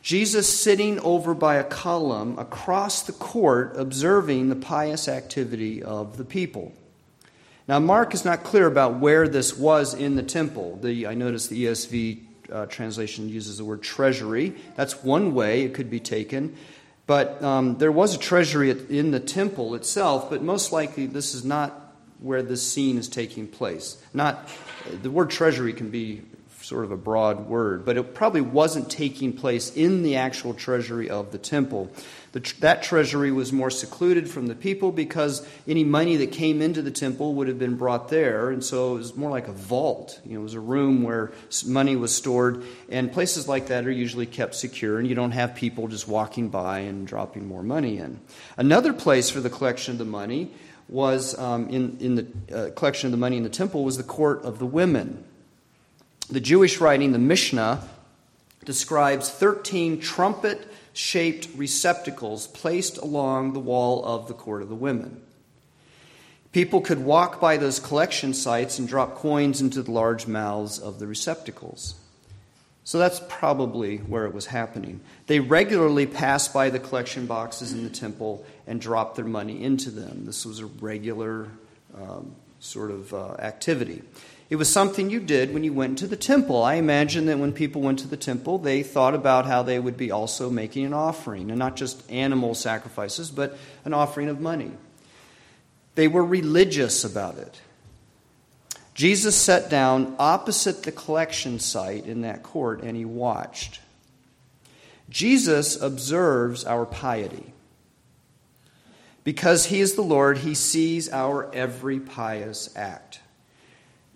Jesus 0.00 0.48
sitting 0.48 1.00
over 1.00 1.34
by 1.34 1.56
a 1.56 1.64
column 1.64 2.38
across 2.38 3.02
the 3.02 3.12
court, 3.12 3.72
observing 3.76 4.48
the 4.48 4.56
pious 4.56 5.08
activity 5.08 5.82
of 5.82 6.16
the 6.16 6.24
people. 6.24 6.72
Now, 7.66 7.80
Mark 7.80 8.14
is 8.14 8.24
not 8.24 8.44
clear 8.44 8.66
about 8.66 9.00
where 9.00 9.28
this 9.28 9.58
was 9.58 9.92
in 9.92 10.14
the 10.14 10.22
temple. 10.22 10.78
The, 10.80 11.06
I 11.06 11.14
notice 11.14 11.48
the 11.48 11.64
ESV 11.64 12.22
uh, 12.50 12.66
translation 12.66 13.28
uses 13.28 13.58
the 13.58 13.64
word 13.64 13.82
treasury. 13.82 14.54
That's 14.76 15.02
one 15.04 15.34
way 15.34 15.64
it 15.64 15.74
could 15.74 15.90
be 15.90 16.00
taken. 16.00 16.56
But 17.08 17.42
um, 17.42 17.78
there 17.78 17.90
was 17.90 18.14
a 18.14 18.18
treasury 18.18 18.70
in 18.70 19.12
the 19.12 19.18
temple 19.18 19.74
itself, 19.74 20.28
but 20.28 20.42
most 20.42 20.72
likely 20.72 21.06
this 21.06 21.34
is 21.34 21.42
not 21.42 21.94
where 22.20 22.42
this 22.42 22.62
scene 22.62 22.98
is 22.98 23.08
taking 23.08 23.48
place. 23.48 23.96
Not 24.12 24.46
the 25.02 25.10
word 25.10 25.30
treasury 25.30 25.72
can 25.72 25.88
be 25.88 26.20
sort 26.60 26.84
of 26.84 26.92
a 26.92 26.98
broad 26.98 27.48
word, 27.48 27.86
but 27.86 27.96
it 27.96 28.14
probably 28.14 28.42
wasn't 28.42 28.90
taking 28.90 29.32
place 29.32 29.74
in 29.74 30.02
the 30.02 30.16
actual 30.16 30.52
treasury 30.52 31.08
of 31.08 31.32
the 31.32 31.38
temple. 31.38 31.90
The, 32.32 32.40
that 32.60 32.82
treasury 32.82 33.32
was 33.32 33.52
more 33.52 33.70
secluded 33.70 34.28
from 34.28 34.48
the 34.48 34.54
people 34.54 34.92
because 34.92 35.46
any 35.66 35.82
money 35.82 36.16
that 36.16 36.30
came 36.30 36.60
into 36.60 36.82
the 36.82 36.90
temple 36.90 37.34
would 37.34 37.48
have 37.48 37.58
been 37.58 37.76
brought 37.76 38.10
there, 38.10 38.50
and 38.50 38.62
so 38.62 38.94
it 38.94 38.98
was 38.98 39.16
more 39.16 39.30
like 39.30 39.48
a 39.48 39.52
vault. 39.52 40.20
You 40.26 40.34
know, 40.34 40.40
it 40.40 40.42
was 40.42 40.54
a 40.54 40.60
room 40.60 41.02
where 41.02 41.32
money 41.66 41.96
was 41.96 42.14
stored, 42.14 42.64
and 42.90 43.10
places 43.10 43.48
like 43.48 43.68
that 43.68 43.86
are 43.86 43.90
usually 43.90 44.26
kept 44.26 44.54
secure, 44.54 44.98
and 44.98 45.08
you 45.08 45.14
don't 45.14 45.30
have 45.30 45.54
people 45.54 45.88
just 45.88 46.06
walking 46.06 46.50
by 46.50 46.80
and 46.80 47.06
dropping 47.06 47.46
more 47.46 47.62
money 47.62 47.98
in. 47.98 48.20
Another 48.58 48.92
place 48.92 49.30
for 49.30 49.40
the 49.40 49.50
collection 49.50 49.92
of 49.92 49.98
the 49.98 50.04
money 50.04 50.50
was 50.88 51.38
um, 51.38 51.68
in, 51.68 51.96
in 52.00 52.14
the 52.14 52.26
uh, 52.54 52.70
collection 52.72 53.06
of 53.06 53.12
the 53.12 53.18
money 53.18 53.36
in 53.36 53.42
the 53.42 53.48
temple 53.48 53.84
was 53.84 53.96
the 53.96 54.02
court 54.02 54.42
of 54.42 54.58
the 54.58 54.66
women. 54.66 55.24
The 56.30 56.40
Jewish 56.40 56.78
writing, 56.78 57.12
the 57.12 57.18
Mishnah, 57.18 57.88
describes 58.64 59.30
13 59.30 60.00
trumpet 60.00 60.66
shaped 60.98 61.46
receptacles 61.54 62.48
placed 62.48 62.98
along 62.98 63.52
the 63.52 63.60
wall 63.60 64.04
of 64.04 64.26
the 64.26 64.34
court 64.34 64.62
of 64.62 64.68
the 64.68 64.74
women. 64.74 65.22
People 66.50 66.80
could 66.80 66.98
walk 66.98 67.40
by 67.40 67.56
those 67.56 67.78
collection 67.78 68.34
sites 68.34 68.80
and 68.80 68.88
drop 68.88 69.14
coins 69.14 69.60
into 69.60 69.80
the 69.80 69.92
large 69.92 70.26
mouths 70.26 70.76
of 70.76 70.98
the 70.98 71.06
receptacles. 71.06 71.94
So 72.82 72.98
that's 72.98 73.20
probably 73.28 73.98
where 73.98 74.26
it 74.26 74.34
was 74.34 74.46
happening. 74.46 75.00
They 75.28 75.38
regularly 75.38 76.06
passed 76.06 76.52
by 76.52 76.68
the 76.68 76.80
collection 76.80 77.26
boxes 77.26 77.72
in 77.72 77.84
the 77.84 77.90
temple 77.90 78.44
and 78.66 78.80
dropped 78.80 79.14
their 79.14 79.24
money 79.24 79.62
into 79.62 79.92
them. 79.92 80.24
This 80.26 80.44
was 80.44 80.58
a 80.58 80.66
regular 80.66 81.48
um, 81.94 82.34
sort 82.58 82.90
of 82.90 83.14
uh, 83.14 83.34
activity. 83.34 84.02
It 84.50 84.56
was 84.56 84.72
something 84.72 85.10
you 85.10 85.20
did 85.20 85.52
when 85.52 85.62
you 85.62 85.74
went 85.74 85.98
to 85.98 86.06
the 86.06 86.16
temple. 86.16 86.62
I 86.62 86.74
imagine 86.74 87.26
that 87.26 87.38
when 87.38 87.52
people 87.52 87.82
went 87.82 87.98
to 87.98 88.08
the 88.08 88.16
temple, 88.16 88.58
they 88.58 88.82
thought 88.82 89.14
about 89.14 89.44
how 89.44 89.62
they 89.62 89.78
would 89.78 89.96
be 89.98 90.10
also 90.10 90.48
making 90.48 90.86
an 90.86 90.94
offering, 90.94 91.50
and 91.50 91.58
not 91.58 91.76
just 91.76 92.10
animal 92.10 92.54
sacrifices, 92.54 93.30
but 93.30 93.58
an 93.84 93.92
offering 93.92 94.28
of 94.28 94.40
money. 94.40 94.72
They 95.96 96.08
were 96.08 96.24
religious 96.24 97.04
about 97.04 97.36
it. 97.36 97.60
Jesus 98.94 99.36
sat 99.36 99.68
down 99.68 100.16
opposite 100.18 100.82
the 100.82 100.92
collection 100.92 101.60
site 101.60 102.06
in 102.06 102.22
that 102.22 102.42
court 102.42 102.82
and 102.82 102.96
he 102.96 103.04
watched. 103.04 103.80
Jesus 105.08 105.80
observes 105.80 106.64
our 106.64 106.84
piety. 106.84 107.52
Because 109.24 109.66
he 109.66 109.80
is 109.80 109.94
the 109.94 110.02
Lord, 110.02 110.38
he 110.38 110.54
sees 110.54 111.08
our 111.12 111.52
every 111.54 112.00
pious 112.00 112.70
act. 112.74 113.20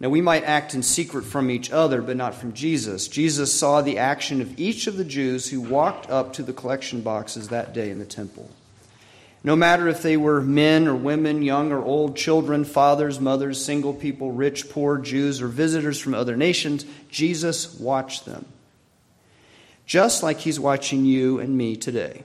Now, 0.03 0.09
we 0.09 0.21
might 0.21 0.43
act 0.43 0.75
in 0.75 0.83
secret 0.83 1.25
from 1.25 1.49
each 1.49 1.71
other, 1.71 2.03
but 2.03 2.17
not 2.17 2.35
from 2.35 2.55
Jesus. 2.55 3.07
Jesus 3.07 3.55
saw 3.55 3.83
the 3.83 3.99
action 3.99 4.41
of 4.41 4.59
each 4.59 4.89
of 4.89 4.97
the 4.97 5.05
Jews 5.05 5.49
who 5.49 5.61
walked 5.61 6.11
up 6.11 6.33
to 6.33 6.43
the 6.43 6.53
collection 6.53 7.03
boxes 7.03 7.49
that 7.49 7.73
day 7.73 7.89
in 7.89 8.01
the 8.01 8.05
temple. 8.05 8.51
No 9.45 9.55
matter 9.55 9.87
if 9.87 10.03
they 10.03 10.17
were 10.17 10.41
men 10.41 10.89
or 10.89 10.97
women, 10.97 11.43
young 11.43 11.71
or 11.71 11.81
old, 11.81 12.17
children, 12.17 12.65
fathers, 12.65 13.21
mothers, 13.21 13.65
single 13.65 13.95
people, 13.95 14.33
rich, 14.33 14.71
poor, 14.71 14.99
Jews, 14.99 15.41
or 15.41 15.47
visitors 15.47 16.01
from 16.01 16.15
other 16.15 16.37
nations, 16.37 16.85
Jesus 17.09 17.73
watched 17.79 18.25
them. 18.25 18.45
Just 19.87 20.25
like 20.25 20.41
he's 20.41 20.59
watching 20.59 21.05
you 21.05 21.39
and 21.39 21.57
me 21.57 21.77
today. 21.77 22.25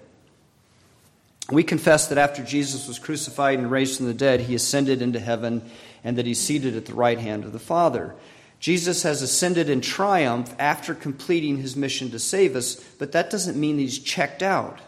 We 1.51 1.63
confess 1.63 2.07
that 2.07 2.17
after 2.17 2.43
Jesus 2.43 2.87
was 2.87 2.99
crucified 2.99 3.59
and 3.59 3.71
raised 3.71 3.97
from 3.97 4.07
the 4.07 4.13
dead, 4.13 4.41
he 4.41 4.55
ascended 4.55 5.01
into 5.01 5.19
heaven 5.19 5.61
and 6.07 6.17
that 6.17 6.25
he's 6.25 6.39
seated 6.39 6.77
at 6.77 6.85
the 6.85 6.93
right 6.93 7.19
hand 7.19 7.43
of 7.43 7.51
the 7.51 7.59
Father. 7.59 8.15
Jesus 8.61 9.03
has 9.03 9.21
ascended 9.21 9.69
in 9.69 9.81
triumph 9.81 10.55
after 10.57 10.95
completing 10.95 11.57
his 11.57 11.75
mission 11.75 12.11
to 12.11 12.17
save 12.17 12.55
us, 12.55 12.75
but 12.97 13.11
that 13.11 13.29
doesn't 13.29 13.59
mean 13.59 13.77
he's 13.77 13.99
checked 13.99 14.41
out. 14.41 14.79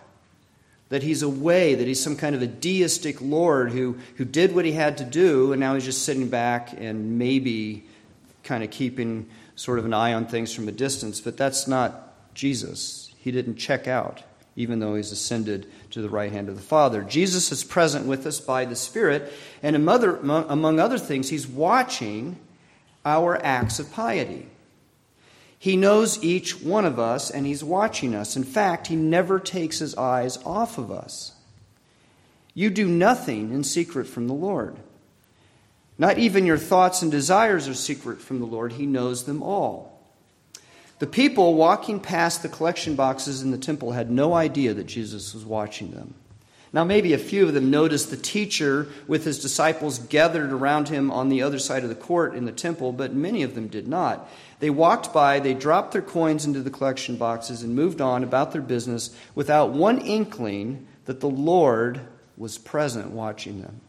That 0.88 1.04
he's 1.04 1.22
away, 1.22 1.76
that 1.76 1.86
he's 1.86 2.02
some 2.02 2.16
kind 2.16 2.38
of 2.38 2.42
a 2.42 2.48
deistic 2.48 3.20
Lord 3.20 3.72
who, 3.72 3.98
who 4.16 4.24
did 4.24 4.56
what 4.56 4.64
he 4.64 4.72
had 4.72 4.98
to 5.00 5.04
do, 5.04 5.52
and 5.52 5.60
now 5.60 5.74
he's 5.74 5.84
just 5.84 6.04
sitting 6.04 6.30
back 6.30 6.72
and 6.78 7.20
maybe 7.20 7.84
kind 8.46 8.64
of 8.64 8.72
keeping 8.72 9.28
sort 9.58 9.78
of 9.78 9.84
an 9.84 9.94
eye 9.94 10.14
on 10.14 10.26
things 10.26 10.54
from 10.54 10.70
a 10.70 10.72
distance. 10.72 11.20
But 11.20 11.36
that's 11.36 11.68
not 11.68 12.34
Jesus. 12.34 13.14
He 13.18 13.30
didn't 13.30 13.58
check 13.58 13.90
out, 13.90 14.24
even 14.56 14.80
though 14.80 14.96
he's 14.96 15.12
ascended 15.12 15.66
to 15.92 16.02
the 16.02 16.10
right 16.10 16.32
hand 16.32 16.50
of 16.50 16.56
the 16.56 16.62
Father. 16.62 17.02
Jesus 17.02 17.52
is 17.52 17.64
present 17.64 18.06
with 18.06 18.26
us 18.26 18.40
by 18.40 18.66
the 18.66 18.76
Spirit, 18.76 19.32
and 19.64 19.76
among 19.76 20.80
other 20.80 20.98
things, 20.98 21.30
he's 21.30 21.48
watching 21.48 22.38
our 23.06 23.38
acts 23.44 23.80
of 23.80 23.92
piety. 23.92 24.48
He 25.58 25.76
knows 25.76 26.24
each 26.24 26.62
one 26.62 26.86
of 26.86 27.00
us, 27.00 27.30
and 27.30 27.46
he's 27.46 27.64
watching 27.64 28.16
us. 28.16 28.36
In 28.36 28.44
fact, 28.44 28.88
he 28.88 28.96
never 28.96 29.40
takes 29.40 29.80
his 29.80 29.96
eyes 29.96 30.38
off 30.46 30.78
of 30.78 30.92
us. 30.92 31.34
You 32.54 32.70
do 32.70 32.88
nothing 32.88 33.54
in 33.54 33.64
secret 33.64 34.08
from 34.08 34.28
the 34.28 34.34
Lord. 34.34 34.78
Not 35.98 36.18
even 36.18 36.46
your 36.46 36.58
thoughts 36.58 37.02
and 37.02 37.12
desires 37.12 37.68
are 37.68 37.74
secret 37.74 38.22
from 38.22 38.40
the 38.40 38.46
Lord. 38.46 38.74
He 38.74 38.86
knows 38.86 39.26
them 39.26 39.44
all. 39.44 39.89
The 41.00 41.08
people 41.08 41.56
walking 41.56 42.00
past 42.00 42.44
the 42.44 42.50
collection 42.50 42.96
boxes 42.96 43.42
in 43.42 43.52
the 43.52 43.58
temple 43.58 43.94
had 43.94 44.12
no 44.12 44.34
idea 44.34 44.74
that 44.74 44.86
Jesus 44.86 45.34
was 45.34 45.46
watching 45.46 45.92
them. 45.92 46.14
Now, 46.72 46.84
maybe 46.84 47.14
a 47.14 47.18
few 47.18 47.48
of 47.48 47.54
them 47.54 47.72
noticed 47.72 48.12
the 48.12 48.18
teacher 48.18 48.88
with 49.08 49.24
his 49.24 49.40
disciples 49.40 49.98
gathered 49.98 50.52
around 50.52 50.90
him 50.90 51.10
on 51.10 51.30
the 51.30 51.42
other 51.42 51.58
side 51.58 51.82
of 51.84 51.90
the 51.90 51.96
court 51.96 52.36
in 52.36 52.46
the 52.46 52.52
temple, 52.52 52.92
but 52.92 53.14
many 53.14 53.42
of 53.42 53.56
them 53.56 53.68
did 53.68 53.88
not. 53.88 54.30
They 54.60 54.70
walked 54.70 55.12
by, 55.12 55.40
they 55.40 55.56
dropped 55.56 55.94
their 55.94 56.04
coins 56.04 56.46
into 56.46 56.62
the 56.62 56.70
collection 56.70 57.16
boxes, 57.16 57.64
and 57.64 57.76
moved 57.76 58.02
on 58.02 58.24
about 58.24 58.52
their 58.52 58.62
business 58.62 59.16
without 59.34 59.72
one 59.72 60.00
inkling 60.00 60.86
that 61.06 61.22
the 61.22 61.30
Lord 61.30 62.02
was 62.38 62.60
present 62.60 63.10
watching 63.10 63.62
them. 63.62 63.82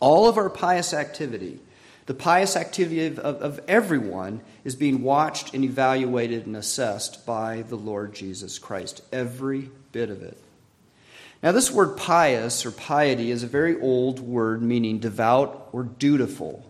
All 0.00 0.28
of 0.28 0.36
our 0.36 0.50
pious 0.50 0.92
activity 0.92 1.60
the 2.06 2.14
pious 2.14 2.56
activity 2.56 3.06
of, 3.06 3.18
of, 3.18 3.60
everyone 3.66 4.42
is 4.62 4.76
being 4.76 5.02
watched 5.02 5.54
and 5.54 5.64
evaluated 5.64 6.46
and 6.46 6.56
assessed 6.56 7.24
by 7.24 7.62
the 7.62 7.76
Lord 7.76 8.14
Jesus 8.14 8.58
Christ. 8.58 9.02
Every 9.10 9.70
bit 9.92 10.10
of 10.10 10.22
it. 10.22 10.36
Now, 11.42 11.52
this 11.52 11.70
word 11.70 11.96
pious 11.96 12.66
or 12.66 12.70
piety 12.70 13.30
is 13.30 13.42
a 13.42 13.46
very 13.46 13.80
old 13.80 14.20
word 14.20 14.62
meaning 14.62 14.98
devout 14.98 15.68
or 15.72 15.84
dutiful. 15.84 16.64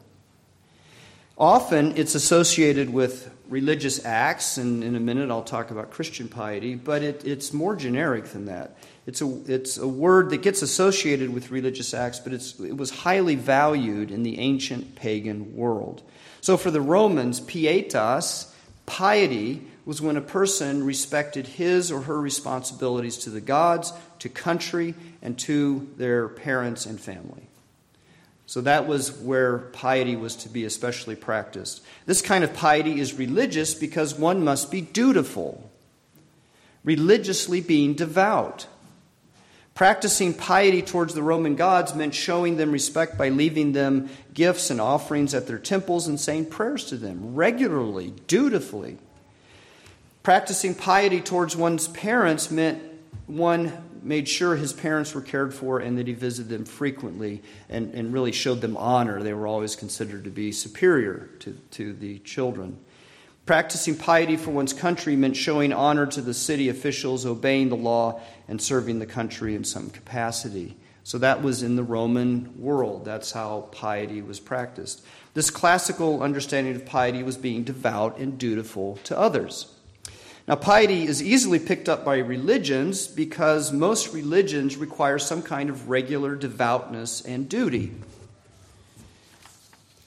Often 1.37 1.97
it's 1.97 2.15
associated 2.15 2.91
with 2.91 3.31
religious 3.49 4.05
acts, 4.05 4.57
and 4.57 4.83
in 4.85 4.97
a 4.97 5.01
minute 5.01 5.31
I'll 5.31 5.43
talk 5.43 5.71
about 5.71 5.91
Christian 5.91 6.29
piety, 6.29 6.77
but 6.77 7.03
it, 7.03 7.25
it's 7.25 7.53
more 7.53 7.77
generic 7.77 8.27
than 8.27 8.47
that. 8.47 8.77
It's 9.07 9.21
a, 9.21 9.43
it's 9.47 9.77
a 9.77 9.87
word 9.87 10.31
that 10.31 10.43
gets 10.43 10.63
associated 10.63 11.33
with 11.33 11.51
religious 11.51 11.93
acts, 11.93 12.21
but 12.21 12.33
it 12.33 12.77
was 12.77 12.91
highly 12.91 13.35
valued 13.35 14.11
in 14.11 14.23
the 14.23 14.39
ancient 14.39 14.95
pagan 14.95 15.55
world. 15.55 16.03
So 16.41 16.57
for 16.57 16.71
the 16.71 16.81
Romans, 16.81 17.41
pietas, 17.41 18.51
piety, 18.87 19.67
was 19.85 20.01
when 20.01 20.17
a 20.17 20.23
person 20.23 20.85
respected 20.85 21.47
his 21.47 21.93
or 21.93 22.03
her 22.03 22.19
responsibilities 22.19 23.19
to 23.19 23.31
the 23.31 23.41
gods, 23.41 23.93
to 24.21 24.29
country, 24.31 24.95
and 25.21 25.39
to 25.41 25.89
their 25.99 26.29
parents 26.29 26.87
and 26.87 26.99
family. 26.99 27.49
So 28.47 28.61
that 28.63 28.87
was 28.87 29.13
where 29.21 29.59
piety 29.59 30.17
was 30.17 30.37
to 30.37 30.49
be 30.49 30.65
especially 30.65 31.17
practiced. 31.17 31.83
This 32.07 32.23
kind 32.23 32.45
of 32.45 32.55
piety 32.55 33.01
is 33.01 33.15
religious 33.15 33.75
because 33.75 34.15
one 34.15 34.45
must 34.45 34.71
be 34.71 34.81
dutiful, 34.81 35.71
religiously 36.85 37.61
being 37.61 37.95
devout. 37.95 38.67
Practicing 39.75 40.35
piety 40.35 40.83
towards 40.83 41.15
the 41.15 41.23
Roman 41.23 41.57
gods 41.57 41.95
meant 41.97 42.15
showing 42.15 42.57
them 42.57 42.71
respect 42.71 43.19
by 43.19 43.29
leaving 43.29 43.73
them 43.73 44.09
gifts 44.33 44.71
and 44.71 44.81
offerings 44.81 45.35
at 45.35 45.49
their 45.49 45.59
temples 45.59 46.07
and 46.07 46.19
saying 46.19 46.47
prayers 46.47 46.85
to 46.87 46.97
them 46.97 47.35
regularly, 47.35 48.15
dutifully. 48.29 48.99
Practicing 50.23 50.77
piety 50.77 51.21
towards 51.21 51.57
one's 51.57 51.89
parents 51.89 52.53
meant 52.53 52.83
one 53.27 53.73
made 54.01 54.29
sure 54.29 54.55
his 54.55 54.73
parents 54.73 55.13
were 55.13 55.21
cared 55.21 55.53
for 55.53 55.81
and 55.81 55.99
that 55.99 56.07
he 56.07 56.13
visited 56.13 56.51
them 56.51 56.65
frequently 56.65 57.43
and, 57.69 57.93
and 57.95 58.13
really 58.13 58.33
showed 58.33 58.61
them 58.61 58.77
honor. 58.77 59.23
They 59.23 59.35
were 59.35 59.47
always 59.47 59.75
considered 59.75 60.25
to 60.25 60.31
be 60.31 60.53
superior 60.53 61.31
to, 61.41 61.59
to 61.73 61.93
the 61.95 62.21
children. 62.21 62.79
Practicing 63.47 63.97
piety 63.97 64.39
for 64.39 64.53
one's 64.53 64.73
country 64.73 65.17
meant 65.17 65.37
showing 65.37 65.71
honor 65.71 66.07
to 66.07 66.23
the 66.23 66.33
city 66.33 66.71
officials, 66.71 67.27
obeying 67.27 67.69
the 67.69 67.77
law, 67.77 68.23
and 68.49 68.61
serving 68.61 69.01
the 69.01 69.07
country 69.07 69.55
in 69.55 69.65
some 69.65 69.91
capacity. 69.91 70.77
So 71.03 71.19
that 71.19 71.43
was 71.43 71.63
in 71.63 71.77
the 71.77 71.83
Roman 71.83 72.59
world. 72.59 73.05
That's 73.05 73.33
how 73.33 73.69
piety 73.71 74.23
was 74.23 74.41
practiced. 74.41 75.05
This 75.35 75.51
classical 75.51 76.23
understanding 76.23 76.75
of 76.75 76.87
piety 76.87 77.23
was 77.23 77.37
being 77.37 77.65
devout 77.65 78.17
and 78.17 78.39
dutiful 78.39 78.99
to 79.05 79.19
others. 79.19 79.71
Now, 80.49 80.57
piety 80.57 81.05
is 81.05 81.23
easily 81.23 81.59
picked 81.59 81.89
up 81.89 82.03
by 82.03 82.19
religions 82.19 83.07
because 83.07 83.73
most 83.73 84.15
religions 84.15 84.79
require 84.79 85.19
some 85.19 85.43
kind 85.43 85.69
of 85.69 85.91
regular 85.91 86.35
devoutness 86.35 87.21
and 87.21 87.47
duty. 87.47 87.93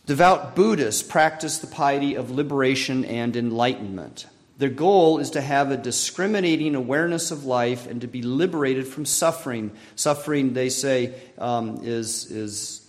Devout 0.08 0.56
Buddhists 0.56 1.04
practice 1.04 1.58
the 1.58 1.68
piety 1.68 2.16
of 2.16 2.32
liberation 2.32 3.04
and 3.04 3.36
enlightenment. 3.36 4.26
Their 4.58 4.70
goal 4.70 5.20
is 5.20 5.32
to 5.32 5.42
have 5.42 5.70
a 5.70 5.76
discriminating 5.76 6.76
awareness 6.76 7.30
of 7.30 7.44
life 7.44 7.86
and 7.88 8.00
to 8.00 8.08
be 8.08 8.22
liberated 8.22 8.88
from 8.88 9.06
suffering. 9.06 9.70
Suffering, 9.98 10.54
they 10.54 10.70
say, 10.70 11.14
um, 11.38 11.82
is, 11.84 12.32
is, 12.32 12.88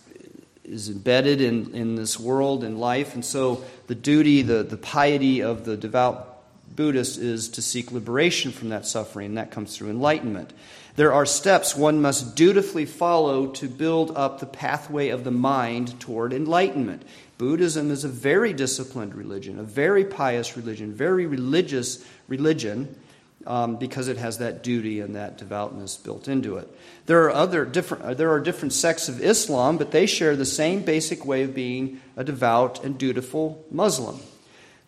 is 0.63 0.89
embedded 0.89 1.41
in, 1.41 1.75
in 1.75 1.95
this 1.95 2.17
world 2.17 2.63
and 2.63 2.79
life. 2.79 3.13
And 3.15 3.25
so 3.25 3.65
the 3.87 3.95
duty, 3.95 4.41
the, 4.41 4.63
the 4.63 4.77
piety 4.77 5.41
of 5.41 5.65
the 5.65 5.75
devout 5.75 6.41
Buddhist 6.73 7.17
is 7.17 7.49
to 7.49 7.61
seek 7.61 7.91
liberation 7.91 8.53
from 8.53 8.69
that 8.69 8.85
suffering, 8.85 9.25
and 9.27 9.37
that 9.37 9.51
comes 9.51 9.75
through 9.75 9.89
enlightenment. 9.89 10.53
There 10.99 11.13
are 11.13 11.25
steps 11.25 11.77
one 11.77 12.01
must 12.01 12.35
dutifully 12.35 12.85
follow 12.85 13.47
to 13.51 13.69
build 13.69 14.11
up 14.17 14.41
the 14.41 14.45
pathway 14.45 15.07
of 15.07 15.23
the 15.23 15.31
mind 15.31 15.97
toward 16.01 16.33
enlightenment. 16.33 17.03
Buddhism 17.37 17.89
is 17.89 18.03
a 18.03 18.09
very 18.09 18.51
disciplined 18.51 19.15
religion, 19.15 19.59
a 19.59 19.63
very 19.63 20.03
pious 20.03 20.57
religion, 20.57 20.91
very 20.91 21.25
religious 21.25 22.05
religion. 22.27 22.93
Um, 23.47 23.77
because 23.77 24.09
it 24.09 24.17
has 24.17 24.39
that 24.39 24.63
duty 24.63 24.99
and 24.99 25.15
that 25.15 25.37
devoutness 25.37 25.95
built 25.95 26.27
into 26.27 26.57
it. 26.57 26.67
There 27.05 27.23
are 27.23 27.31
other 27.31 27.63
different 27.63 28.03
uh, 28.03 28.13
there 28.13 28.31
are 28.31 28.41
different 28.41 28.73
sects 28.73 29.07
of 29.07 29.21
Islam, 29.21 29.77
but 29.77 29.91
they 29.91 30.05
share 30.05 30.35
the 30.35 30.45
same 30.45 30.81
basic 30.81 31.25
way 31.25 31.43
of 31.43 31.55
being 31.55 32.01
a 32.17 32.25
devout 32.25 32.83
and 32.83 32.97
dutiful 32.97 33.63
Muslim. 33.71 34.19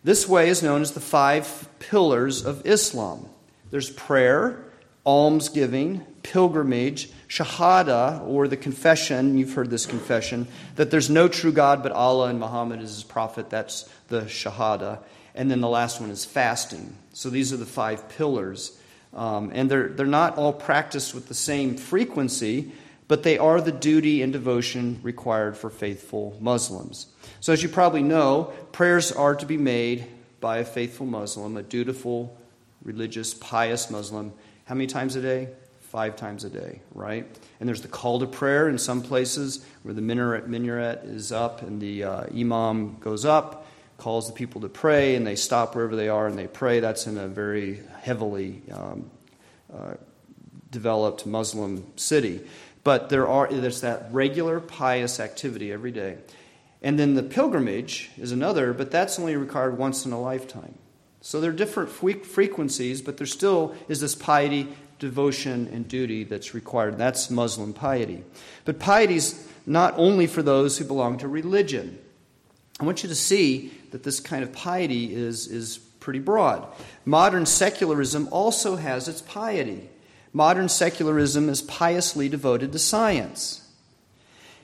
This 0.04 0.28
way 0.28 0.50
is 0.50 0.62
known 0.62 0.82
as 0.82 0.92
the 0.92 1.00
five 1.00 1.66
pillars 1.78 2.44
of 2.44 2.66
Islam. 2.66 3.26
There's 3.70 3.88
prayer, 3.88 4.62
almsgiving, 5.04 6.04
pilgrimage, 6.22 7.10
shahada, 7.28 8.26
or 8.26 8.46
the 8.46 8.56
confession, 8.56 9.36
you've 9.36 9.54
heard 9.54 9.70
this 9.70 9.86
confession, 9.86 10.46
that 10.76 10.90
there's 10.90 11.10
no 11.10 11.28
true 11.28 11.52
God 11.52 11.82
but 11.82 11.92
Allah 11.92 12.28
and 12.28 12.38
Muhammad 12.38 12.80
is 12.80 12.94
his 12.94 13.04
prophet. 13.04 13.50
That's 13.50 13.88
the 14.08 14.22
shahada. 14.22 15.00
And 15.34 15.50
then 15.50 15.60
the 15.60 15.68
last 15.68 16.00
one 16.00 16.10
is 16.10 16.24
fasting. 16.24 16.96
So 17.12 17.30
these 17.30 17.52
are 17.52 17.56
the 17.56 17.66
five 17.66 18.08
pillars. 18.10 18.78
Um, 19.14 19.50
and 19.54 19.70
they're, 19.70 19.88
they're 19.88 20.06
not 20.06 20.38
all 20.38 20.52
practiced 20.52 21.14
with 21.14 21.28
the 21.28 21.34
same 21.34 21.76
frequency, 21.76 22.72
but 23.08 23.24
they 23.24 23.38
are 23.38 23.60
the 23.60 23.72
duty 23.72 24.22
and 24.22 24.32
devotion 24.32 25.00
required 25.02 25.56
for 25.56 25.68
faithful 25.68 26.36
Muslims. 26.40 27.06
So, 27.40 27.52
as 27.52 27.62
you 27.62 27.68
probably 27.68 28.02
know, 28.02 28.52
prayers 28.72 29.12
are 29.12 29.34
to 29.34 29.44
be 29.44 29.58
made 29.58 30.06
by 30.40 30.58
a 30.58 30.64
faithful 30.64 31.06
Muslim, 31.06 31.56
a 31.56 31.62
dutiful 31.62 32.36
religious, 32.82 33.34
pious 33.34 33.90
Muslim, 33.90 34.32
how 34.72 34.76
many 34.76 34.86
times 34.86 35.16
a 35.16 35.20
day? 35.20 35.50
Five 35.80 36.16
times 36.16 36.44
a 36.44 36.48
day, 36.48 36.80
right? 36.94 37.26
And 37.60 37.68
there's 37.68 37.82
the 37.82 37.88
call 37.88 38.20
to 38.20 38.26
prayer 38.26 38.70
in 38.70 38.78
some 38.78 39.02
places 39.02 39.62
where 39.82 39.92
the 39.92 40.00
minaret, 40.00 40.48
minaret 40.48 41.04
is 41.04 41.30
up 41.30 41.60
and 41.60 41.78
the 41.78 42.04
uh, 42.04 42.24
imam 42.34 42.96
goes 42.98 43.26
up, 43.26 43.66
calls 43.98 44.28
the 44.28 44.32
people 44.32 44.62
to 44.62 44.70
pray, 44.70 45.14
and 45.14 45.26
they 45.26 45.36
stop 45.36 45.74
wherever 45.74 45.94
they 45.94 46.08
are 46.08 46.26
and 46.26 46.38
they 46.38 46.46
pray. 46.46 46.80
That's 46.80 47.06
in 47.06 47.18
a 47.18 47.28
very 47.28 47.80
heavily 48.00 48.62
um, 48.72 49.10
uh, 49.70 49.92
developed 50.70 51.26
Muslim 51.26 51.84
city. 51.96 52.40
But 52.82 53.10
there 53.10 53.28
are, 53.28 53.52
there's 53.52 53.82
that 53.82 54.06
regular 54.10 54.58
pious 54.58 55.20
activity 55.20 55.70
every 55.70 55.92
day. 55.92 56.16
And 56.80 56.98
then 56.98 57.12
the 57.12 57.22
pilgrimage 57.22 58.10
is 58.16 58.32
another, 58.32 58.72
but 58.72 58.90
that's 58.90 59.18
only 59.18 59.36
required 59.36 59.76
once 59.76 60.06
in 60.06 60.12
a 60.12 60.18
lifetime. 60.18 60.78
So 61.22 61.40
there 61.40 61.50
are 61.50 61.54
different 61.54 61.88
frequencies, 61.88 63.00
but 63.00 63.16
there 63.16 63.28
still 63.28 63.76
is 63.88 64.00
this 64.00 64.16
piety, 64.16 64.68
devotion, 64.98 65.68
and 65.72 65.86
duty 65.86 66.24
that's 66.24 66.52
required. 66.52 66.98
That's 66.98 67.30
Muslim 67.30 67.72
piety. 67.72 68.24
But 68.64 68.80
piety 68.80 69.14
is 69.14 69.48
not 69.64 69.94
only 69.96 70.26
for 70.26 70.42
those 70.42 70.76
who 70.76 70.84
belong 70.84 71.18
to 71.18 71.28
religion. 71.28 71.96
I 72.80 72.84
want 72.84 73.04
you 73.04 73.08
to 73.08 73.14
see 73.14 73.72
that 73.92 74.02
this 74.02 74.18
kind 74.18 74.42
of 74.42 74.52
piety 74.52 75.14
is, 75.14 75.46
is 75.46 75.78
pretty 75.78 76.18
broad. 76.18 76.66
Modern 77.04 77.46
secularism 77.46 78.28
also 78.32 78.74
has 78.74 79.06
its 79.06 79.22
piety. 79.22 79.88
Modern 80.32 80.68
secularism 80.68 81.48
is 81.48 81.62
piously 81.62 82.28
devoted 82.28 82.72
to 82.72 82.80
science. 82.80 83.61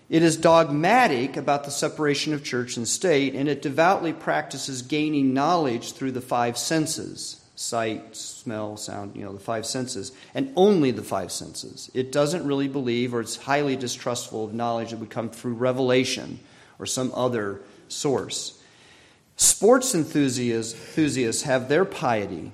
It 0.08 0.22
is 0.22 0.36
dogmatic 0.36 1.36
about 1.36 1.64
the 1.64 1.70
separation 1.70 2.32
of 2.32 2.42
church 2.42 2.76
and 2.76 2.88
state, 2.88 3.34
and 3.34 3.48
it 3.48 3.60
devoutly 3.60 4.12
practices 4.12 4.80
gaining 4.82 5.34
knowledge 5.34 5.92
through 5.92 6.12
the 6.12 6.20
five 6.20 6.56
senses 6.56 7.44
sight, 7.58 8.14
smell, 8.14 8.76
sound, 8.76 9.16
you 9.16 9.24
know, 9.24 9.32
the 9.32 9.40
five 9.40 9.66
senses, 9.66 10.12
and 10.32 10.52
only 10.54 10.92
the 10.92 11.02
five 11.02 11.32
senses. 11.32 11.90
It 11.92 12.12
doesn't 12.12 12.46
really 12.46 12.68
believe, 12.68 13.12
or 13.12 13.20
it's 13.20 13.34
highly 13.34 13.74
distrustful 13.74 14.44
of 14.44 14.54
knowledge 14.54 14.90
that 14.90 15.00
would 15.00 15.10
come 15.10 15.28
through 15.28 15.54
revelation 15.54 16.38
or 16.78 16.86
some 16.86 17.10
other 17.16 17.60
source. 17.88 18.62
Sports 19.36 19.92
enthusiasts, 19.92 21.42
have 21.42 21.68
their 21.68 21.84
piety. 21.84 22.52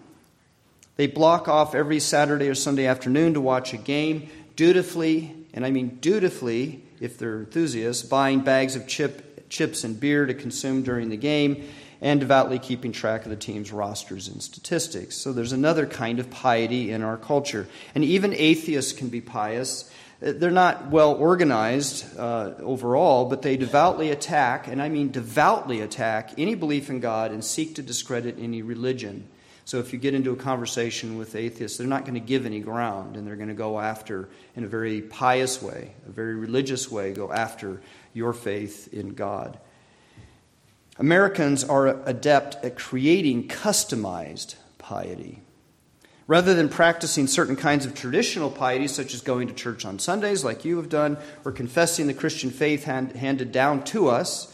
They 0.96 1.06
block 1.06 1.48
off 1.48 1.74
every 1.74 2.00
Saturday 2.00 2.48
or 2.48 2.54
Sunday 2.54 2.86
afternoon 2.86 3.34
to 3.34 3.42
watch 3.42 3.74
a 3.74 3.78
game, 3.78 4.30
dutifully, 4.56 5.34
and 5.52 5.66
I 5.66 5.70
mean 5.70 5.98
dutifully, 6.00 6.83
if 7.00 7.18
they're 7.18 7.40
enthusiasts, 7.40 8.02
buying 8.02 8.40
bags 8.40 8.76
of 8.76 8.86
chip, 8.86 9.48
chips 9.48 9.84
and 9.84 9.98
beer 9.98 10.26
to 10.26 10.34
consume 10.34 10.82
during 10.82 11.08
the 11.08 11.16
game, 11.16 11.68
and 12.00 12.20
devoutly 12.20 12.58
keeping 12.58 12.92
track 12.92 13.24
of 13.24 13.30
the 13.30 13.36
team's 13.36 13.72
rosters 13.72 14.28
and 14.28 14.42
statistics. 14.42 15.16
So 15.16 15.32
there's 15.32 15.52
another 15.52 15.86
kind 15.86 16.18
of 16.18 16.30
piety 16.30 16.90
in 16.90 17.02
our 17.02 17.16
culture. 17.16 17.66
And 17.94 18.04
even 18.04 18.34
atheists 18.34 18.92
can 18.92 19.08
be 19.08 19.20
pious. 19.20 19.90
They're 20.20 20.50
not 20.50 20.90
well 20.90 21.14
organized 21.14 22.18
uh, 22.18 22.52
overall, 22.60 23.26
but 23.26 23.42
they 23.42 23.56
devoutly 23.56 24.10
attack, 24.10 24.68
and 24.68 24.80
I 24.80 24.88
mean 24.88 25.10
devoutly 25.10 25.80
attack, 25.80 26.32
any 26.38 26.54
belief 26.54 26.90
in 26.90 27.00
God 27.00 27.30
and 27.30 27.44
seek 27.44 27.74
to 27.76 27.82
discredit 27.82 28.36
any 28.38 28.62
religion. 28.62 29.28
So 29.66 29.78
if 29.78 29.92
you 29.92 29.98
get 29.98 30.14
into 30.14 30.32
a 30.32 30.36
conversation 30.36 31.16
with 31.16 31.34
atheists, 31.34 31.78
they're 31.78 31.86
not 31.86 32.02
going 32.02 32.14
to 32.14 32.20
give 32.20 32.44
any 32.44 32.60
ground, 32.60 33.16
and 33.16 33.26
they're 33.26 33.36
going 33.36 33.48
to 33.48 33.54
go 33.54 33.80
after, 33.80 34.28
in 34.56 34.64
a 34.64 34.68
very 34.68 35.00
pious 35.00 35.62
way, 35.62 35.94
a 36.06 36.10
very 36.10 36.34
religious 36.34 36.90
way, 36.90 37.12
go 37.12 37.32
after 37.32 37.80
your 38.12 38.34
faith 38.34 38.92
in 38.92 39.14
God. 39.14 39.58
Americans 40.98 41.64
are 41.64 41.88
adept 42.06 42.62
at 42.64 42.76
creating 42.76 43.48
customized 43.48 44.54
piety. 44.78 45.40
Rather 46.26 46.54
than 46.54 46.68
practicing 46.68 47.26
certain 47.26 47.56
kinds 47.56 47.84
of 47.84 47.94
traditional 47.94 48.50
piety, 48.50 48.86
such 48.86 49.12
as 49.12 49.20
going 49.20 49.48
to 49.48 49.54
church 49.54 49.84
on 49.84 49.98
Sundays, 49.98 50.44
like 50.44 50.64
you 50.64 50.76
have 50.76 50.88
done, 50.88 51.18
or 51.44 51.52
confessing 51.52 52.06
the 52.06 52.14
Christian 52.14 52.50
faith 52.50 52.84
hand, 52.84 53.12
handed 53.12 53.50
down 53.50 53.82
to 53.84 54.08
us, 54.08 54.53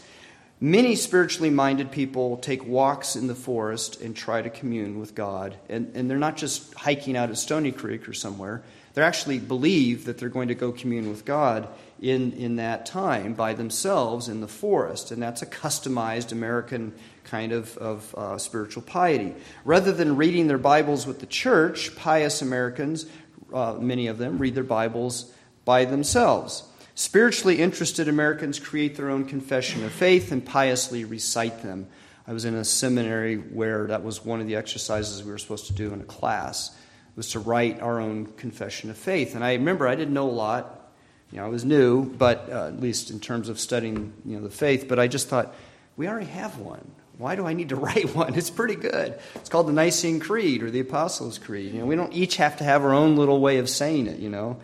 Many 0.63 0.95
spiritually 0.95 1.49
minded 1.49 1.91
people 1.91 2.37
take 2.37 2.63
walks 2.67 3.15
in 3.15 3.25
the 3.25 3.33
forest 3.33 3.99
and 3.99 4.15
try 4.15 4.43
to 4.43 4.49
commune 4.51 4.99
with 4.99 5.15
God. 5.15 5.57
And, 5.67 5.91
and 5.95 6.07
they're 6.07 6.19
not 6.19 6.37
just 6.37 6.75
hiking 6.75 7.17
out 7.17 7.31
at 7.31 7.39
Stony 7.39 7.71
Creek 7.71 8.07
or 8.07 8.13
somewhere, 8.13 8.61
they 8.93 9.01
actually 9.01 9.39
believe 9.39 10.05
that 10.05 10.19
they're 10.19 10.29
going 10.29 10.49
to 10.49 10.55
go 10.55 10.71
commune 10.71 11.09
with 11.09 11.25
God 11.25 11.67
in, 11.99 12.33
in 12.33 12.57
that 12.57 12.85
time 12.85 13.33
by 13.33 13.53
themselves 13.53 14.27
in 14.27 14.39
the 14.39 14.47
forest. 14.47 15.09
And 15.09 15.19
that's 15.19 15.41
a 15.41 15.47
customized 15.47 16.31
American 16.31 16.93
kind 17.23 17.53
of, 17.53 17.75
of 17.79 18.13
uh, 18.13 18.37
spiritual 18.37 18.83
piety. 18.83 19.33
Rather 19.65 19.91
than 19.91 20.15
reading 20.15 20.47
their 20.47 20.59
Bibles 20.59 21.07
with 21.07 21.21
the 21.21 21.25
church, 21.25 21.95
pious 21.95 22.43
Americans, 22.43 23.07
uh, 23.51 23.73
many 23.79 24.05
of 24.05 24.19
them, 24.19 24.37
read 24.37 24.53
their 24.53 24.63
Bibles 24.63 25.33
by 25.65 25.85
themselves. 25.85 26.65
Spiritually 26.95 27.59
interested 27.59 28.07
Americans 28.07 28.59
create 28.59 28.95
their 28.95 29.09
own 29.09 29.25
confession 29.25 29.83
of 29.83 29.91
faith 29.91 30.31
and 30.31 30.45
piously 30.45 31.05
recite 31.05 31.61
them. 31.63 31.87
I 32.27 32.33
was 32.33 32.45
in 32.45 32.55
a 32.55 32.63
seminary 32.63 33.35
where 33.35 33.87
that 33.87 34.03
was 34.03 34.23
one 34.23 34.41
of 34.41 34.47
the 34.47 34.55
exercises 34.55 35.23
we 35.23 35.31
were 35.31 35.37
supposed 35.37 35.67
to 35.67 35.73
do 35.73 35.93
in 35.93 36.01
a 36.01 36.05
class 36.05 36.75
was 37.15 37.29
to 37.31 37.39
write 37.39 37.81
our 37.81 37.99
own 37.99 38.25
confession 38.37 38.89
of 38.89 38.97
faith. 38.97 39.35
And 39.35 39.43
I 39.43 39.53
remember 39.53 39.87
I 39.87 39.95
didn't 39.95 40.13
know 40.13 40.29
a 40.29 40.31
lot. 40.31 40.91
You 41.31 41.37
know, 41.37 41.45
I 41.45 41.49
was 41.49 41.63
new, 41.63 42.05
but 42.05 42.49
uh, 42.49 42.67
at 42.67 42.79
least 42.79 43.09
in 43.09 43.19
terms 43.19 43.49
of 43.49 43.59
studying, 43.59 44.13
you 44.25 44.37
know, 44.37 44.43
the 44.43 44.49
faith. 44.49 44.87
But 44.87 44.99
I 44.99 45.07
just 45.07 45.27
thought, 45.29 45.53
we 45.97 46.07
already 46.07 46.27
have 46.27 46.57
one. 46.57 46.91
Why 47.17 47.35
do 47.35 47.45
I 47.45 47.53
need 47.53 47.69
to 47.69 47.75
write 47.77 48.13
one? 48.15 48.35
It's 48.35 48.49
pretty 48.49 48.75
good. 48.75 49.17
It's 49.35 49.49
called 49.49 49.67
the 49.67 49.73
Nicene 49.73 50.19
Creed 50.19 50.63
or 50.63 50.71
the 50.71 50.79
Apostles' 50.81 51.37
Creed. 51.37 51.73
You 51.73 51.79
know, 51.79 51.85
we 51.85 51.95
don't 51.95 52.13
each 52.13 52.37
have 52.37 52.57
to 52.57 52.63
have 52.63 52.83
our 52.83 52.93
own 52.93 53.15
little 53.15 53.39
way 53.39 53.57
of 53.57 53.69
saying 53.69 54.07
it. 54.07 54.19
You 54.19 54.29
know, 54.29 54.57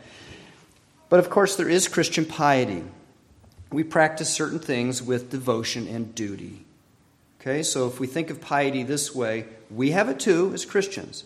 but 1.10 1.20
of 1.20 1.30
course, 1.30 1.56
there 1.56 1.70
is 1.70 1.88
Christian 1.88 2.26
piety. 2.26 2.84
We 3.72 3.84
practice 3.84 4.30
certain 4.30 4.60
things 4.60 5.02
with 5.02 5.30
devotion 5.30 5.88
and 5.88 6.14
duty. 6.16 6.66
Okay, 7.42 7.64
so 7.64 7.88
if 7.88 8.00
we 8.00 8.08
think 8.08 8.30
of 8.30 8.42
piety 8.42 8.84
this 8.84 9.14
way, 9.14 9.46
we 9.70 9.92
have 9.92 10.10
it 10.10 10.20
too 10.20 10.52
as 10.54 10.66
Christians. 10.66 11.26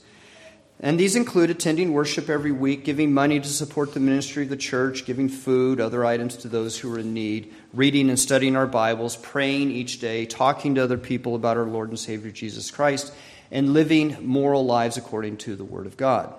And 0.84 1.00
these 1.00 1.16
include 1.16 1.52
attending 1.52 1.94
worship 1.94 2.28
every 2.28 2.52
week, 2.52 2.84
giving 2.84 3.14
money 3.14 3.40
to 3.40 3.48
support 3.48 3.94
the 3.94 4.00
ministry 4.00 4.44
of 4.44 4.50
the 4.50 4.58
church, 4.58 5.06
giving 5.06 5.30
food, 5.30 5.80
other 5.80 6.04
items 6.04 6.36
to 6.38 6.48
those 6.48 6.80
who 6.80 6.92
are 6.94 7.00
in 7.00 7.14
need, 7.14 7.54
reading 7.72 8.10
and 8.10 8.20
studying 8.20 8.56
our 8.56 8.66
Bibles, 8.66 9.16
praying 9.16 9.70
each 9.70 10.00
day, 10.00 10.26
talking 10.26 10.76
to 10.76 10.84
other 10.84 10.98
people 10.98 11.36
about 11.36 11.58
our 11.58 11.66
Lord 11.66 11.90
and 11.90 12.00
Savior 12.00 12.32
Jesus 12.32 12.72
Christ, 12.72 13.14
and 13.52 13.74
living 13.74 14.18
moral 14.26 14.66
lives 14.66 14.98
according 14.98 15.38
to 15.38 15.56
the 15.56 15.64
Word 15.64 15.86
of 15.86 15.98
God. 15.98 16.34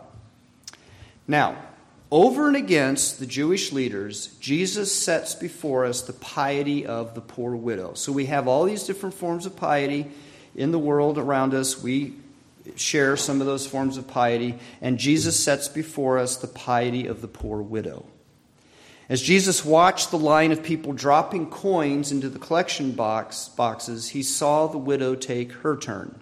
Now, 1.28 1.56
over 2.12 2.46
and 2.46 2.56
against 2.56 3.18
the 3.18 3.26
Jewish 3.26 3.72
leaders, 3.72 4.26
Jesus 4.38 4.94
sets 4.94 5.34
before 5.34 5.86
us 5.86 6.02
the 6.02 6.12
piety 6.12 6.84
of 6.84 7.14
the 7.14 7.22
poor 7.22 7.56
widow. 7.56 7.94
So 7.94 8.12
we 8.12 8.26
have 8.26 8.46
all 8.46 8.64
these 8.64 8.84
different 8.84 9.14
forms 9.14 9.46
of 9.46 9.56
piety 9.56 10.10
in 10.54 10.72
the 10.72 10.78
world 10.78 11.16
around 11.16 11.54
us. 11.54 11.82
We 11.82 12.12
share 12.76 13.16
some 13.16 13.40
of 13.40 13.46
those 13.46 13.66
forms 13.66 13.96
of 13.96 14.06
piety, 14.06 14.58
and 14.82 14.98
Jesus 14.98 15.42
sets 15.42 15.68
before 15.68 16.18
us 16.18 16.36
the 16.36 16.48
piety 16.48 17.06
of 17.06 17.22
the 17.22 17.28
poor 17.28 17.62
widow. 17.62 18.04
As 19.08 19.22
Jesus 19.22 19.64
watched 19.64 20.10
the 20.10 20.18
line 20.18 20.52
of 20.52 20.62
people 20.62 20.92
dropping 20.92 21.48
coins 21.48 22.12
into 22.12 22.28
the 22.28 22.38
collection 22.38 22.92
box, 22.92 23.48
boxes, 23.48 24.10
he 24.10 24.22
saw 24.22 24.66
the 24.66 24.76
widow 24.76 25.14
take 25.14 25.52
her 25.52 25.78
turn. 25.78 26.21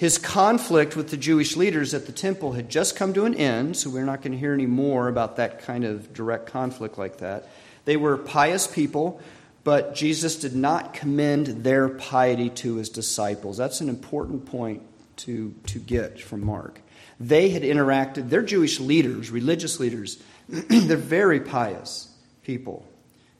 His 0.00 0.16
conflict 0.16 0.96
with 0.96 1.10
the 1.10 1.18
Jewish 1.18 1.56
leaders 1.56 1.92
at 1.92 2.06
the 2.06 2.12
temple 2.12 2.52
had 2.52 2.70
just 2.70 2.96
come 2.96 3.12
to 3.12 3.26
an 3.26 3.34
end, 3.34 3.76
so 3.76 3.90
we're 3.90 4.06
not 4.06 4.22
going 4.22 4.32
to 4.32 4.38
hear 4.38 4.54
any 4.54 4.64
more 4.64 5.08
about 5.08 5.36
that 5.36 5.60
kind 5.60 5.84
of 5.84 6.14
direct 6.14 6.46
conflict 6.46 6.96
like 6.96 7.18
that. 7.18 7.46
They 7.84 7.98
were 7.98 8.16
pious 8.16 8.66
people, 8.66 9.20
but 9.62 9.94
Jesus 9.94 10.36
did 10.36 10.56
not 10.56 10.94
commend 10.94 11.48
their 11.64 11.90
piety 11.90 12.48
to 12.48 12.76
his 12.76 12.88
disciples. 12.88 13.58
That's 13.58 13.82
an 13.82 13.90
important 13.90 14.46
point 14.46 14.80
to, 15.16 15.54
to 15.66 15.78
get 15.78 16.18
from 16.18 16.46
Mark. 16.46 16.80
They 17.20 17.50
had 17.50 17.60
interacted, 17.60 18.30
they're 18.30 18.40
Jewish 18.40 18.80
leaders, 18.80 19.30
religious 19.30 19.78
leaders. 19.80 20.16
they're 20.48 20.96
very 20.96 21.40
pious 21.40 22.08
people, 22.42 22.86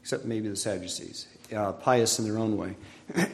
except 0.02 0.26
maybe 0.26 0.50
the 0.50 0.56
Sadducees, 0.56 1.26
uh, 1.56 1.72
pious 1.72 2.18
in 2.18 2.26
their 2.26 2.36
own 2.36 2.58
way. 2.58 2.76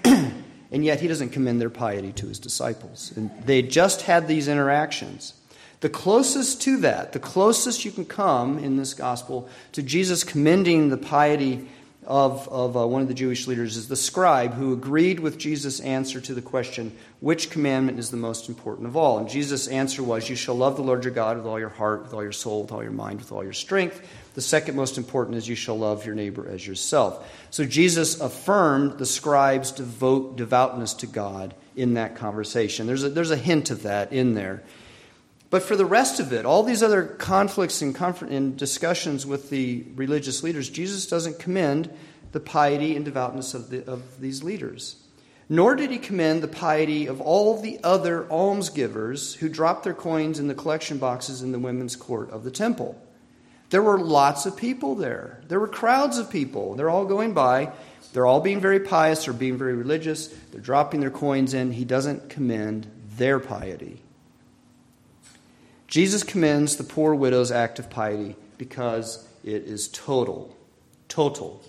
and 0.71 0.85
yet 0.85 1.01
he 1.01 1.09
doesn't 1.09 1.31
commend 1.31 1.61
their 1.61 1.71
piety 1.71 2.13
to 2.13 2.27
his 2.27 2.39
disciples. 2.39 3.13
And 3.17 3.31
they 3.45 3.63
just 3.63 4.03
had 4.03 4.29
these 4.29 4.49
interactions. 4.49 5.35
The 5.81 5.89
closest 5.89 6.63
to 6.63 6.79
that, 6.79 7.13
the 7.13 7.19
closest 7.19 7.85
you 7.85 7.91
can 7.93 8.07
come 8.07 8.59
in 8.59 8.77
this 8.77 8.95
gospel 8.95 9.49
to 9.73 9.83
Jesus 9.83 10.25
commending 10.25 10.89
the 10.89 10.97
piety 10.97 11.69
of, 12.07 12.49
of 12.49 12.77
uh, 12.77 12.87
one 12.87 13.03
of 13.03 13.09
the 13.09 13.15
Jewish 13.15 13.47
leaders 13.47 13.77
is 13.77 13.89
the 13.89 13.97
scribe 13.97 14.55
who 14.55 14.73
agreed 14.73 15.19
with 15.19 15.39
Jesus' 15.39 15.81
answer 15.81 16.21
to 16.21 16.35
the 16.35 16.43
question, 16.43 16.97
which 17.21 17.51
commandment 17.51 17.99
is 17.99 18.11
the 18.11 18.17
most 18.17 18.49
important 18.49 18.87
of 18.87 18.97
all? 18.97 19.19
And 19.19 19.29
Jesus' 19.29 19.67
answer 19.67 20.03
was, 20.03 20.31
You 20.31 20.37
shall 20.37 20.55
love 20.55 20.77
the 20.77 20.83
Lord 20.83 21.03
your 21.03 21.13
God 21.13 21.37
with 21.37 21.47
all 21.47 21.59
your 21.59 21.69
heart, 21.69 22.03
with 22.03 22.15
all 22.15 22.23
your 22.23 22.33
soul, 22.33 22.63
with 22.63 22.73
all 22.73 22.83
your 22.83 22.93
mind, 22.93 23.19
with 23.19 23.33
all 23.33 23.43
your 23.43 23.53
strength. 23.53 24.01
The 24.35 24.41
second 24.41 24.77
most 24.77 24.99
important 24.99 25.37
is, 25.37 25.49
You 25.49 25.57
shall 25.57 25.79
love 25.79 26.07
your 26.07 26.15
neighbor 26.15 26.49
as 26.49 26.65
yourself. 26.65 27.29
So 27.51 27.65
Jesus 27.65 28.21
affirmed 28.21 28.99
the 28.99 29.07
scribe's 29.07 29.73
devout, 29.73 30.37
devoutness 30.37 30.95
to 30.95 31.07
God 31.07 31.55
in 31.75 31.95
that 31.95 32.15
conversation. 32.15 32.87
There's 32.87 33.03
a, 33.03 33.09
there's 33.09 33.33
a 33.33 33.37
hint 33.37 33.71
of 33.71 33.83
that 33.83 34.13
in 34.13 34.35
there. 34.35 34.63
But 35.49 35.63
for 35.63 35.77
the 35.77 35.87
rest 35.87 36.19
of 36.19 36.33
it, 36.33 36.45
all 36.45 36.63
these 36.63 36.83
other 36.83 37.05
conflicts 37.05 37.81
and, 37.83 37.97
and 38.23 38.57
discussions 38.57 39.25
with 39.25 39.51
the 39.51 39.85
religious 39.95 40.43
leaders, 40.43 40.69
Jesus 40.69 41.07
doesn't 41.07 41.39
commend 41.39 41.91
the 42.33 42.41
piety 42.41 42.97
and 42.97 43.05
devoutness 43.05 43.55
of, 43.55 43.71
the, 43.71 43.89
of 43.89 44.21
these 44.21 44.43
leaders. 44.43 44.97
Nor 45.49 45.77
did 45.77 45.93
he 45.93 45.99
commend 45.99 46.43
the 46.43 46.49
piety 46.49 47.07
of 47.07 47.21
all 47.21 47.61
the 47.61 47.79
other 47.85 48.27
almsgivers 48.31 49.35
who 49.35 49.49
dropped 49.49 49.85
their 49.85 49.95
coins 49.95 50.41
in 50.41 50.49
the 50.49 50.55
collection 50.55 50.99
boxes 50.99 51.41
in 51.41 51.53
the 51.53 51.59
women's 51.59 51.95
court 51.95 52.31
of 52.31 52.43
the 52.43 52.51
temple. 52.51 53.01
There 53.71 53.83
were 53.83 53.99
lots 53.99 54.47
of 54.47 54.57
people 54.57 54.97
there. 54.97 55.41
There 55.47 55.61
were 55.61 55.69
crowds 55.69 56.19
of 56.19 56.31
people. 56.31 56.75
They're 56.75 56.91
all 56.91 57.05
going 57.05 57.33
by. 57.33 57.73
They're 58.13 58.27
all 58.27 58.41
being 58.41 58.61
very 58.61 58.81
pious 58.81 59.29
or 59.29 59.33
being 59.33 59.57
very 59.57 59.75
religious. 59.75 60.29
They're 60.51 60.61
dropping 60.61 61.01
their 61.01 61.11
coins 61.11 61.55
in. 61.55 61.73
He 61.73 61.85
doesn't 61.85 62.29
commend 62.29 62.89
their 63.17 63.39
piety. 63.39 64.03
Jesus 65.87 66.23
commends 66.23 66.77
the 66.77 66.85
poor 66.85 67.15
widow's 67.15 67.53
act 67.53 67.79
of 67.79 67.91
piety 67.91 68.37
because 68.59 69.27
it 69.45 69.65
is 69.65 69.89
total. 69.89 70.57
Total. 71.09 71.63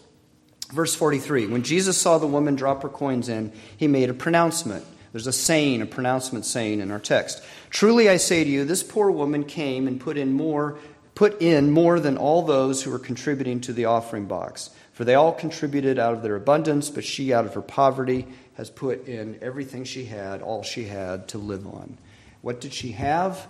Verse 0.72 0.96
43 0.96 1.48
When 1.48 1.64
Jesus 1.64 1.98
saw 1.98 2.18
the 2.18 2.28
woman 2.28 2.56
drop 2.56 2.84
her 2.84 2.90
coins 2.90 3.30
in, 3.30 3.52
he 3.78 3.88
made 3.88 4.10
a 4.10 4.14
pronouncement. 4.14 4.86
There's 5.12 5.28
a 5.28 5.34
saying, 5.34 5.82
a 5.82 5.86
pronouncement 5.86 6.46
saying 6.46 6.80
in 6.80 6.92
our 6.92 7.00
text. 7.00 7.42
Truly 7.70 8.10
I 8.10 8.18
say 8.18 8.44
to 8.44 8.50
you, 8.50 8.66
this 8.66 8.84
poor 8.84 9.10
woman 9.10 9.46
came 9.46 9.88
and 9.88 10.00
put 10.00 10.18
in 10.18 10.34
more 10.34 10.78
put 11.16 11.42
in 11.42 11.72
more 11.72 12.00
than 12.00 12.16
all 12.16 12.44
those 12.44 12.84
who 12.84 12.92
were 12.92 13.00
contributing 13.00 13.60
to 13.60 13.74
the 13.74 13.86
offering 13.86 14.26
box. 14.26 14.70
For 14.94 15.04
they 15.04 15.16
all 15.16 15.34
contributed 15.34 15.98
out 15.98 16.14
of 16.14 16.22
their 16.22 16.36
abundance, 16.36 16.92
but 16.92 17.04
she 17.04 17.34
out 17.34 17.46
of 17.46 17.56
her 17.56 17.62
poverty 17.64 18.28
has 18.54 18.70
put 18.70 19.08
in 19.08 19.40
everything 19.42 19.84
she 19.84 20.06
had, 20.06 20.44
all 20.44 20.62
she 20.62 20.84
had 20.84 21.28
to 21.30 21.40
live 21.40 21.66
on. 21.66 21.98
What 22.42 22.62
did 22.62 22.72
she 22.72 22.92
have? 22.92 23.48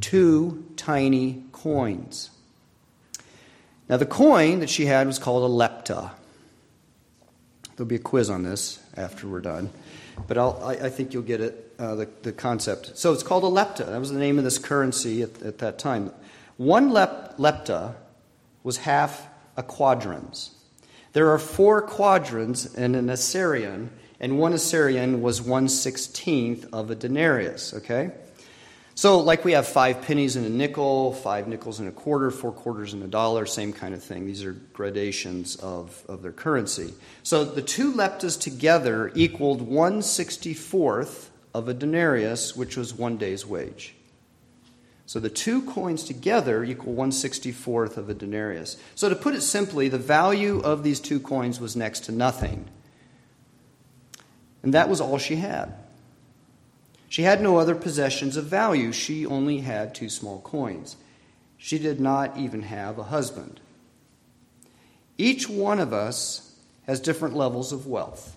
Two 0.00 0.64
tiny 0.76 1.44
coins. 1.52 2.30
Now, 3.88 3.96
the 3.96 4.06
coin 4.06 4.60
that 4.60 4.70
she 4.70 4.86
had 4.86 5.06
was 5.06 5.18
called 5.18 5.50
a 5.50 5.52
lepta. 5.52 6.12
There'll 7.76 7.88
be 7.88 7.96
a 7.96 7.98
quiz 7.98 8.30
on 8.30 8.42
this 8.42 8.78
after 8.96 9.26
we're 9.26 9.40
done, 9.40 9.70
but 10.28 10.38
I, 10.38 10.86
I 10.86 10.90
think 10.90 11.12
you'll 11.12 11.22
get 11.22 11.40
it, 11.40 11.74
uh, 11.78 11.94
the, 11.94 12.08
the 12.22 12.32
concept. 12.32 12.96
So 12.96 13.12
it's 13.12 13.22
called 13.22 13.42
a 13.42 13.46
lepta. 13.46 13.86
That 13.86 13.98
was 13.98 14.12
the 14.12 14.18
name 14.18 14.38
of 14.38 14.44
this 14.44 14.58
currency 14.58 15.22
at, 15.22 15.42
at 15.42 15.58
that 15.58 15.78
time. 15.78 16.12
One 16.56 16.90
lep, 16.90 17.36
lepta 17.38 17.94
was 18.62 18.76
half 18.78 19.26
a 19.56 19.62
quadrans. 19.62 20.50
There 21.12 21.30
are 21.30 21.38
four 21.38 21.82
quadrants 21.82 22.66
in 22.74 22.94
an 22.94 23.06
assarion, 23.08 23.88
and 24.20 24.38
one 24.38 24.52
assarion 24.52 25.20
was 25.22 25.42
one 25.42 25.68
sixteenth 25.68 26.66
of 26.72 26.90
a 26.90 26.94
denarius, 26.94 27.74
okay? 27.74 28.12
So, 28.94 29.20
like 29.20 29.44
we 29.44 29.52
have 29.52 29.66
five 29.66 30.02
pennies 30.02 30.36
and 30.36 30.44
a 30.44 30.50
nickel, 30.50 31.14
five 31.14 31.48
nickels 31.48 31.78
and 31.78 31.88
a 31.88 31.92
quarter, 31.92 32.30
four 32.30 32.52
quarters 32.52 32.92
and 32.92 33.02
a 33.02 33.06
dollar, 33.06 33.46
same 33.46 33.72
kind 33.72 33.94
of 33.94 34.02
thing. 34.02 34.26
These 34.26 34.44
are 34.44 34.52
gradations 34.72 35.56
of, 35.56 36.04
of 36.08 36.22
their 36.22 36.32
currency. 36.32 36.92
So, 37.22 37.44
the 37.44 37.62
two 37.62 37.92
leptas 37.92 38.38
together 38.38 39.10
equaled 39.14 39.68
164th 39.70 41.28
of 41.54 41.68
a 41.68 41.74
denarius, 41.74 42.54
which 42.56 42.76
was 42.76 42.92
one 42.92 43.16
day's 43.16 43.46
wage. 43.46 43.94
So, 45.06 45.18
the 45.18 45.30
two 45.30 45.62
coins 45.62 46.04
together 46.04 46.62
equal 46.62 46.94
164th 46.94 47.96
of 47.96 48.08
a 48.10 48.14
denarius. 48.14 48.76
So, 48.94 49.08
to 49.08 49.16
put 49.16 49.34
it 49.34 49.40
simply, 49.40 49.88
the 49.88 49.98
value 49.98 50.60
of 50.60 50.82
these 50.82 51.00
two 51.00 51.20
coins 51.20 51.58
was 51.58 51.74
next 51.74 52.00
to 52.04 52.12
nothing. 52.12 52.68
And 54.62 54.74
that 54.74 54.88
was 54.88 55.00
all 55.00 55.18
she 55.18 55.36
had. 55.36 55.74
She 57.10 57.22
had 57.24 57.42
no 57.42 57.58
other 57.58 57.74
possessions 57.74 58.36
of 58.36 58.44
value. 58.44 58.92
She 58.92 59.26
only 59.26 59.58
had 59.58 59.94
two 59.96 60.08
small 60.08 60.40
coins. 60.42 60.96
She 61.58 61.76
did 61.76 62.00
not 62.00 62.38
even 62.38 62.62
have 62.62 62.98
a 62.98 63.02
husband. 63.02 63.60
Each 65.18 65.48
one 65.48 65.80
of 65.80 65.92
us 65.92 66.54
has 66.86 67.00
different 67.00 67.34
levels 67.34 67.72
of 67.72 67.88
wealth. 67.88 68.36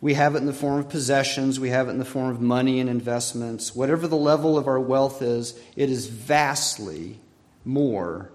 We 0.00 0.14
have 0.14 0.34
it 0.34 0.38
in 0.38 0.46
the 0.46 0.54
form 0.54 0.80
of 0.80 0.88
possessions, 0.88 1.60
we 1.60 1.68
have 1.68 1.88
it 1.88 1.92
in 1.92 1.98
the 1.98 2.04
form 2.06 2.30
of 2.30 2.40
money 2.40 2.80
and 2.80 2.88
investments. 2.88 3.76
Whatever 3.76 4.08
the 4.08 4.16
level 4.16 4.56
of 4.56 4.66
our 4.66 4.80
wealth 4.80 5.20
is, 5.20 5.58
it 5.76 5.90
is 5.90 6.06
vastly 6.06 7.20
more 7.64 8.30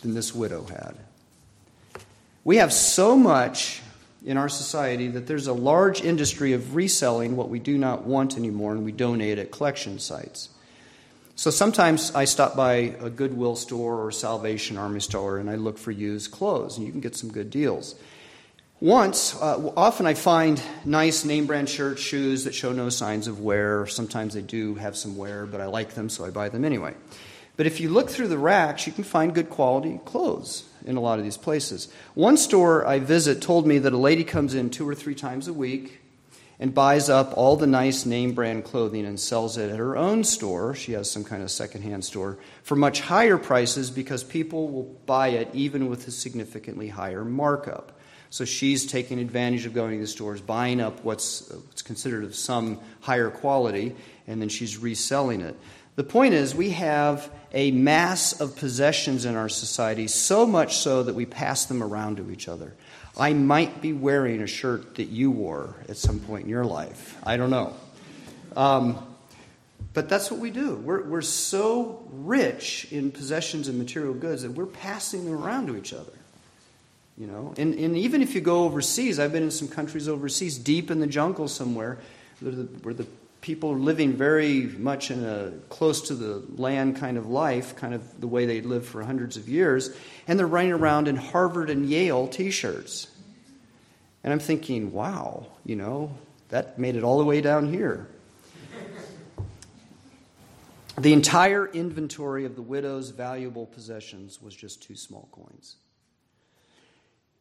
than 0.00 0.14
this 0.14 0.34
widow 0.34 0.64
had. 0.64 0.96
We 2.44 2.56
have 2.56 2.72
so 2.72 3.14
much 3.14 3.82
in 4.28 4.36
our 4.36 4.50
society 4.50 5.08
that 5.08 5.26
there's 5.26 5.46
a 5.46 5.54
large 5.54 6.02
industry 6.02 6.52
of 6.52 6.74
reselling 6.74 7.34
what 7.34 7.48
we 7.48 7.58
do 7.58 7.78
not 7.78 8.04
want 8.04 8.36
anymore 8.36 8.72
and 8.72 8.84
we 8.84 8.92
donate 8.92 9.38
at 9.38 9.50
collection 9.50 9.98
sites. 9.98 10.50
So 11.34 11.50
sometimes 11.50 12.14
I 12.14 12.26
stop 12.26 12.54
by 12.54 12.94
a 13.00 13.08
Goodwill 13.08 13.56
store 13.56 14.04
or 14.04 14.12
Salvation 14.12 14.76
Army 14.76 15.00
store 15.00 15.38
and 15.38 15.48
I 15.48 15.54
look 15.54 15.78
for 15.78 15.92
used 15.92 16.30
clothes, 16.30 16.76
and 16.76 16.84
you 16.84 16.92
can 16.92 17.00
get 17.00 17.16
some 17.16 17.32
good 17.32 17.48
deals. 17.48 17.94
Once, 18.80 19.34
uh, 19.40 19.72
often 19.74 20.04
I 20.04 20.12
find 20.12 20.62
nice 20.84 21.24
name 21.24 21.46
brand 21.46 21.70
shirts, 21.70 22.02
shoes 22.02 22.44
that 22.44 22.54
show 22.54 22.72
no 22.72 22.90
signs 22.90 23.28
of 23.28 23.40
wear. 23.40 23.86
Sometimes 23.86 24.34
they 24.34 24.42
do 24.42 24.74
have 24.74 24.94
some 24.94 25.16
wear, 25.16 25.46
but 25.46 25.62
I 25.62 25.66
like 25.66 25.94
them, 25.94 26.10
so 26.10 26.26
I 26.26 26.30
buy 26.30 26.50
them 26.50 26.66
anyway. 26.66 26.92
But 27.58 27.66
if 27.66 27.80
you 27.80 27.88
look 27.88 28.08
through 28.08 28.28
the 28.28 28.38
racks, 28.38 28.86
you 28.86 28.92
can 28.92 29.02
find 29.02 29.34
good 29.34 29.50
quality 29.50 30.00
clothes 30.04 30.62
in 30.86 30.96
a 30.96 31.00
lot 31.00 31.18
of 31.18 31.24
these 31.24 31.36
places. 31.36 31.92
One 32.14 32.36
store 32.36 32.86
I 32.86 33.00
visit 33.00 33.42
told 33.42 33.66
me 33.66 33.78
that 33.80 33.92
a 33.92 33.98
lady 33.98 34.22
comes 34.22 34.54
in 34.54 34.70
two 34.70 34.88
or 34.88 34.94
three 34.94 35.16
times 35.16 35.48
a 35.48 35.52
week 35.52 36.00
and 36.60 36.72
buys 36.72 37.08
up 37.08 37.36
all 37.36 37.56
the 37.56 37.66
nice 37.66 38.06
name 38.06 38.32
brand 38.32 38.62
clothing 38.62 39.04
and 39.04 39.18
sells 39.18 39.58
it 39.58 39.70
at 39.70 39.78
her 39.78 39.96
own 39.96 40.22
store. 40.22 40.76
She 40.76 40.92
has 40.92 41.10
some 41.10 41.24
kind 41.24 41.42
of 41.42 41.50
secondhand 41.50 42.04
store 42.04 42.38
for 42.62 42.76
much 42.76 43.00
higher 43.00 43.38
prices 43.38 43.90
because 43.90 44.22
people 44.22 44.68
will 44.68 44.96
buy 45.06 45.30
it 45.30 45.50
even 45.52 45.88
with 45.88 46.06
a 46.06 46.12
significantly 46.12 46.86
higher 46.86 47.24
markup. 47.24 47.98
So 48.30 48.44
she's 48.44 48.86
taking 48.86 49.18
advantage 49.18 49.66
of 49.66 49.74
going 49.74 49.96
to 49.96 50.00
the 50.00 50.06
stores, 50.06 50.40
buying 50.40 50.80
up 50.80 51.02
what's, 51.02 51.50
what's 51.50 51.82
considered 51.82 52.22
of 52.22 52.36
some 52.36 52.78
higher 53.00 53.30
quality, 53.30 53.96
and 54.26 54.40
then 54.40 54.48
she's 54.48 54.76
reselling 54.76 55.40
it. 55.40 55.56
The 55.98 56.04
point 56.04 56.32
is, 56.32 56.54
we 56.54 56.70
have 56.70 57.28
a 57.52 57.72
mass 57.72 58.40
of 58.40 58.54
possessions 58.54 59.24
in 59.24 59.34
our 59.34 59.48
society, 59.48 60.06
so 60.06 60.46
much 60.46 60.76
so 60.76 61.02
that 61.02 61.16
we 61.16 61.26
pass 61.26 61.64
them 61.66 61.82
around 61.82 62.18
to 62.18 62.30
each 62.30 62.46
other. 62.46 62.72
I 63.16 63.32
might 63.32 63.82
be 63.82 63.92
wearing 63.92 64.40
a 64.40 64.46
shirt 64.46 64.94
that 64.94 65.08
you 65.08 65.32
wore 65.32 65.74
at 65.88 65.96
some 65.96 66.20
point 66.20 66.44
in 66.44 66.50
your 66.50 66.64
life. 66.64 67.18
I 67.24 67.36
don't 67.36 67.50
know. 67.50 67.74
Um, 68.54 69.04
but 69.92 70.08
that's 70.08 70.30
what 70.30 70.38
we 70.38 70.52
do. 70.52 70.76
We're, 70.76 71.02
we're 71.02 71.20
so 71.20 72.06
rich 72.12 72.86
in 72.92 73.10
possessions 73.10 73.66
and 73.66 73.76
material 73.76 74.14
goods 74.14 74.42
that 74.42 74.52
we're 74.52 74.66
passing 74.66 75.24
them 75.24 75.34
around 75.34 75.66
to 75.66 75.76
each 75.76 75.92
other. 75.92 76.12
You 77.16 77.26
know, 77.26 77.54
and, 77.58 77.74
and 77.74 77.96
even 77.96 78.22
if 78.22 78.36
you 78.36 78.40
go 78.40 78.62
overseas, 78.62 79.18
I've 79.18 79.32
been 79.32 79.42
in 79.42 79.50
some 79.50 79.66
countries 79.66 80.08
overseas, 80.08 80.58
deep 80.58 80.92
in 80.92 81.00
the 81.00 81.08
jungle 81.08 81.48
somewhere, 81.48 81.98
where 82.38 82.52
the, 82.52 82.62
where 82.82 82.94
the 82.94 83.08
people 83.40 83.76
living 83.76 84.14
very 84.14 84.62
much 84.62 85.10
in 85.10 85.24
a 85.24 85.52
close 85.68 86.08
to 86.08 86.14
the 86.14 86.42
land 86.60 86.96
kind 86.96 87.16
of 87.16 87.26
life, 87.26 87.76
kind 87.76 87.94
of 87.94 88.20
the 88.20 88.26
way 88.26 88.46
they 88.46 88.60
lived 88.60 88.86
for 88.86 89.02
hundreds 89.02 89.36
of 89.36 89.48
years, 89.48 89.94
and 90.26 90.38
they're 90.38 90.46
running 90.46 90.72
around 90.72 91.08
in 91.08 91.16
Harvard 91.16 91.70
and 91.70 91.88
Yale 91.88 92.26
t 92.28 92.50
shirts. 92.50 93.06
And 94.24 94.32
I'm 94.32 94.40
thinking, 94.40 94.92
wow, 94.92 95.46
you 95.64 95.76
know, 95.76 96.12
that 96.48 96.78
made 96.78 96.96
it 96.96 97.04
all 97.04 97.18
the 97.18 97.24
way 97.24 97.40
down 97.40 97.72
here. 97.72 98.08
The 100.98 101.12
entire 101.12 101.66
inventory 101.66 102.44
of 102.44 102.56
the 102.56 102.62
widow's 102.62 103.10
valuable 103.10 103.66
possessions 103.66 104.42
was 104.42 104.54
just 104.54 104.82
two 104.82 104.96
small 104.96 105.28
coins. 105.30 105.76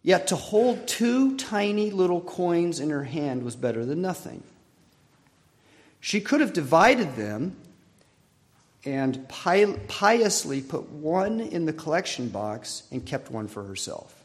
Yet 0.03 0.27
to 0.27 0.35
hold 0.35 0.87
two 0.87 1.35
tiny 1.37 1.89
little 1.89 2.21
coins 2.21 2.79
in 2.79 2.91
her 2.91 3.03
hand 3.03 3.41
was 3.43 3.55
better 3.55 3.83
than 3.83 4.01
nothing. 4.01 4.43
She 5.99 6.21
could 6.21 6.41
have 6.41 6.53
divided 6.53 7.15
them 7.15 7.55
and 8.85 9.27
piously 9.27 10.61
put 10.61 10.89
one 10.89 11.39
in 11.41 11.65
the 11.65 11.73
collection 11.73 12.29
box 12.29 12.83
and 12.91 13.05
kept 13.05 13.29
one 13.29 13.47
for 13.47 13.63
herself. 13.63 14.23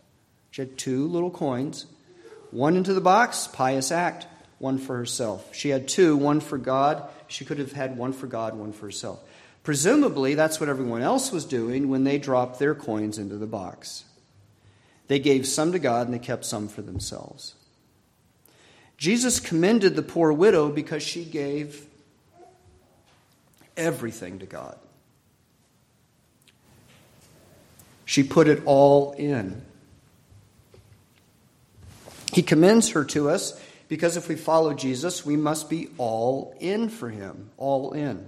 She 0.50 0.62
had 0.62 0.78
two 0.78 1.08
little 1.08 1.30
coins, 1.30 1.86
one 2.50 2.76
into 2.76 2.94
the 2.94 3.00
box, 3.00 3.48
pious 3.52 3.90
act, 3.90 4.26
one 4.58 4.78
for 4.78 4.96
herself. 4.96 5.54
She 5.54 5.70
had 5.70 5.88
two, 5.88 6.16
one 6.16 6.40
for 6.40 6.58
God. 6.58 7.08
She 7.26 7.44
could 7.44 7.58
have 7.58 7.72
had 7.72 7.96
one 7.96 8.12
for 8.12 8.28
God, 8.28 8.54
one 8.54 8.72
for 8.72 8.86
herself. 8.86 9.20
Presumably, 9.64 10.34
that's 10.34 10.60
what 10.60 10.68
everyone 10.68 11.02
else 11.02 11.32
was 11.32 11.44
doing 11.44 11.88
when 11.88 12.04
they 12.04 12.18
dropped 12.18 12.58
their 12.58 12.74
coins 12.74 13.18
into 13.18 13.36
the 13.36 13.46
box. 13.46 14.04
They 15.08 15.18
gave 15.18 15.46
some 15.46 15.72
to 15.72 15.78
God 15.78 16.06
and 16.06 16.14
they 16.14 16.18
kept 16.20 16.44
some 16.44 16.68
for 16.68 16.82
themselves. 16.82 17.54
Jesus 19.02 19.40
commended 19.40 19.96
the 19.96 20.02
poor 20.02 20.32
widow 20.32 20.68
because 20.68 21.02
she 21.02 21.24
gave 21.24 21.86
everything 23.76 24.38
to 24.38 24.46
God. 24.46 24.78
She 28.04 28.22
put 28.22 28.46
it 28.46 28.62
all 28.64 29.10
in. 29.18 29.60
He 32.32 32.44
commends 32.44 32.90
her 32.90 33.04
to 33.06 33.28
us 33.28 33.60
Because 33.88 34.16
if 34.16 34.28
we 34.28 34.36
follow 34.36 34.72
Jesus, 34.72 35.26
we 35.26 35.34
must 35.34 35.68
be 35.68 35.88
all 35.98 36.54
in 36.60 36.88
for 36.88 37.10
him, 37.10 37.50
all 37.56 37.90
in. 37.90 38.24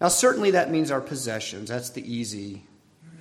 Now, 0.00 0.06
certainly 0.06 0.52
that 0.52 0.70
means 0.70 0.92
our 0.92 1.00
possessions. 1.00 1.68
That's 1.68 1.90
the 1.90 2.14
easy, 2.14 2.62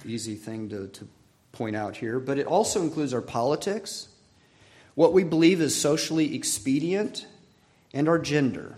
easy 0.05 0.35
thing 0.35 0.69
to, 0.69 0.87
to 0.89 1.07
point 1.51 1.75
out 1.75 1.97
here. 1.97 2.19
But 2.19 2.37
it 2.37 2.45
also 2.45 2.83
includes 2.83 3.11
our 3.11 3.21
politics, 3.21 4.07
what 4.95 5.13
we 5.13 5.23
believe 5.23 5.61
is 5.61 5.79
socially 5.79 6.35
expedient, 6.35 7.25
and 7.93 8.07
our 8.07 8.19
gender. 8.19 8.75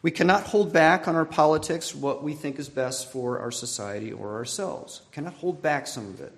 We 0.00 0.10
cannot 0.10 0.44
hold 0.44 0.72
back 0.72 1.06
on 1.06 1.14
our 1.14 1.24
politics 1.24 1.94
what 1.94 2.22
we 2.22 2.34
think 2.34 2.58
is 2.58 2.68
best 2.68 3.12
for 3.12 3.38
our 3.38 3.52
society 3.52 4.12
or 4.12 4.34
ourselves. 4.34 5.02
We 5.08 5.14
cannot 5.14 5.34
hold 5.34 5.62
back 5.62 5.86
some 5.86 6.08
of 6.08 6.20
it. 6.20 6.32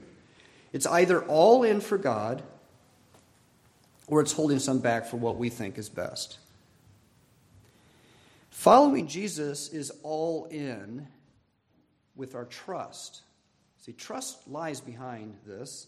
It's 0.73 0.87
either 0.87 1.23
all 1.25 1.63
in 1.63 1.81
for 1.81 1.97
God 1.97 2.43
or 4.07 4.21
it's 4.21 4.33
holding 4.33 4.59
some 4.59 4.81
back 4.81 5.07
for 5.07 5.17
what 5.17 5.37
we 5.39 5.49
think 5.49 5.79
is 5.79 5.89
best. 5.89 6.39
Following 8.51 9.07
Jesus 9.07 9.69
is 9.69 9.91
all 10.03 10.45
in 10.47 11.07
with 12.17 12.35
our 12.35 12.45
trust. 12.45 13.23
See, 13.79 13.93
trust 13.93 14.47
lies 14.49 14.81
behind 14.81 15.37
this, 15.47 15.87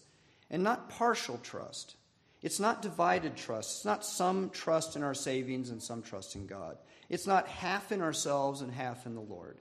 and 0.50 0.62
not 0.62 0.90
partial 0.90 1.38
trust. 1.42 1.94
It's 2.42 2.60
not 2.60 2.82
divided 2.82 3.36
trust. 3.36 3.76
It's 3.76 3.84
not 3.84 4.04
some 4.04 4.50
trust 4.50 4.96
in 4.96 5.02
our 5.02 5.14
savings 5.14 5.70
and 5.70 5.82
some 5.82 6.02
trust 6.02 6.36
in 6.36 6.46
God. 6.46 6.76
It's 7.08 7.26
not 7.26 7.48
half 7.48 7.92
in 7.92 8.02
ourselves 8.02 8.60
and 8.60 8.70
half 8.70 9.06
in 9.06 9.14
the 9.14 9.20
Lord. 9.20 9.58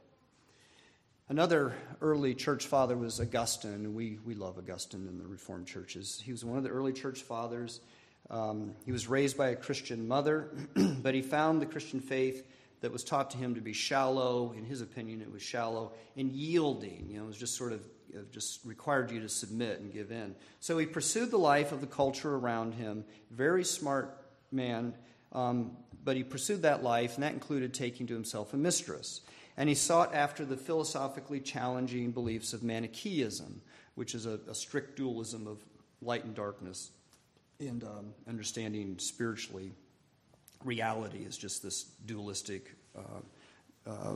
Another 1.28 1.74
early 2.02 2.36
church 2.36 2.68
father 2.68 2.96
was 2.96 3.20
Augustine. 3.20 3.96
We, 3.96 4.20
we 4.24 4.36
love 4.36 4.58
Augustine 4.60 5.08
in 5.08 5.18
the 5.18 5.26
Reformed 5.26 5.66
churches. 5.66 6.22
He 6.24 6.32
was 6.32 6.46
one 6.46 6.58
of 6.58 6.64
the 6.64 6.70
early 6.70 6.94
church 6.94 7.24
fathers. 7.24 7.82
Um, 8.30 8.76
he 8.86 8.92
was 8.92 9.08
raised 9.08 9.38
by 9.38 9.50
a 9.50 9.56
Christian 9.56 10.08
mother, 10.08 10.50
but 10.76 11.16
he 11.16 11.22
found 11.22 11.62
the 11.62 11.66
Christian 11.66 12.00
faith 12.00 12.46
that 12.82 12.92
was 12.92 13.04
taught 13.04 13.32
to 13.32 13.38
him 13.38 13.56
to 13.56 13.62
be 13.62 13.74
shallow. 13.74 14.54
In 14.56 14.66
his 14.66 14.82
opinion, 14.82 15.22
it 15.22 15.32
was 15.32 15.42
shallow 15.42 15.94
and 16.16 16.32
yielding. 16.32 17.08
You 17.10 17.18
know, 17.18 17.24
it 17.24 17.28
was 17.28 17.38
just 17.38 17.56
sort 17.56 17.72
of 17.72 17.84
just 18.32 18.66
required 18.66 19.12
you 19.12 19.22
to 19.22 19.30
submit 19.30 19.80
and 19.80 19.94
give 19.94 20.12
in. 20.12 20.36
So 20.60 20.78
he 20.78 20.86
pursued 20.86 21.32
the 21.32 21.38
life 21.38 21.72
of 21.72 21.82
the 21.82 21.88
culture 21.88 22.36
around 22.36 22.74
him. 22.74 23.06
Very 23.32 23.64
smart 23.64 24.18
man, 24.52 24.94
um, 25.32 25.72
but 26.04 26.16
he 26.16 26.24
pursued 26.24 26.62
that 26.62 26.84
life, 26.84 27.16
and 27.16 27.24
that 27.24 27.34
included 27.34 27.74
taking 27.74 28.08
to 28.08 28.14
himself 28.14 28.54
a 28.54 28.58
mistress. 28.58 29.22
And 29.58 29.70
he 29.70 29.76
sought 29.76 30.14
after 30.14 30.46
the 30.46 30.58
philosophically 30.58 31.40
challenging 31.40 32.12
beliefs 32.12 32.54
of 32.54 32.64
Manichaeism, 32.64 33.62
which 33.96 34.14
is 34.14 34.26
a, 34.26 34.40
a 34.50 34.56
strict 34.56 34.98
dualism 34.98 35.48
of 35.48 35.58
light 36.02 36.26
and 36.26 36.36
darkness, 36.36 36.92
and 37.60 37.84
um, 37.84 38.14
understanding 38.28 38.98
spiritually 39.00 39.72
reality 40.64 41.20
is 41.20 41.38
just 41.38 41.64
this 41.64 41.84
dualistic 42.06 42.72
uh, 42.98 43.90
uh, 43.90 44.16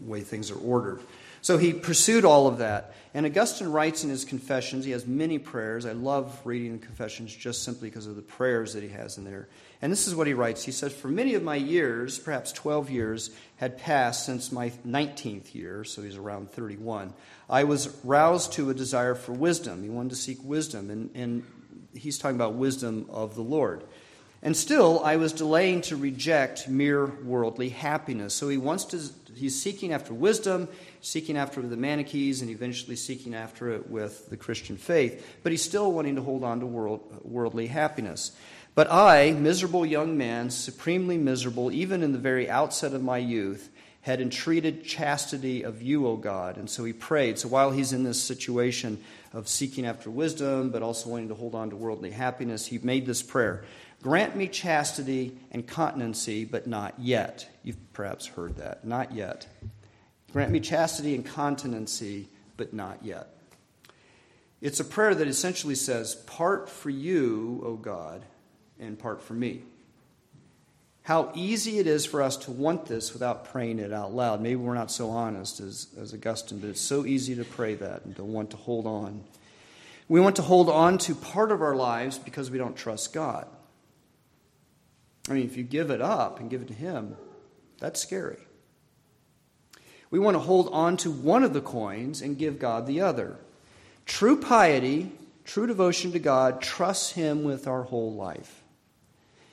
way 0.00 0.22
things 0.22 0.50
are 0.50 0.58
ordered. 0.58 1.00
So 1.42 1.58
he 1.58 1.72
pursued 1.72 2.24
all 2.24 2.46
of 2.46 2.58
that. 2.58 2.94
And 3.14 3.26
Augustine 3.26 3.68
writes 3.68 4.04
in 4.04 4.10
his 4.10 4.24
Confessions, 4.24 4.84
he 4.84 4.92
has 4.92 5.06
many 5.06 5.38
prayers. 5.38 5.84
I 5.84 5.92
love 5.92 6.40
reading 6.44 6.78
the 6.78 6.86
Confessions 6.86 7.34
just 7.34 7.62
simply 7.62 7.90
because 7.90 8.06
of 8.06 8.16
the 8.16 8.22
prayers 8.22 8.72
that 8.72 8.82
he 8.82 8.88
has 8.90 9.18
in 9.18 9.24
there. 9.24 9.48
And 9.82 9.92
this 9.92 10.06
is 10.06 10.14
what 10.14 10.28
he 10.28 10.34
writes. 10.34 10.64
He 10.64 10.72
says, 10.72 10.94
For 10.94 11.08
many 11.08 11.34
of 11.34 11.42
my 11.42 11.56
years, 11.56 12.18
perhaps 12.18 12.52
12 12.52 12.90
years, 12.90 13.30
had 13.56 13.76
passed 13.76 14.24
since 14.24 14.52
my 14.52 14.70
19th 14.86 15.54
year, 15.54 15.84
so 15.84 16.00
he's 16.00 16.16
around 16.16 16.52
31. 16.52 17.12
I 17.50 17.64
was 17.64 17.88
roused 18.04 18.52
to 18.54 18.70
a 18.70 18.74
desire 18.74 19.16
for 19.16 19.32
wisdom. 19.32 19.82
He 19.82 19.90
wanted 19.90 20.10
to 20.10 20.16
seek 20.16 20.38
wisdom, 20.42 20.90
and, 20.90 21.10
and 21.14 21.44
he's 21.92 22.18
talking 22.18 22.36
about 22.36 22.54
wisdom 22.54 23.06
of 23.10 23.34
the 23.34 23.42
Lord. 23.42 23.82
And 24.42 24.56
still, 24.56 25.00
I 25.04 25.16
was 25.16 25.32
delaying 25.32 25.82
to 25.82 25.96
reject 25.96 26.68
mere 26.68 27.06
worldly 27.06 27.68
happiness. 27.68 28.34
So 28.34 28.48
he 28.48 28.58
wants 28.58 28.84
to, 28.86 29.00
he's 29.34 29.60
seeking 29.60 29.92
after 29.92 30.12
wisdom 30.12 30.68
seeking 31.02 31.36
after 31.36 31.60
the 31.60 31.76
Manichees 31.76 32.40
and 32.40 32.50
eventually 32.50 32.96
seeking 32.96 33.34
after 33.34 33.70
it 33.72 33.90
with 33.90 34.30
the 34.30 34.36
Christian 34.36 34.76
faith, 34.76 35.26
but 35.42 35.52
he's 35.52 35.62
still 35.62 35.92
wanting 35.92 36.14
to 36.14 36.22
hold 36.22 36.44
on 36.44 36.60
to 36.60 36.66
world, 36.66 37.20
worldly 37.24 37.66
happiness. 37.66 38.32
But 38.74 38.90
I, 38.90 39.32
miserable 39.32 39.84
young 39.84 40.16
man, 40.16 40.48
supremely 40.48 41.18
miserable, 41.18 41.72
even 41.72 42.02
in 42.02 42.12
the 42.12 42.18
very 42.18 42.48
outset 42.48 42.94
of 42.94 43.02
my 43.02 43.18
youth, 43.18 43.68
had 44.02 44.20
entreated 44.20 44.84
chastity 44.84 45.62
of 45.62 45.82
you, 45.82 46.06
O 46.06 46.16
God. 46.16 46.56
And 46.56 46.70
so 46.70 46.84
he 46.84 46.92
prayed. 46.92 47.38
So 47.38 47.48
while 47.48 47.70
he's 47.70 47.92
in 47.92 48.04
this 48.04 48.22
situation 48.22 48.98
of 49.32 49.48
seeking 49.48 49.84
after 49.84 50.10
wisdom, 50.10 50.70
but 50.70 50.82
also 50.82 51.10
wanting 51.10 51.28
to 51.28 51.34
hold 51.34 51.54
on 51.54 51.70
to 51.70 51.76
worldly 51.76 52.10
happiness, 52.10 52.66
he 52.66 52.78
made 52.78 53.06
this 53.06 53.22
prayer 53.22 53.64
Grant 54.02 54.34
me 54.34 54.48
chastity 54.48 55.38
and 55.52 55.66
continency, 55.66 56.44
but 56.44 56.66
not 56.66 56.94
yet. 56.98 57.48
You've 57.62 57.78
perhaps 57.92 58.26
heard 58.26 58.56
that. 58.56 58.84
Not 58.84 59.14
yet. 59.14 59.46
Grant 60.32 60.50
me 60.50 60.58
chastity 60.58 61.14
and 61.14 61.24
continency, 61.24 62.28
but 62.56 62.74
not 62.74 63.04
yet. 63.04 63.28
It's 64.60 64.80
a 64.80 64.84
prayer 64.84 65.14
that 65.14 65.28
essentially 65.28 65.76
says, 65.76 66.16
Part 66.16 66.68
for 66.68 66.90
you, 66.90 67.62
O 67.64 67.74
God, 67.74 68.24
and 68.80 68.98
part 68.98 69.22
for 69.22 69.34
me. 69.34 69.62
How 71.02 71.30
easy 71.34 71.78
it 71.78 71.86
is 71.86 72.04
for 72.04 72.22
us 72.22 72.36
to 72.38 72.52
want 72.52 72.86
this 72.86 73.12
without 73.12 73.46
praying 73.46 73.78
it 73.78 73.92
out 73.92 74.12
loud. 74.12 74.40
Maybe 74.40 74.56
we're 74.56 74.74
not 74.74 74.90
so 74.90 75.10
honest 75.10 75.60
as, 75.60 75.88
as 76.00 76.14
Augustine, 76.14 76.58
but 76.58 76.70
it's 76.70 76.80
so 76.80 77.04
easy 77.04 77.34
to 77.36 77.44
pray 77.44 77.74
that 77.74 78.04
and 78.04 78.14
to 78.16 78.24
want 78.24 78.50
to 78.50 78.56
hold 78.56 78.86
on. 78.86 79.24
We 80.08 80.20
want 80.20 80.36
to 80.36 80.42
hold 80.42 80.68
on 80.68 80.98
to 80.98 81.14
part 81.14 81.50
of 81.50 81.60
our 81.60 81.74
lives 81.74 82.18
because 82.18 82.50
we 82.50 82.58
don't 82.58 82.76
trust 82.76 83.12
God. 83.12 83.46
I 85.28 85.34
mean, 85.34 85.44
if 85.44 85.56
you 85.56 85.62
give 85.62 85.90
it 85.90 86.00
up 86.00 86.40
and 86.40 86.50
give 86.50 86.62
it 86.62 86.68
to 86.68 86.74
Him, 86.74 87.16
that's 87.78 88.00
scary. 88.00 88.38
We 90.10 90.18
want 90.18 90.34
to 90.34 90.40
hold 90.40 90.68
on 90.72 90.96
to 90.98 91.10
one 91.10 91.42
of 91.42 91.52
the 91.52 91.60
coins 91.60 92.20
and 92.20 92.36
give 92.36 92.58
God 92.58 92.86
the 92.86 93.00
other. 93.00 93.36
True 94.04 94.38
piety, 94.38 95.12
true 95.44 95.66
devotion 95.66 96.12
to 96.12 96.18
God, 96.18 96.60
trusts 96.60 97.12
Him 97.12 97.44
with 97.44 97.66
our 97.66 97.84
whole 97.84 98.14
life. 98.14 98.62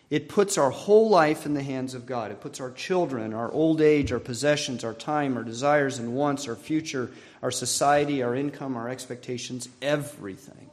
It 0.10 0.28
puts 0.28 0.58
our 0.58 0.72
whole 0.72 1.08
life 1.08 1.46
in 1.46 1.54
the 1.54 1.62
hands 1.62 1.94
of 1.94 2.08
God. 2.08 2.32
It 2.32 2.42
puts 2.42 2.60
our 2.60 2.72
children, 2.72 3.32
our 3.34 3.52
old 3.52 3.80
age, 3.80 4.12
our 4.12 4.20
possessions, 4.20 4.84
our 4.84 4.96
time, 4.96 5.38
our 5.38 5.44
desires 5.44 6.00
and 6.00 6.16
wants, 6.16 6.48
our 6.48 6.56
future, 6.56 7.12
our 7.44 7.52
society, 7.52 8.24
our 8.24 8.36
income, 8.36 8.76
our 8.76 8.90
expectations, 8.90 9.70
everything 9.84 10.69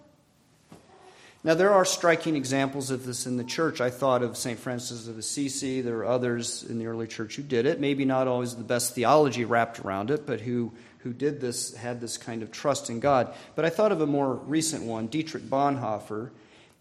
now, 1.47 1.55
there 1.55 1.73
are 1.73 1.85
striking 1.85 2.35
examples 2.35 2.91
of 2.91 3.07
this 3.07 3.25
in 3.25 3.37
the 3.37 3.45
church. 3.45 3.81
I 3.81 3.89
thought 3.89 4.25
of 4.25 4.37
St. 4.37 4.59
Francis 4.59 5.07
of 5.07 5.17
Assisi. 5.17 5.81
There 5.81 5.99
are 5.99 6.05
others 6.05 6.65
in 6.65 6.81
the 6.81 6.89
early 6.89 7.07
church 7.07 7.37
who 7.37 7.45
did 7.45 7.67
it. 7.67 7.79
Maybe 7.79 8.05
not 8.05 8.27
always 8.27 8.57
the 8.57 8.65
best 8.65 8.97
theology 8.97 9.45
wrapped 9.45 9.79
around 9.79 10.11
it, 10.11 10.27
but 10.27 10.41
who, 10.41 10.73
who 10.99 11.13
did 11.13 11.41
this, 11.41 11.73
had 11.73 12.01
this 12.01 12.19
kind 12.19 12.43
of 12.43 12.51
trust 12.51 12.91
in 12.91 12.99
God. 12.99 13.33
But 13.55 13.65
I 13.65 13.71
thought 13.71 13.93
of 13.93 14.01
a 14.01 14.09
more 14.09 14.35
recent 14.35 14.83
one 14.83 15.07
Dietrich 15.07 15.45
Bonhoeffer 15.45 16.33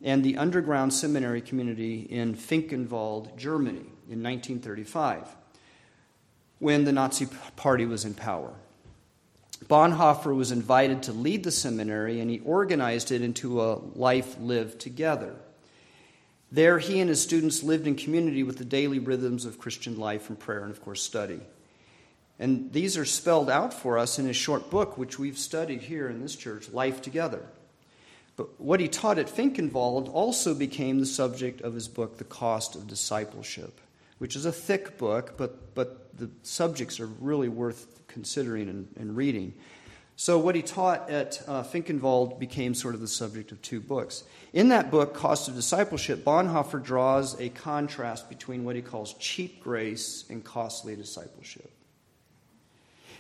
and 0.04 0.24
the 0.24 0.36
underground 0.38 0.96
seminary 0.96 1.42
community 1.42 2.00
in 2.00 2.34
Finkenwalde, 2.34 3.38
Germany, 3.38 3.86
in 4.10 4.24
1935, 4.24 5.28
when 6.58 6.86
the 6.86 6.92
Nazi 6.92 7.28
Party 7.56 7.86
was 7.86 8.04
in 8.04 8.16
power. 8.16 8.56
Bonhoeffer 9.68 10.36
was 10.36 10.52
invited 10.52 11.04
to 11.04 11.12
lead 11.12 11.44
the 11.44 11.52
seminary, 11.52 12.20
and 12.20 12.30
he 12.30 12.40
organized 12.40 13.12
it 13.12 13.22
into 13.22 13.62
a 13.62 13.76
life 13.96 14.38
lived 14.40 14.80
together. 14.80 15.36
There, 16.52 16.80
he 16.80 17.00
and 17.00 17.10
his 17.10 17.22
students 17.22 17.64
lived 17.64 17.88
in 17.88 17.96
community 17.96 18.44
with 18.44 18.58
the 18.58 18.66
daily 18.66 19.00
rhythms 19.00 19.46
of 19.46 19.60
Christian 19.60 19.98
life 19.98 20.30
and 20.30 20.40
prayer 20.40 20.62
and, 20.62 20.72
of 20.72 20.82
course, 20.82 21.02
study. 21.02 21.40
And 22.38 22.72
these 22.72 22.98
are 22.98 23.06
spelled 23.06 23.50
out 23.50 23.74
for 23.74 23.98
us 23.98 24.20
in 24.20 24.26
his 24.26 24.36
short 24.36 24.70
book, 24.70 24.98
which 24.98 25.18
we've 25.18 25.38
studied 25.38 25.82
here 25.82 26.08
in 26.08 26.22
this 26.22 26.36
church, 26.36 26.70
Life 26.70 27.02
Together. 27.02 27.42
But 28.36 28.60
what 28.60 28.82
he 28.82 28.88
taught 28.88 29.18
at 29.18 29.30
Finkenwalde 29.30 30.10
also 30.10 30.54
became 30.54 31.00
the 31.00 31.06
subject 31.06 31.62
of 31.62 31.74
his 31.74 31.88
book, 31.88 32.18
The 32.18 32.26
Cost 32.26 32.76
of 32.76 32.88
Discipleship, 32.88 33.80
which 34.18 34.36
is 34.36 34.46
a 34.46 34.52
thick 34.52 34.98
book, 34.98 35.36
but, 35.38 35.74
but 35.74 36.18
the 36.18 36.30
subjects 36.44 37.00
are 37.00 37.08
really 37.08 37.50
worth 37.50 37.95
considering 38.16 38.70
and, 38.70 38.88
and 38.98 39.18
reading. 39.18 39.54
So, 40.16 40.40
what 40.40 40.56
he 40.56 40.62
taught 40.62 41.10
at 41.10 41.44
uh, 41.46 41.64
Finkenwalde 41.64 42.40
became 42.40 42.74
sort 42.74 42.96
of 42.96 43.02
the 43.02 43.08
subject 43.08 43.52
of 43.52 43.62
two 43.62 43.82
books. 43.82 44.24
In 44.54 44.70
that 44.70 44.90
book, 44.90 45.14
Cost 45.14 45.50
of 45.50 45.56
Discipleship, 45.56 46.24
Bonhoeffer 46.24 46.82
draws 46.82 47.38
a 47.42 47.50
contrast 47.50 48.30
between 48.30 48.64
what 48.64 48.78
he 48.78 48.82
calls 48.82 49.14
cheap 49.16 49.62
grace 49.62 50.24
and 50.30 50.42
costly 50.42 50.96
discipleship. 50.96 51.70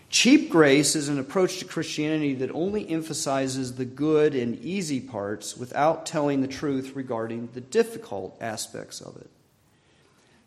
Cheap 0.09 0.49
grace 0.49 0.95
is 0.95 1.09
an 1.09 1.19
approach 1.19 1.59
to 1.59 1.65
Christianity 1.65 2.35
that 2.35 2.51
only 2.51 2.89
emphasizes 2.89 3.75
the 3.75 3.83
good 3.83 4.33
and 4.33 4.57
easy 4.59 5.01
parts 5.01 5.57
without 5.57 6.05
telling 6.05 6.39
the 6.39 6.47
truth 6.47 6.95
regarding 6.95 7.49
the 7.53 7.59
difficult 7.59 8.37
aspects 8.39 9.01
of 9.01 9.17
it 9.17 9.29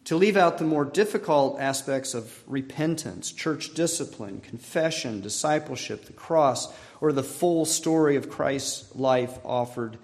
to 0.09 0.17
leave 0.17 0.39
out 0.39 0.57
the 0.57 0.65
more 0.65 0.87
difficult 0.87 1.61
aspects 1.61 2.15
of 2.15 2.43
repentance, 2.47 3.31
church 3.31 3.75
discipline, 3.75 4.41
confession, 4.41 5.21
discipleship, 5.21 6.07
the 6.07 6.15
cross, 6.15 6.73
or 7.03 7.13
the 7.13 7.23
full 7.23 7.67
story 7.67 8.17
of 8.17 8.31
Christ's 8.31 8.97
life 8.97 9.39
offered 9.45 9.99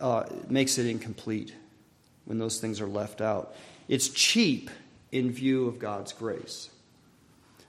uh, 0.00 0.26
makes 0.48 0.78
it 0.78 0.86
incomplete. 0.86 1.52
when 2.26 2.38
those 2.38 2.60
things 2.60 2.80
are 2.80 2.86
left 2.86 3.20
out. 3.20 3.54
It's 3.88 4.08
cheap 4.08 4.70
in 5.10 5.32
view 5.32 5.66
of 5.66 5.80
God's 5.80 6.12
grace. 6.12 6.70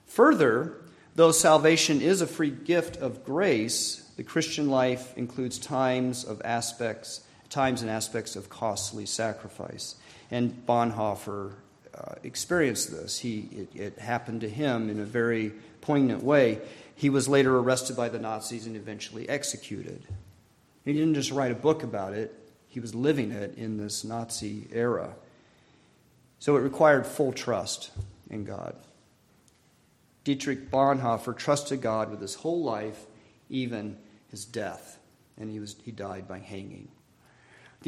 Further, 0.06 0.74
though 1.16 1.32
salvation 1.32 2.00
is 2.00 2.20
a 2.20 2.26
free 2.28 2.50
gift 2.50 2.98
of 2.98 3.24
grace, 3.24 4.08
the 4.16 4.22
Christian 4.22 4.68
life 4.68 5.16
includes 5.16 5.58
times 5.58 6.24
of 6.24 6.40
aspects, 6.44 7.22
times 7.50 7.82
and 7.82 7.90
aspects 7.90 8.36
of 8.36 8.48
costly 8.48 9.06
sacrifice. 9.06 9.96
And 10.30 10.66
Bonhoeffer 10.66 11.52
uh, 11.94 12.14
experienced 12.22 12.90
this. 12.90 13.18
He, 13.18 13.48
it, 13.52 13.76
it 13.76 13.98
happened 13.98 14.42
to 14.42 14.48
him 14.48 14.90
in 14.90 15.00
a 15.00 15.04
very 15.04 15.52
poignant 15.80 16.22
way. 16.22 16.60
He 16.94 17.10
was 17.10 17.28
later 17.28 17.58
arrested 17.58 17.96
by 17.96 18.08
the 18.08 18.18
Nazis 18.18 18.66
and 18.66 18.76
eventually 18.76 19.28
executed. 19.28 20.02
He 20.84 20.92
didn't 20.92 21.14
just 21.14 21.30
write 21.30 21.52
a 21.52 21.56
book 21.56 21.82
about 21.82 22.12
it, 22.12 22.34
he 22.68 22.80
was 22.80 22.94
living 22.94 23.30
it 23.30 23.56
in 23.56 23.76
this 23.76 24.04
Nazi 24.04 24.68
era. 24.72 25.14
So 26.38 26.56
it 26.56 26.60
required 26.60 27.06
full 27.06 27.32
trust 27.32 27.90
in 28.30 28.44
God. 28.44 28.76
Dietrich 30.24 30.70
Bonhoeffer 30.70 31.36
trusted 31.36 31.80
God 31.80 32.10
with 32.10 32.20
his 32.20 32.34
whole 32.34 32.62
life, 32.62 33.06
even 33.48 33.96
his 34.30 34.44
death, 34.44 34.98
and 35.38 35.50
he, 35.50 35.58
was, 35.58 35.76
he 35.84 35.90
died 35.90 36.28
by 36.28 36.38
hanging. 36.38 36.88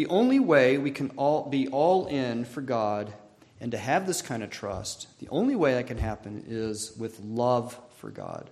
The 0.01 0.07
only 0.07 0.40
way 0.40 0.78
we 0.78 0.92
can 0.92 1.11
all 1.18 1.51
be 1.51 1.68
all 1.68 2.07
in 2.07 2.46
for 2.46 2.62
God 2.62 3.12
and 3.61 3.70
to 3.72 3.76
have 3.76 4.07
this 4.07 4.22
kind 4.22 4.42
of 4.42 4.48
trust, 4.48 5.09
the 5.18 5.28
only 5.28 5.55
way 5.55 5.74
that 5.74 5.88
can 5.88 5.98
happen 5.98 6.42
is 6.48 6.94
with 6.96 7.20
love 7.20 7.78
for 7.98 8.09
God. 8.09 8.48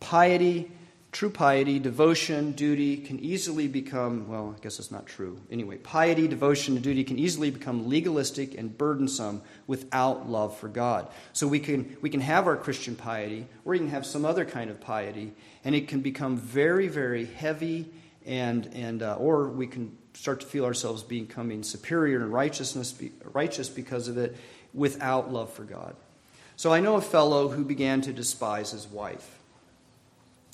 Piety 0.00 0.72
True 1.12 1.30
piety, 1.30 1.80
devotion, 1.80 2.52
duty 2.52 2.96
can 2.96 3.18
easily 3.18 3.66
become, 3.66 4.28
well, 4.28 4.54
I 4.56 4.62
guess 4.62 4.78
it's 4.78 4.92
not 4.92 5.06
true. 5.06 5.40
Anyway, 5.50 5.76
piety, 5.78 6.28
devotion, 6.28 6.76
and 6.76 6.84
duty 6.84 7.02
can 7.02 7.18
easily 7.18 7.50
become 7.50 7.88
legalistic 7.88 8.56
and 8.56 8.78
burdensome 8.78 9.42
without 9.66 10.30
love 10.30 10.56
for 10.56 10.68
God. 10.68 11.08
So 11.32 11.48
we 11.48 11.58
can, 11.58 11.96
we 12.00 12.10
can 12.10 12.20
have 12.20 12.46
our 12.46 12.56
Christian 12.56 12.94
piety, 12.94 13.46
or 13.64 13.74
you 13.74 13.80
can 13.80 13.90
have 13.90 14.06
some 14.06 14.24
other 14.24 14.44
kind 14.44 14.70
of 14.70 14.80
piety, 14.80 15.32
and 15.64 15.74
it 15.74 15.88
can 15.88 16.00
become 16.00 16.36
very, 16.36 16.86
very 16.86 17.24
heavy, 17.24 17.92
and, 18.26 18.66
and, 18.74 19.02
uh, 19.02 19.14
or 19.16 19.48
we 19.48 19.66
can 19.66 19.96
start 20.14 20.40
to 20.40 20.46
feel 20.46 20.64
ourselves 20.64 21.02
becoming 21.02 21.62
superior 21.62 22.20
in 22.20 22.30
righteousness, 22.30 22.94
righteous 23.32 23.68
because 23.68 24.08
of 24.08 24.18
it, 24.18 24.36
without 24.74 25.32
love 25.32 25.52
for 25.52 25.64
God. 25.64 25.96
So 26.56 26.72
I 26.72 26.80
know 26.80 26.96
a 26.96 27.00
fellow 27.00 27.48
who 27.48 27.64
began 27.64 28.02
to 28.02 28.12
despise 28.12 28.72
his 28.72 28.86
wife. 28.86 29.38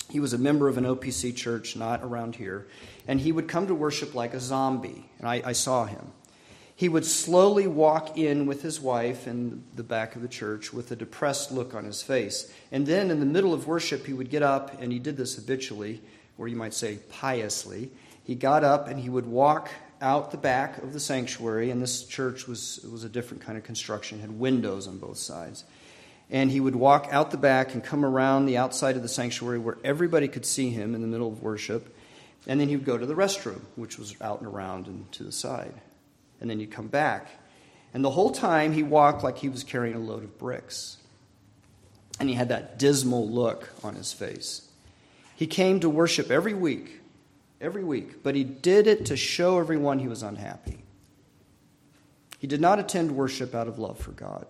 He 0.08 0.20
was 0.20 0.32
a 0.32 0.38
member 0.38 0.68
of 0.68 0.78
an 0.78 0.84
OPC 0.84 1.34
church, 1.34 1.74
not 1.74 2.02
around 2.02 2.36
here, 2.36 2.68
and 3.08 3.20
he 3.20 3.32
would 3.32 3.48
come 3.48 3.66
to 3.66 3.74
worship 3.74 4.14
like 4.14 4.32
a 4.32 4.40
zombie, 4.40 5.10
and 5.18 5.28
I, 5.28 5.42
I 5.44 5.52
saw 5.52 5.84
him. 5.84 6.12
He 6.76 6.88
would 6.88 7.06
slowly 7.06 7.66
walk 7.66 8.18
in 8.18 8.44
with 8.44 8.62
his 8.62 8.80
wife 8.80 9.26
in 9.26 9.64
the 9.74 9.82
back 9.82 10.14
of 10.14 10.22
the 10.22 10.28
church 10.28 10.72
with 10.72 10.92
a 10.92 10.96
depressed 10.96 11.50
look 11.50 11.74
on 11.74 11.86
his 11.86 12.02
face. 12.02 12.52
And 12.70 12.86
then 12.86 13.10
in 13.10 13.18
the 13.18 13.26
middle 13.26 13.54
of 13.54 13.66
worship, 13.66 14.06
he 14.06 14.12
would 14.12 14.28
get 14.28 14.42
up, 14.42 14.80
and 14.80 14.92
he 14.92 14.98
did 14.98 15.16
this 15.16 15.36
habitually, 15.36 16.02
or 16.38 16.48
you 16.48 16.56
might 16.56 16.74
say 16.74 16.98
piously. 17.10 17.90
He 18.24 18.34
got 18.34 18.64
up 18.64 18.88
and 18.88 18.98
he 18.98 19.08
would 19.08 19.26
walk 19.26 19.70
out 20.00 20.30
the 20.30 20.36
back 20.36 20.78
of 20.78 20.92
the 20.92 21.00
sanctuary, 21.00 21.70
and 21.70 21.80
this 21.80 22.04
church 22.04 22.46
was, 22.46 22.86
was 22.90 23.04
a 23.04 23.08
different 23.08 23.42
kind 23.42 23.56
of 23.56 23.64
construction, 23.64 24.20
had 24.20 24.38
windows 24.38 24.86
on 24.86 24.98
both 24.98 25.16
sides 25.16 25.64
and 26.30 26.50
he 26.50 26.60
would 26.60 26.74
walk 26.74 27.08
out 27.10 27.30
the 27.30 27.36
back 27.36 27.74
and 27.74 27.84
come 27.84 28.04
around 28.04 28.46
the 28.46 28.56
outside 28.56 28.96
of 28.96 29.02
the 29.02 29.08
sanctuary 29.08 29.58
where 29.58 29.78
everybody 29.84 30.28
could 30.28 30.44
see 30.44 30.70
him 30.70 30.94
in 30.94 31.00
the 31.00 31.06
middle 31.06 31.28
of 31.28 31.42
worship. 31.42 31.94
And 32.48 32.60
then 32.60 32.68
he 32.68 32.76
would 32.76 32.84
go 32.84 32.98
to 32.98 33.06
the 33.06 33.14
restroom, 33.14 33.60
which 33.76 33.98
was 33.98 34.14
out 34.20 34.40
and 34.40 34.48
around 34.48 34.86
and 34.86 35.10
to 35.12 35.22
the 35.22 35.32
side. 35.32 35.74
And 36.40 36.50
then 36.50 36.58
he'd 36.58 36.70
come 36.70 36.88
back. 36.88 37.28
And 37.94 38.04
the 38.04 38.10
whole 38.10 38.30
time 38.30 38.72
he 38.72 38.82
walked 38.82 39.22
like 39.22 39.38
he 39.38 39.48
was 39.48 39.64
carrying 39.64 39.94
a 39.94 40.00
load 40.00 40.24
of 40.24 40.38
bricks. 40.38 40.96
And 42.18 42.28
he 42.28 42.34
had 42.34 42.48
that 42.48 42.78
dismal 42.78 43.28
look 43.28 43.70
on 43.82 43.94
his 43.94 44.12
face. 44.12 44.65
He 45.36 45.46
came 45.46 45.80
to 45.80 45.88
worship 45.88 46.30
every 46.30 46.54
week, 46.54 47.00
every 47.60 47.84
week, 47.84 48.22
but 48.22 48.34
he 48.34 48.42
did 48.42 48.86
it 48.86 49.06
to 49.06 49.16
show 49.16 49.58
everyone 49.58 49.98
he 49.98 50.08
was 50.08 50.22
unhappy. 50.22 50.78
He 52.38 52.46
did 52.46 52.60
not 52.60 52.78
attend 52.78 53.12
worship 53.12 53.54
out 53.54 53.68
of 53.68 53.78
love 53.78 53.98
for 53.98 54.12
God. 54.12 54.46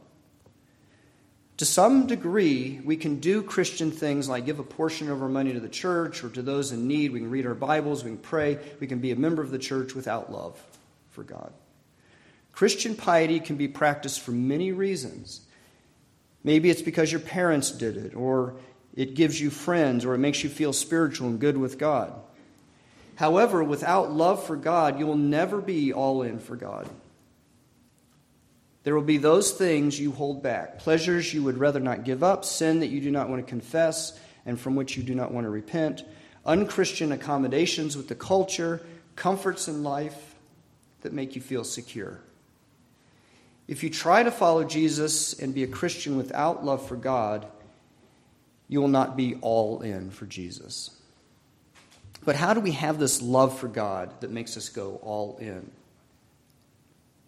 To 1.58 1.64
some 1.64 2.06
degree, 2.06 2.80
we 2.84 2.96
can 2.96 3.18
do 3.18 3.42
Christian 3.42 3.90
things 3.90 4.28
like 4.28 4.46
give 4.46 4.58
a 4.58 4.64
portion 4.64 5.10
of 5.10 5.22
our 5.22 5.28
money 5.28 5.52
to 5.54 5.60
the 5.60 5.68
church 5.68 6.22
or 6.22 6.28
to 6.28 6.42
those 6.42 6.70
in 6.70 6.86
need. 6.86 7.12
We 7.12 7.20
can 7.20 7.30
read 7.30 7.46
our 7.46 7.54
Bibles, 7.54 8.04
we 8.04 8.10
can 8.10 8.18
pray, 8.18 8.58
we 8.78 8.86
can 8.86 9.00
be 9.00 9.10
a 9.10 9.16
member 9.16 9.42
of 9.42 9.50
the 9.50 9.58
church 9.58 9.94
without 9.94 10.30
love 10.30 10.60
for 11.10 11.22
God. 11.24 11.52
Christian 12.52 12.94
piety 12.94 13.40
can 13.40 13.56
be 13.56 13.68
practiced 13.68 14.20
for 14.20 14.32
many 14.32 14.70
reasons. 14.70 15.40
Maybe 16.44 16.70
it's 16.70 16.82
because 16.82 17.10
your 17.10 17.20
parents 17.20 17.70
did 17.70 17.96
it, 17.96 18.14
or 18.14 18.54
it 18.96 19.14
gives 19.14 19.40
you 19.40 19.50
friends, 19.50 20.04
or 20.04 20.14
it 20.14 20.18
makes 20.18 20.42
you 20.42 20.48
feel 20.48 20.72
spiritual 20.72 21.28
and 21.28 21.38
good 21.38 21.56
with 21.56 21.78
God. 21.78 22.12
However, 23.16 23.62
without 23.62 24.10
love 24.10 24.44
for 24.44 24.56
God, 24.56 24.98
you 24.98 25.06
will 25.06 25.16
never 25.16 25.60
be 25.60 25.92
all 25.92 26.22
in 26.22 26.38
for 26.38 26.56
God. 26.56 26.88
There 28.84 28.94
will 28.94 29.02
be 29.02 29.18
those 29.18 29.52
things 29.52 29.98
you 29.98 30.12
hold 30.12 30.42
back, 30.42 30.78
pleasures 30.78 31.34
you 31.34 31.42
would 31.42 31.58
rather 31.58 31.80
not 31.80 32.04
give 32.04 32.22
up, 32.22 32.44
sin 32.44 32.80
that 32.80 32.86
you 32.86 33.00
do 33.00 33.10
not 33.10 33.28
want 33.28 33.44
to 33.44 33.48
confess 33.48 34.18
and 34.46 34.60
from 34.60 34.76
which 34.76 34.96
you 34.96 35.02
do 35.02 35.14
not 35.14 35.32
want 35.32 35.44
to 35.44 35.50
repent, 35.50 36.04
unchristian 36.44 37.10
accommodations 37.10 37.96
with 37.96 38.06
the 38.08 38.14
culture, 38.14 38.80
comforts 39.16 39.66
in 39.66 39.82
life 39.82 40.36
that 41.02 41.12
make 41.12 41.34
you 41.34 41.42
feel 41.42 41.64
secure. 41.64 42.20
If 43.66 43.82
you 43.82 43.90
try 43.90 44.22
to 44.22 44.30
follow 44.30 44.62
Jesus 44.62 45.32
and 45.32 45.52
be 45.52 45.64
a 45.64 45.68
Christian 45.68 46.16
without 46.16 46.64
love 46.64 46.86
for 46.86 46.94
God, 46.94 47.46
you 48.68 48.80
will 48.80 48.88
not 48.88 49.16
be 49.16 49.36
all 49.40 49.80
in 49.82 50.10
for 50.10 50.26
Jesus. 50.26 50.90
But 52.24 52.34
how 52.34 52.54
do 52.54 52.60
we 52.60 52.72
have 52.72 52.98
this 52.98 53.22
love 53.22 53.58
for 53.58 53.68
God 53.68 54.20
that 54.20 54.30
makes 54.30 54.56
us 54.56 54.68
go 54.68 54.98
all 55.02 55.38
in? 55.40 55.70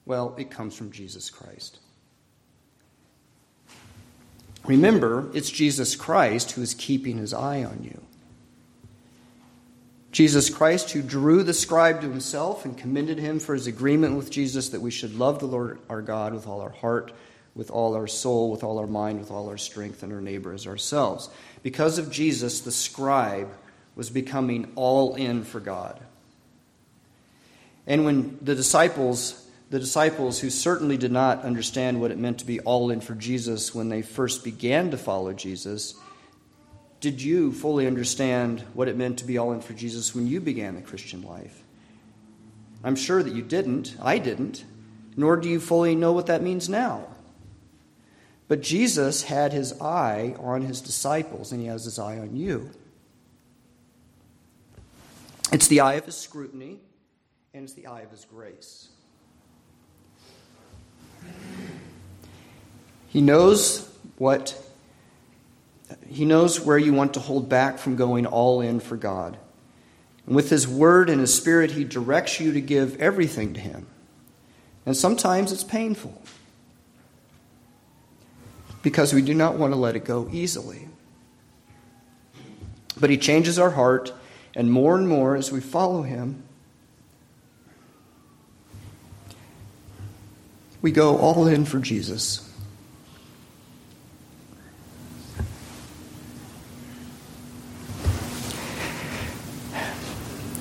Well, 0.04 0.34
it 0.38 0.50
comes 0.50 0.74
from 0.74 0.90
Jesus 0.90 1.30
Christ. 1.30 1.78
Remember, 4.64 5.30
it's 5.32 5.50
Jesus 5.50 5.94
Christ 5.94 6.52
who 6.52 6.62
is 6.62 6.74
keeping 6.74 7.18
his 7.18 7.32
eye 7.32 7.62
on 7.62 7.84
you. 7.84 8.00
Jesus 10.10 10.50
Christ, 10.50 10.90
who 10.90 11.02
drew 11.02 11.42
the 11.42 11.54
scribe 11.54 12.00
to 12.00 12.10
himself 12.10 12.64
and 12.64 12.76
commended 12.76 13.18
him 13.18 13.38
for 13.38 13.54
his 13.54 13.66
agreement 13.66 14.16
with 14.16 14.30
Jesus 14.30 14.70
that 14.70 14.80
we 14.80 14.90
should 14.90 15.16
love 15.16 15.38
the 15.38 15.46
Lord 15.46 15.78
our 15.88 16.02
God 16.02 16.34
with 16.34 16.46
all 16.46 16.60
our 16.60 16.70
heart, 16.70 17.12
with 17.58 17.70
all 17.70 17.94
our 17.94 18.06
soul, 18.06 18.50
with 18.50 18.64
all 18.64 18.78
our 18.78 18.86
mind, 18.86 19.20
with 19.20 19.30
all 19.30 19.50
our 19.50 19.58
strength, 19.58 20.02
and 20.02 20.10
our 20.10 20.22
neighbor 20.22 20.54
as 20.54 20.66
ourselves. 20.66 21.28
Because 21.62 21.98
of 21.98 22.10
Jesus, 22.10 22.60
the 22.60 22.72
scribe 22.72 23.50
was 23.94 24.08
becoming 24.08 24.72
all 24.76 25.14
in 25.16 25.44
for 25.44 25.60
God. 25.60 26.00
And 27.86 28.06
when 28.06 28.38
the 28.40 28.54
disciples 28.54 29.44
the 29.70 29.78
disciples, 29.78 30.40
who 30.40 30.48
certainly 30.48 30.96
did 30.96 31.12
not 31.12 31.42
understand 31.42 32.00
what 32.00 32.10
it 32.10 32.18
meant 32.18 32.38
to 32.38 32.46
be 32.46 32.60
all 32.60 32.90
in 32.90 33.00
for 33.00 33.14
Jesus 33.14 33.74
when 33.74 33.90
they 33.90 34.00
first 34.00 34.42
began 34.42 34.90
to 34.92 34.96
follow 34.96 35.34
Jesus, 35.34 35.94
did 37.00 37.20
you 37.20 37.52
fully 37.52 37.86
understand 37.86 38.62
what 38.72 38.88
it 38.88 38.96
meant 38.96 39.18
to 39.18 39.26
be 39.26 39.36
all 39.36 39.52
in 39.52 39.60
for 39.60 39.74
Jesus 39.74 40.14
when 40.14 40.26
you 40.26 40.40
began 40.40 40.74
the 40.74 40.80
Christian 40.80 41.22
life? 41.22 41.62
I'm 42.82 42.96
sure 42.96 43.22
that 43.22 43.34
you 43.34 43.42
didn't. 43.42 43.94
I 44.00 44.18
didn't. 44.18 44.64
Nor 45.16 45.36
do 45.36 45.48
you 45.48 45.60
fully 45.60 45.94
know 45.94 46.12
what 46.12 46.26
that 46.26 46.42
means 46.42 46.68
now. 46.68 47.06
But 48.48 48.62
Jesus 48.62 49.24
had 49.24 49.52
his 49.52 49.78
eye 49.80 50.34
on 50.40 50.62
his 50.62 50.80
disciples, 50.80 51.52
and 51.52 51.60
he 51.60 51.66
has 51.66 51.84
his 51.84 51.98
eye 51.98 52.18
on 52.18 52.34
you. 52.34 52.70
It's 55.52 55.68
the 55.68 55.80
eye 55.80 55.94
of 55.94 56.06
his 56.06 56.16
scrutiny, 56.16 56.80
and 57.52 57.64
it's 57.64 57.74
the 57.74 57.86
eye 57.86 58.00
of 58.00 58.10
his 58.10 58.24
grace. 58.24 58.88
He 63.08 63.20
knows 63.20 63.90
what 64.16 64.62
he 66.06 66.26
knows 66.26 66.60
where 66.60 66.76
you 66.76 66.92
want 66.92 67.14
to 67.14 67.20
hold 67.20 67.48
back 67.48 67.78
from 67.78 67.96
going 67.96 68.26
all 68.26 68.60
in 68.60 68.80
for 68.80 68.96
God. 68.96 69.38
And 70.26 70.36
with 70.36 70.50
his 70.50 70.68
word 70.68 71.08
and 71.08 71.20
his 71.20 71.34
spirit 71.34 71.70
he 71.70 71.84
directs 71.84 72.40
you 72.40 72.52
to 72.52 72.60
give 72.60 73.00
everything 73.00 73.54
to 73.54 73.60
him. 73.60 73.86
And 74.84 74.94
sometimes 74.94 75.50
it's 75.50 75.64
painful 75.64 76.20
because 78.82 79.12
we 79.12 79.22
do 79.22 79.34
not 79.34 79.56
want 79.56 79.72
to 79.72 79.78
let 79.78 79.96
it 79.96 80.04
go 80.04 80.28
easily. 80.32 80.88
But 82.98 83.10
he 83.10 83.16
changes 83.16 83.58
our 83.58 83.70
heart, 83.70 84.12
and 84.54 84.72
more 84.72 84.96
and 84.96 85.08
more 85.08 85.36
as 85.36 85.52
we 85.52 85.60
follow 85.60 86.02
him, 86.02 86.42
we 90.80 90.92
go 90.92 91.16
all 91.18 91.46
in 91.46 91.64
for 91.64 91.78
Jesus. 91.78 92.44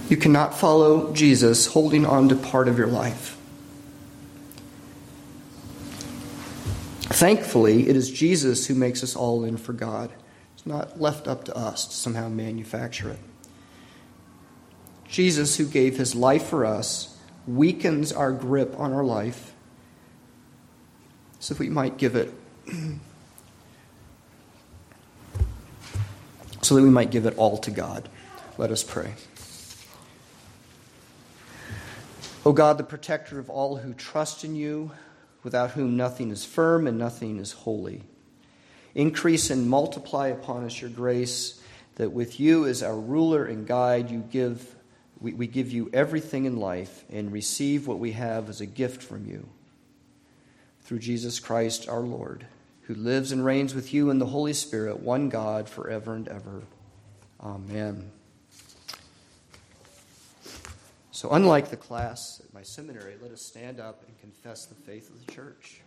You 0.09 0.15
cannot 0.15 0.57
follow 0.57 1.13
Jesus 1.13 1.68
holding 1.68 2.05
on 2.05 2.30
to 2.30 2.36
part 2.36 2.68
of 2.68 2.78
your 2.78 2.88
life. 2.88 3.37
Thankfully, 7.18 7.89
it 7.89 7.95
is 7.95 8.11
Jesus 8.11 8.68
who 8.68 8.76
makes 8.76 9.01
us 9.01 9.15
all 9.15 9.43
in 9.43 9.57
for 9.57 9.74
God. 9.74 10.11
It's 10.53 10.68
not 10.68 11.01
left 11.01 11.28
up 11.28 11.45
to 11.45 11.57
us 11.57 11.88
to 11.88 11.95
somehow 11.95 12.30
manufacture 12.30 13.09
it. 13.09 13.18
Jesus, 15.07 15.57
who 15.57 15.65
gave 15.65 15.97
his 15.97 16.13
life 16.13 16.45
for 16.45 16.63
us, 16.63 17.18
weakens 17.47 18.13
our 18.13 18.32
grip 18.32 18.80
on 18.80 18.93
our 18.93 19.03
life 19.03 19.55
so 21.39 21.55
that 21.55 21.59
we 21.59 21.70
might 21.70 21.97
give 21.97 22.15
it 22.15 22.32
so 26.61 26.76
that 26.76 26.84
we 26.84 26.91
might 26.91 27.09
give 27.09 27.26
it 27.26 27.36
all 27.36 27.57
to 27.57 27.72
God. 27.72 28.09
Let 28.59 28.70
us 28.70 28.84
pray. 28.84 29.15
O 32.45 32.51
God, 32.51 32.78
the 32.78 32.84
protector 32.84 33.39
of 33.39 33.49
all 33.49 33.78
who 33.78 33.95
trust 33.95 34.43
in 34.43 34.55
you, 34.55 34.91
without 35.48 35.72
whom 35.72 35.95
nothing 35.95 36.30
is 36.30 36.43
firm 36.43 36.88
and 36.88 36.98
nothing 36.98 37.39
is 37.39 37.54
holy. 37.54 38.04
Increase 38.93 39.50
and 39.50 39.70
multiply 39.70 40.28
upon 40.28 40.66
us 40.66 40.82
your 40.82 40.89
grace, 40.89 41.62
that 41.95 42.12
with 42.12 42.38
you 42.38 42.66
as 42.66 42.84
our 42.84 43.00
ruler 43.00 43.45
and 43.45 43.66
guide, 43.66 44.12
you 44.12 44.20
give, 44.30 44.76
we, 45.22 45.32
we 45.32 45.48
give 45.48 45.72
you 45.72 45.89
everything 45.93 46.43
in 46.43 46.58
life 46.58 47.06
and 47.10 47.32
receive 47.32 47.88
what 47.88 47.98
we 47.98 48.12
have 48.12 48.50
as 48.50 48.60
a 48.60 48.66
gift 48.66 49.02
from 49.02 49.26
you. 49.26 49.48
Through 50.82 51.00
Jesus 51.00 51.39
Christ 51.39 51.88
our 51.88 52.02
Lord, 52.02 52.45
who 52.82 52.93
lives 52.95 53.32
and 53.32 53.45
reigns 53.45 53.74
with 53.74 53.93
you 53.93 54.10
in 54.10 54.20
the 54.20 54.26
Holy 54.26 54.52
Spirit, 54.52 55.00
one 55.00 55.30
God, 55.30 55.70
forever 55.70 56.14
and 56.14 56.28
ever. 56.28 56.64
Amen. 57.39 58.12
So, 61.18 61.32
unlike 61.32 61.72
the 61.72 61.78
class 61.78 62.43
at 62.45 62.53
my 62.53 62.61
seminary, 62.61 63.15
let 63.20 63.32
us 63.32 63.41
stand 63.41 63.80
up 63.80 64.03
and 64.07 64.15
confess 64.20 64.65
the 64.65 64.76
faith 64.76 65.09
of 65.09 65.26
the 65.26 65.32
church. 65.32 65.82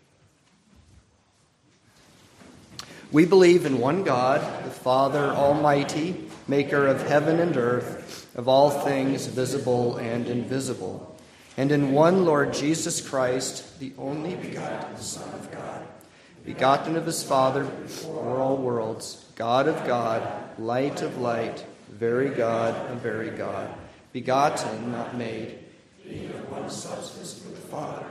We 3.12 3.26
believe 3.26 3.64
in 3.64 3.78
one 3.78 4.02
God, 4.02 4.40
the 4.64 4.72
Father 4.72 5.26
Almighty, 5.26 6.28
maker 6.48 6.84
of 6.84 7.06
heaven 7.06 7.38
and 7.38 7.56
earth, 7.56 8.28
of 8.34 8.48
all 8.48 8.70
things 8.70 9.28
visible 9.28 9.98
and 9.98 10.26
invisible, 10.26 11.16
and 11.56 11.70
in 11.70 11.92
one 11.92 12.24
Lord 12.24 12.52
Jesus 12.52 13.00
Christ, 13.00 13.78
the 13.78 13.92
only 13.98 14.34
begotten 14.34 14.96
Son 14.96 15.32
of 15.34 15.52
God, 15.52 15.86
begotten 16.44 16.96
of 16.96 17.06
his 17.06 17.22
Father 17.22 17.62
before 17.62 18.40
all 18.40 18.56
worlds, 18.56 19.26
God 19.36 19.68
of 19.68 19.86
God, 19.86 20.58
light 20.58 21.02
of 21.02 21.18
light, 21.18 21.64
very 21.88 22.30
God 22.30 22.74
of 22.90 22.98
very 22.98 23.30
God 23.30 23.72
begotten, 24.12 24.92
not 24.92 25.16
made, 25.16 25.58
being 26.04 26.30
of 26.30 26.50
one 26.50 26.70
substance 26.70 27.42
with 27.44 27.54
the 27.54 27.68
Father, 27.68 28.06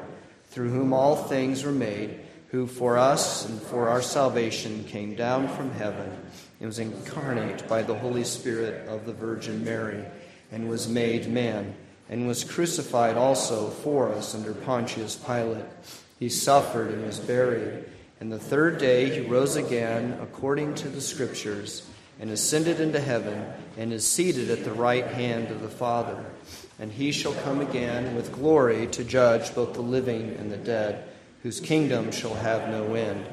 through 0.50 0.70
whom 0.70 0.94
all 0.94 1.16
things 1.16 1.64
were 1.64 1.72
made, 1.72 2.20
who 2.50 2.66
for 2.66 2.98
us 2.98 3.48
and 3.48 3.62
for 3.62 3.90
our 3.90 4.02
salvation 4.02 4.84
came 4.86 5.16
down 5.16 5.48
from 5.50 5.72
heaven 5.72 6.12
and 6.60 6.68
was 6.68 6.80
incarnate 6.80 7.68
by 7.68 7.82
the 7.84 7.96
Holy 7.96 8.24
Spirit 8.24 8.88
of 8.88 9.06
the 9.06 9.14
Virgin 9.14 9.64
Mary, 9.64 10.04
and 10.52 10.68
was 10.68 10.88
made 10.88 11.30
man, 11.30 11.76
and 12.10 12.28
was 12.28 12.44
crucified 12.44 13.16
also 13.16 13.70
for 13.70 14.12
us 14.12 14.34
under 14.34 14.54
Pontius 14.54 15.16
Pilate. 15.16 15.66
He 16.18 16.28
suffered 16.30 16.90
and 16.90 17.06
was 17.06 17.20
buried, 17.20 17.86
and 18.20 18.32
the 18.32 18.40
third 18.40 18.80
day 18.80 19.10
he 19.10 19.22
rose 19.22 19.56
again 19.56 20.18
according 20.22 20.76
to 20.76 20.90
the 20.90 21.02
Scriptures 21.02 21.88
and 22.20 22.32
ascended 22.32 22.82
into 22.82 23.00
heaven, 23.00 23.46
and 23.80 23.94
is 23.94 24.06
seated 24.06 24.50
at 24.52 24.66
the 24.66 24.74
right 24.74 25.08
hand 25.08 25.48
of 25.48 25.62
the 25.62 25.70
Father. 25.70 26.26
And 26.80 26.92
he 26.92 27.14
shall 27.14 27.34
come 27.34 27.62
again 27.62 28.14
with 28.14 28.34
glory 28.34 28.88
to 28.88 29.06
judge 29.06 29.56
both 29.56 29.74
the 29.74 29.82
living 29.82 30.36
and 30.38 30.52
the 30.52 30.58
dead, 30.58 31.08
whose 31.44 31.62
kingdom 31.62 32.12
shall 32.12 32.34
have 32.34 32.68
no 32.68 32.94
end. 32.94 33.26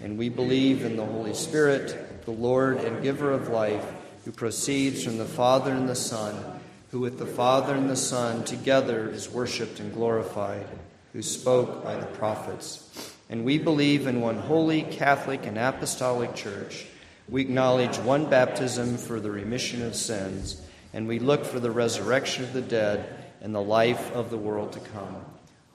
And 0.00 0.18
we 0.18 0.28
believe 0.28 0.84
in 0.84 0.96
the 0.96 1.06
Holy 1.06 1.32
Spirit, 1.32 2.24
the 2.24 2.32
Lord 2.32 2.78
and 2.78 3.04
giver 3.04 3.30
of 3.30 3.50
life, 3.50 3.86
who 4.24 4.32
proceeds 4.32 5.04
from 5.04 5.16
the 5.16 5.24
Father 5.24 5.70
and 5.70 5.88
the 5.88 5.94
Son, 5.94 6.60
who 6.90 6.98
with 6.98 7.20
the 7.20 7.26
Father 7.26 7.76
and 7.76 7.88
the 7.88 7.94
Son 7.94 8.42
together 8.42 9.08
is 9.08 9.30
worshiped 9.30 9.78
and 9.78 9.94
glorified, 9.94 10.66
who 11.12 11.22
spoke 11.22 11.84
by 11.84 11.94
the 11.94 12.06
prophets. 12.06 13.14
And 13.30 13.44
we 13.44 13.58
believe 13.58 14.08
in 14.08 14.20
one 14.20 14.38
holy, 14.38 14.82
Catholic, 14.82 15.46
and 15.46 15.56
Apostolic 15.56 16.34
Church 16.34 16.86
we 17.28 17.40
acknowledge 17.40 17.98
one 17.98 18.28
baptism 18.28 18.96
for 18.96 19.20
the 19.20 19.30
remission 19.30 19.82
of 19.82 19.94
sins, 19.94 20.60
and 20.92 21.08
we 21.08 21.18
look 21.18 21.44
for 21.44 21.58
the 21.58 21.70
resurrection 21.70 22.44
of 22.44 22.52
the 22.52 22.62
dead 22.62 23.24
and 23.40 23.54
the 23.54 23.62
life 23.62 24.12
of 24.12 24.30
the 24.30 24.36
world 24.36 24.72
to 24.72 24.80
come. 24.80 25.24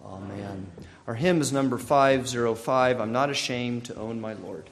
Amen. 0.06 0.68
Our 1.08 1.16
hymn 1.16 1.42
is 1.42 1.52
number 1.52 1.78
505 1.78 3.00
I'm 3.00 3.12
not 3.12 3.30
ashamed 3.30 3.86
to 3.86 3.96
own 3.96 4.22
my 4.22 4.34
Lord. 4.34 4.70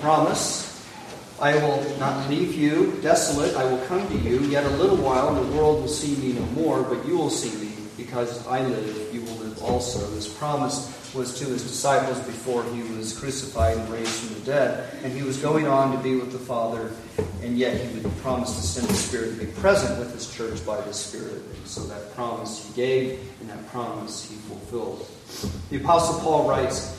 Promise 0.00 0.64
I 1.40 1.54
will 1.56 1.98
not 1.98 2.30
leave 2.30 2.54
you 2.54 2.98
desolate, 3.02 3.54
I 3.56 3.64
will 3.64 3.84
come 3.86 4.06
to 4.08 4.18
you. 4.18 4.40
Yet 4.40 4.64
a 4.64 4.70
little 4.70 4.96
while, 4.96 5.36
and 5.36 5.52
the 5.52 5.56
world 5.56 5.82
will 5.82 5.88
see 5.88 6.16
me 6.16 6.32
no 6.32 6.46
more, 6.52 6.82
but 6.82 7.06
you 7.06 7.18
will 7.18 7.30
see 7.30 7.54
me, 7.62 7.74
because 7.96 8.46
I 8.46 8.62
live, 8.66 9.14
you 9.14 9.20
will 9.20 9.36
live 9.36 9.62
also. 9.62 9.98
This 10.10 10.32
promise 10.32 10.92
was 11.14 11.38
to 11.38 11.44
his 11.46 11.62
disciples 11.62 12.18
before 12.20 12.64
he 12.64 12.82
was 12.94 13.18
crucified 13.18 13.76
and 13.76 13.88
raised 13.90 14.08
from 14.08 14.34
the 14.34 14.46
dead. 14.46 14.92
And 15.02 15.12
he 15.12 15.22
was 15.22 15.36
going 15.36 15.66
on 15.66 15.94
to 15.96 16.02
be 16.02 16.16
with 16.16 16.32
the 16.32 16.38
Father, 16.38 16.90
and 17.42 17.58
yet 17.58 17.80
he 17.80 17.98
would 17.98 18.16
promise 18.18 18.56
to 18.56 18.62
send 18.62 18.88
the 18.88 18.94
Spirit 18.94 19.38
to 19.38 19.44
be 19.44 19.52
present 19.60 19.98
with 19.98 20.12
his 20.14 20.34
church 20.34 20.64
by 20.64 20.80
the 20.80 20.92
Spirit. 20.92 21.42
And 21.54 21.66
so 21.66 21.82
that 21.84 22.14
promise 22.14 22.66
he 22.66 22.74
gave, 22.74 23.20
and 23.40 23.50
that 23.50 23.66
promise 23.68 24.28
he 24.28 24.36
fulfilled. 24.36 25.06
The 25.70 25.76
Apostle 25.76 26.20
Paul 26.20 26.48
writes, 26.48 26.98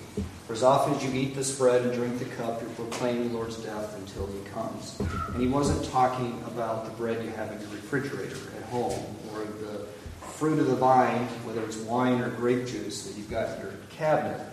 For 0.51 0.55
as 0.55 0.63
often 0.63 0.95
as 0.95 1.05
you 1.05 1.17
eat 1.17 1.33
this 1.33 1.57
bread 1.57 1.81
and 1.81 1.93
drink 1.93 2.19
the 2.19 2.25
cup, 2.25 2.59
you're 2.59 2.69
proclaiming 2.71 3.29
the 3.29 3.35
Lord's 3.35 3.55
death 3.55 3.97
until 3.97 4.27
he 4.27 4.37
comes. 4.49 4.99
And 4.99 5.41
he 5.41 5.47
wasn't 5.47 5.89
talking 5.93 6.43
about 6.45 6.83
the 6.83 6.91
bread 6.91 7.23
you 7.23 7.31
have 7.31 7.53
in 7.53 7.61
your 7.61 7.69
refrigerator 7.69 8.35
at 8.57 8.63
home 8.63 9.01
or 9.31 9.45
the 9.45 9.85
fruit 10.19 10.59
of 10.59 10.67
the 10.67 10.75
vine, 10.75 11.25
whether 11.45 11.63
it's 11.63 11.77
wine 11.77 12.19
or 12.19 12.31
grape 12.31 12.67
juice 12.67 13.07
that 13.07 13.17
you've 13.17 13.29
got 13.29 13.55
in 13.55 13.61
your 13.61 13.71
cabinet. 13.91 14.45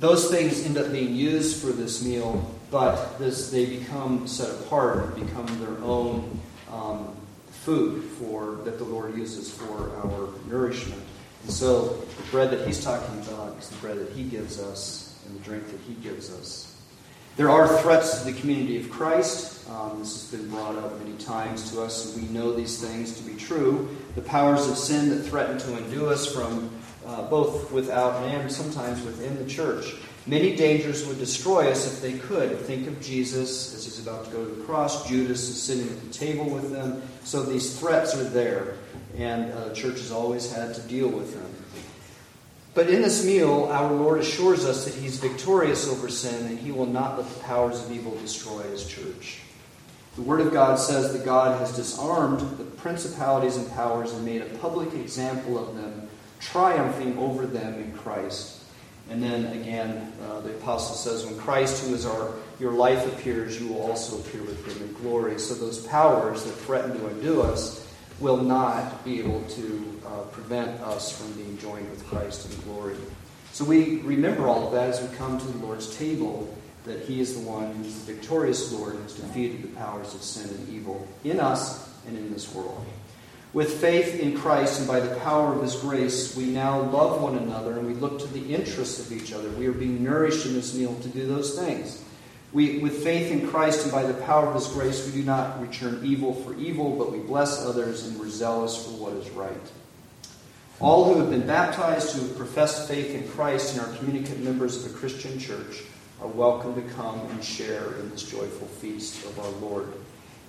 Those 0.00 0.30
things 0.30 0.66
end 0.66 0.76
up 0.76 0.92
being 0.92 1.14
used 1.14 1.62
for 1.64 1.72
this 1.72 2.04
meal, 2.04 2.54
but 2.70 3.18
this, 3.18 3.50
they 3.50 3.64
become 3.64 4.28
set 4.28 4.50
apart 4.50 5.02
and 5.02 5.26
become 5.26 5.46
their 5.60 5.82
own 5.82 6.38
um, 6.70 7.16
food 7.48 8.04
for 8.04 8.56
that 8.64 8.76
the 8.76 8.84
Lord 8.84 9.16
uses 9.16 9.50
for 9.50 9.96
our 9.96 10.28
nourishment. 10.46 11.00
And 11.44 11.50
so 11.50 11.84
the 12.18 12.30
bread 12.30 12.50
that 12.50 12.66
he's 12.66 12.84
talking 12.84 13.18
about 13.20 13.56
is 13.56 13.70
the 13.70 13.76
bread 13.76 13.98
that 13.98 14.10
he 14.10 14.22
gives 14.22 14.60
us 14.60 15.05
and 15.26 15.38
the 15.38 15.44
drink 15.44 15.66
that 15.70 15.80
he 15.80 15.94
gives 15.94 16.32
us. 16.32 16.76
There 17.36 17.50
are 17.50 17.68
threats 17.82 18.18
to 18.18 18.32
the 18.32 18.40
community 18.40 18.78
of 18.78 18.90
Christ. 18.90 19.68
Um, 19.68 19.98
this 19.98 20.30
has 20.30 20.40
been 20.40 20.48
brought 20.48 20.76
up 20.76 20.98
many 20.98 21.16
times 21.18 21.70
to 21.72 21.82
us, 21.82 22.16
we 22.16 22.22
know 22.28 22.52
these 22.52 22.80
things 22.80 23.18
to 23.18 23.22
be 23.22 23.36
true. 23.36 23.94
The 24.14 24.22
powers 24.22 24.66
of 24.68 24.78
sin 24.78 25.10
that 25.10 25.22
threaten 25.22 25.58
to 25.58 25.76
undo 25.76 26.06
us 26.06 26.32
from 26.32 26.70
uh, 27.04 27.28
both 27.28 27.70
without 27.72 28.22
and 28.22 28.50
sometimes 28.50 29.02
within 29.04 29.36
the 29.36 29.48
church. 29.50 29.94
Many 30.26 30.56
dangers 30.56 31.06
would 31.06 31.18
destroy 31.18 31.70
us 31.70 31.86
if 31.86 32.02
they 32.02 32.18
could. 32.18 32.58
Think 32.60 32.88
of 32.88 33.00
Jesus 33.00 33.74
as 33.74 33.84
he's 33.84 34.04
about 34.04 34.24
to 34.24 34.30
go 34.32 34.44
to 34.44 34.54
the 34.54 34.64
cross. 34.64 35.08
Judas 35.08 35.48
is 35.48 35.62
sitting 35.62 35.88
at 35.88 36.02
the 36.02 36.12
table 36.12 36.48
with 36.48 36.72
them. 36.72 37.00
So 37.22 37.44
these 37.44 37.78
threats 37.78 38.16
are 38.16 38.24
there, 38.24 38.74
and 39.16 39.52
uh, 39.52 39.68
the 39.68 39.74
church 39.74 39.98
has 39.98 40.10
always 40.10 40.50
had 40.50 40.74
to 40.74 40.80
deal 40.82 41.08
with 41.08 41.32
them. 41.34 41.48
But 42.76 42.90
in 42.90 43.00
this 43.00 43.24
meal, 43.24 43.70
our 43.72 43.90
Lord 43.90 44.20
assures 44.20 44.66
us 44.66 44.84
that 44.84 44.92
he's 44.92 45.16
victorious 45.16 45.88
over 45.88 46.10
sin 46.10 46.46
and 46.46 46.58
he 46.58 46.72
will 46.72 46.84
not 46.84 47.16
let 47.16 47.26
the 47.26 47.40
powers 47.40 47.82
of 47.82 47.90
evil 47.90 48.14
destroy 48.16 48.64
his 48.64 48.86
church. 48.86 49.38
The 50.16 50.20
Word 50.20 50.42
of 50.42 50.52
God 50.52 50.78
says 50.78 51.10
that 51.14 51.24
God 51.24 51.58
has 51.58 51.74
disarmed 51.74 52.40
the 52.58 52.64
principalities 52.64 53.56
and 53.56 53.72
powers 53.72 54.12
and 54.12 54.26
made 54.26 54.42
a 54.42 54.58
public 54.58 54.92
example 54.92 55.58
of 55.58 55.74
them, 55.74 56.06
triumphing 56.38 57.16
over 57.16 57.46
them 57.46 57.80
in 57.82 57.94
Christ. 57.94 58.62
And 59.08 59.22
then 59.22 59.46
again, 59.58 60.12
uh, 60.28 60.40
the 60.40 60.50
apostle 60.50 60.96
says, 60.96 61.24
When 61.24 61.38
Christ, 61.38 61.86
who 61.86 61.94
is 61.94 62.04
our 62.04 62.34
your 62.60 62.72
life 62.72 63.06
appears, 63.06 63.58
you 63.58 63.68
will 63.68 63.80
also 63.80 64.18
appear 64.18 64.42
with 64.42 64.66
him 64.66 64.86
in 64.86 64.92
glory. 64.94 65.38
So 65.38 65.54
those 65.54 65.86
powers 65.86 66.44
that 66.44 66.52
threaten 66.52 66.98
to 66.98 67.06
undo 67.06 67.40
us 67.40 67.86
will 68.20 68.38
not 68.38 69.02
be 69.02 69.18
able 69.18 69.42
to 69.42 69.95
uh, 70.06 70.22
prevent 70.32 70.80
us 70.80 71.16
from 71.16 71.32
being 71.32 71.58
joined 71.58 71.90
with 71.90 72.06
Christ 72.06 72.50
in 72.50 72.60
glory. 72.62 72.96
So 73.52 73.64
we 73.64 74.00
remember 74.00 74.46
all 74.46 74.66
of 74.66 74.72
that 74.74 74.90
as 74.90 75.00
we 75.00 75.16
come 75.16 75.38
to 75.38 75.46
the 75.46 75.64
Lord's 75.64 75.96
table, 75.96 76.54
that 76.84 77.00
He 77.00 77.20
is 77.20 77.34
the 77.34 77.48
one 77.48 77.74
who's 77.74 77.94
the 78.04 78.12
victorious 78.12 78.72
Lord 78.72 78.96
who's 78.96 79.14
defeated 79.14 79.62
the 79.62 79.76
powers 79.76 80.14
of 80.14 80.22
sin 80.22 80.48
and 80.48 80.68
evil 80.68 81.06
in 81.24 81.40
us 81.40 81.90
and 82.06 82.16
in 82.16 82.32
this 82.32 82.54
world. 82.54 82.84
With 83.52 83.80
faith 83.80 84.20
in 84.20 84.36
Christ 84.36 84.80
and 84.80 84.88
by 84.88 85.00
the 85.00 85.14
power 85.20 85.54
of 85.54 85.62
His 85.62 85.76
grace, 85.76 86.36
we 86.36 86.44
now 86.44 86.82
love 86.82 87.22
one 87.22 87.36
another 87.38 87.78
and 87.78 87.86
we 87.86 87.94
look 87.94 88.18
to 88.20 88.26
the 88.26 88.54
interests 88.54 89.00
of 89.00 89.10
each 89.10 89.32
other. 89.32 89.48
We 89.50 89.66
are 89.66 89.72
being 89.72 90.04
nourished 90.04 90.44
in 90.44 90.52
this 90.52 90.74
meal 90.74 90.94
to 91.00 91.08
do 91.08 91.26
those 91.26 91.58
things. 91.58 92.02
We, 92.52 92.78
with 92.78 93.02
faith 93.02 93.32
in 93.32 93.48
Christ 93.48 93.84
and 93.84 93.92
by 93.92 94.02
the 94.02 94.14
power 94.24 94.46
of 94.46 94.54
His 94.54 94.68
grace, 94.68 95.06
we 95.06 95.20
do 95.20 95.24
not 95.24 95.60
return 95.60 96.02
evil 96.04 96.34
for 96.34 96.54
evil, 96.56 96.96
but 96.96 97.10
we 97.10 97.18
bless 97.18 97.64
others 97.64 98.06
and 98.06 98.18
we're 98.20 98.28
zealous 98.28 98.76
for 98.76 98.90
what 98.90 99.14
is 99.14 99.30
right. 99.30 99.56
All 100.78 101.04
who 101.04 101.20
have 101.20 101.30
been 101.30 101.46
baptized, 101.46 102.14
who 102.14 102.26
have 102.26 102.36
professed 102.36 102.86
faith 102.86 103.14
in 103.14 103.26
Christ, 103.30 103.76
and 103.76 103.86
are 103.86 103.96
communicant 103.96 104.44
members 104.44 104.84
of 104.84 104.94
a 104.94 104.98
Christian 104.98 105.38
church, 105.38 105.82
are 106.20 106.28
welcome 106.28 106.74
to 106.74 106.82
come 106.94 107.18
and 107.30 107.42
share 107.42 107.94
in 107.94 108.10
this 108.10 108.24
joyful 108.24 108.66
feast 108.66 109.24
of 109.24 109.38
our 109.38 109.50
Lord. 109.66 109.90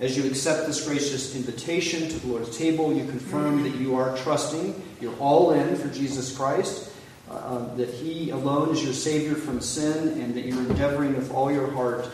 As 0.00 0.18
you 0.18 0.26
accept 0.26 0.66
this 0.66 0.86
gracious 0.86 1.34
invitation 1.34 2.08
to 2.10 2.18
the 2.18 2.26
Lord's 2.26 2.56
table, 2.58 2.92
you 2.92 3.06
confirm 3.06 3.62
that 3.62 3.76
you 3.76 3.96
are 3.96 4.14
trusting, 4.18 4.80
you're 5.00 5.16
all 5.16 5.52
in 5.52 5.74
for 5.76 5.88
Jesus 5.88 6.36
Christ, 6.36 6.92
uh, 7.30 7.74
that 7.76 7.88
He 7.88 8.28
alone 8.28 8.74
is 8.74 8.84
your 8.84 8.92
Savior 8.92 9.34
from 9.34 9.62
sin, 9.62 10.20
and 10.20 10.34
that 10.34 10.44
you're 10.44 10.58
endeavoring 10.58 11.16
with 11.16 11.32
all 11.32 11.50
your 11.50 11.70
heart 11.70 12.06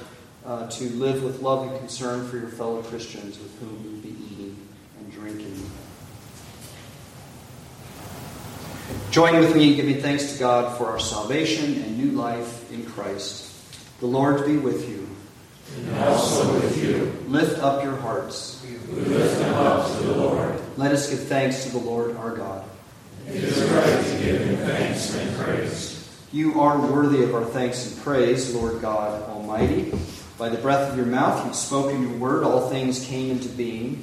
uh, 0.47 0.69
to 0.71 0.85
live 0.91 1.25
with 1.25 1.43
love 1.43 1.69
and 1.69 1.77
concern 1.81 2.29
for 2.29 2.37
your 2.37 2.49
fellow 2.49 2.81
Christians 2.81 3.41
with 3.41 3.59
whom 3.59 3.83
you'll 3.83 4.03
be 4.03 4.17
eating 4.33 4.57
and 5.01 5.13
drinking. 5.13 5.69
Join 9.15 9.39
with 9.39 9.55
me 9.55 9.71
in 9.71 9.77
giving 9.77 10.03
thanks 10.03 10.33
to 10.33 10.39
God 10.41 10.77
for 10.77 10.87
our 10.87 10.99
salvation 10.99 11.81
and 11.85 11.97
new 11.97 12.19
life 12.19 12.69
in 12.73 12.85
Christ. 12.85 13.55
The 14.01 14.07
Lord 14.07 14.45
be 14.45 14.57
with 14.57 14.89
you. 14.89 15.09
And 15.77 15.97
also 15.99 16.53
with 16.55 16.83
you. 16.83 17.13
Lift 17.29 17.61
up 17.61 17.85
your 17.85 17.95
hearts. 17.95 18.61
We 18.67 18.77
lift 19.05 19.39
them 19.39 19.55
up 19.55 19.87
to 19.87 20.03
the 20.03 20.17
Lord. 20.17 20.61
Let 20.77 20.91
us 20.91 21.09
give 21.09 21.21
thanks 21.29 21.63
to 21.63 21.71
the 21.71 21.79
Lord 21.79 22.17
our 22.17 22.37
God. 22.37 22.65
It 23.29 23.37
is 23.37 23.63
right 23.71 24.05
to 24.05 24.25
give 24.25 24.41
him 24.49 24.57
thanks 24.57 25.15
and 25.15 25.37
praise. 25.37 26.11
You 26.33 26.61
are 26.61 26.77
worthy 26.77 27.23
of 27.23 27.37
our 27.37 27.45
thanks 27.45 27.87
and 27.87 28.03
praise, 28.03 28.53
Lord 28.53 28.83
God 28.83 29.23
Almighty. 29.31 29.93
By 30.39 30.49
the 30.49 30.59
breath 30.59 30.91
of 30.91 30.97
your 30.97 31.07
mouth, 31.07 31.47
you've 31.47 31.55
spoken 31.55 32.03
your 32.03 32.19
word, 32.19 32.43
all 32.43 32.69
things 32.69 33.07
came 33.07 33.31
into 33.31 33.49
being. 33.49 34.03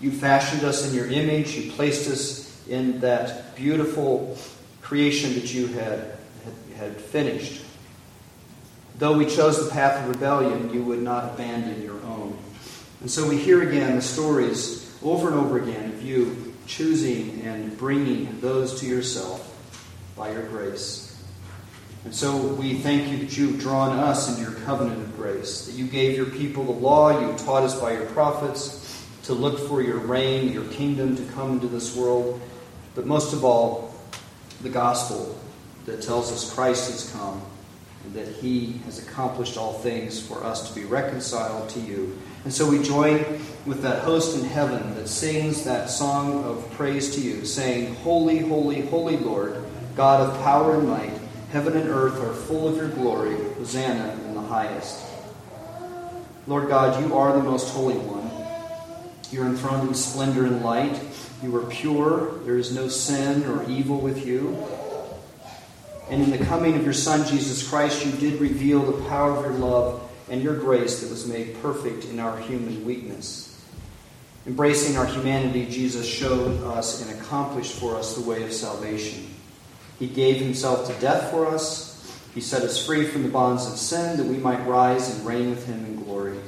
You 0.00 0.12
fashioned 0.12 0.62
us 0.62 0.88
in 0.88 0.94
your 0.94 1.08
image, 1.08 1.56
you 1.56 1.72
placed 1.72 2.08
us 2.08 2.39
in 2.70 3.00
that 3.00 3.54
beautiful 3.56 4.38
creation 4.80 5.34
that 5.34 5.52
you 5.52 5.66
had, 5.66 6.16
had, 6.44 6.76
had 6.76 6.96
finished. 6.96 7.62
Though 8.98 9.16
we 9.18 9.26
chose 9.26 9.64
the 9.64 9.70
path 9.70 10.02
of 10.02 10.08
rebellion, 10.08 10.72
you 10.72 10.82
would 10.84 11.02
not 11.02 11.34
abandon 11.34 11.82
your 11.82 12.00
own. 12.02 12.38
And 13.00 13.10
so 13.10 13.28
we 13.28 13.38
hear 13.38 13.68
again 13.68 13.96
the 13.96 14.02
stories 14.02 14.94
over 15.02 15.28
and 15.28 15.36
over 15.36 15.58
again 15.58 15.90
of 15.90 16.02
you 16.02 16.54
choosing 16.66 17.40
and 17.42 17.76
bringing 17.76 18.40
those 18.40 18.80
to 18.80 18.86
yourself 18.86 19.46
by 20.16 20.30
your 20.32 20.42
grace. 20.42 21.06
And 22.04 22.14
so 22.14 22.36
we 22.36 22.74
thank 22.74 23.10
you 23.10 23.18
that 23.18 23.36
you 23.36 23.48
have 23.48 23.60
drawn 23.60 23.98
us 23.98 24.28
into 24.28 24.50
your 24.50 24.60
covenant 24.60 25.00
of 25.00 25.16
grace, 25.16 25.66
that 25.66 25.72
you 25.72 25.86
gave 25.86 26.16
your 26.16 26.26
people 26.26 26.64
the 26.64 26.72
law, 26.72 27.10
you 27.20 27.36
taught 27.38 27.62
us 27.62 27.78
by 27.78 27.92
your 27.92 28.06
prophets 28.06 29.04
to 29.24 29.34
look 29.34 29.58
for 29.58 29.82
your 29.82 29.98
reign, 29.98 30.52
your 30.52 30.64
kingdom 30.64 31.16
to 31.16 31.22
come 31.32 31.52
into 31.52 31.66
this 31.66 31.94
world, 31.94 32.40
but 32.94 33.06
most 33.06 33.32
of 33.32 33.44
all, 33.44 33.94
the 34.62 34.68
gospel 34.68 35.38
that 35.86 36.02
tells 36.02 36.30
us 36.32 36.52
Christ 36.52 36.90
has 36.90 37.10
come 37.12 37.42
and 38.04 38.14
that 38.14 38.28
he 38.28 38.80
has 38.84 38.98
accomplished 38.98 39.56
all 39.56 39.74
things 39.74 40.20
for 40.20 40.44
us 40.44 40.68
to 40.68 40.74
be 40.74 40.86
reconciled 40.86 41.68
to 41.70 41.80
you. 41.80 42.18
And 42.44 42.52
so 42.52 42.68
we 42.68 42.82
join 42.82 43.18
with 43.66 43.82
that 43.82 44.02
host 44.02 44.38
in 44.38 44.44
heaven 44.44 44.94
that 44.94 45.08
sings 45.08 45.64
that 45.64 45.90
song 45.90 46.44
of 46.44 46.70
praise 46.72 47.14
to 47.14 47.20
you, 47.20 47.44
saying, 47.44 47.94
Holy, 47.96 48.38
holy, 48.38 48.82
holy 48.82 49.18
Lord, 49.18 49.62
God 49.96 50.28
of 50.28 50.42
power 50.42 50.78
and 50.78 50.88
might, 50.88 51.12
heaven 51.52 51.76
and 51.76 51.88
earth 51.88 52.18
are 52.20 52.32
full 52.32 52.68
of 52.68 52.76
your 52.76 52.88
glory. 52.88 53.36
Hosanna 53.54 54.12
in 54.26 54.34
the 54.34 54.40
highest. 54.40 55.04
Lord 56.46 56.68
God, 56.68 57.04
you 57.04 57.14
are 57.16 57.32
the 57.34 57.42
most 57.42 57.68
holy 57.68 57.96
one. 57.98 58.30
You're 59.30 59.46
enthroned 59.46 59.88
in 59.88 59.94
splendor 59.94 60.46
and 60.46 60.62
light. 60.62 60.98
You 61.42 61.56
are 61.56 61.66
pure. 61.66 62.38
There 62.44 62.58
is 62.58 62.74
no 62.74 62.88
sin 62.88 63.44
or 63.44 63.68
evil 63.68 63.98
with 63.98 64.26
you. 64.26 64.62
And 66.10 66.22
in 66.22 66.30
the 66.30 66.44
coming 66.44 66.76
of 66.76 66.84
your 66.84 66.92
Son, 66.92 67.26
Jesus 67.26 67.66
Christ, 67.66 68.04
you 68.04 68.12
did 68.12 68.40
reveal 68.40 68.80
the 68.80 69.08
power 69.08 69.36
of 69.36 69.44
your 69.44 69.54
love 69.54 70.10
and 70.28 70.42
your 70.42 70.56
grace 70.56 71.00
that 71.00 71.10
was 71.10 71.26
made 71.26 71.60
perfect 71.62 72.04
in 72.04 72.18
our 72.18 72.38
human 72.38 72.84
weakness. 72.84 73.46
Embracing 74.46 74.96
our 74.96 75.06
humanity, 75.06 75.66
Jesus 75.66 76.06
showed 76.06 76.62
us 76.64 77.02
and 77.02 77.18
accomplished 77.20 77.72
for 77.72 77.96
us 77.96 78.14
the 78.14 78.28
way 78.28 78.42
of 78.42 78.52
salvation. 78.52 79.26
He 79.98 80.08
gave 80.08 80.36
himself 80.36 80.86
to 80.88 81.00
death 81.00 81.30
for 81.30 81.46
us. 81.46 81.88
He 82.34 82.40
set 82.40 82.62
us 82.62 82.84
free 82.84 83.06
from 83.06 83.22
the 83.22 83.28
bonds 83.28 83.66
of 83.66 83.78
sin 83.78 84.16
that 84.16 84.26
we 84.26 84.36
might 84.36 84.66
rise 84.66 85.14
and 85.14 85.26
reign 85.26 85.50
with 85.50 85.66
him 85.66 85.84
in 85.84 86.02
glory. 86.02 86.38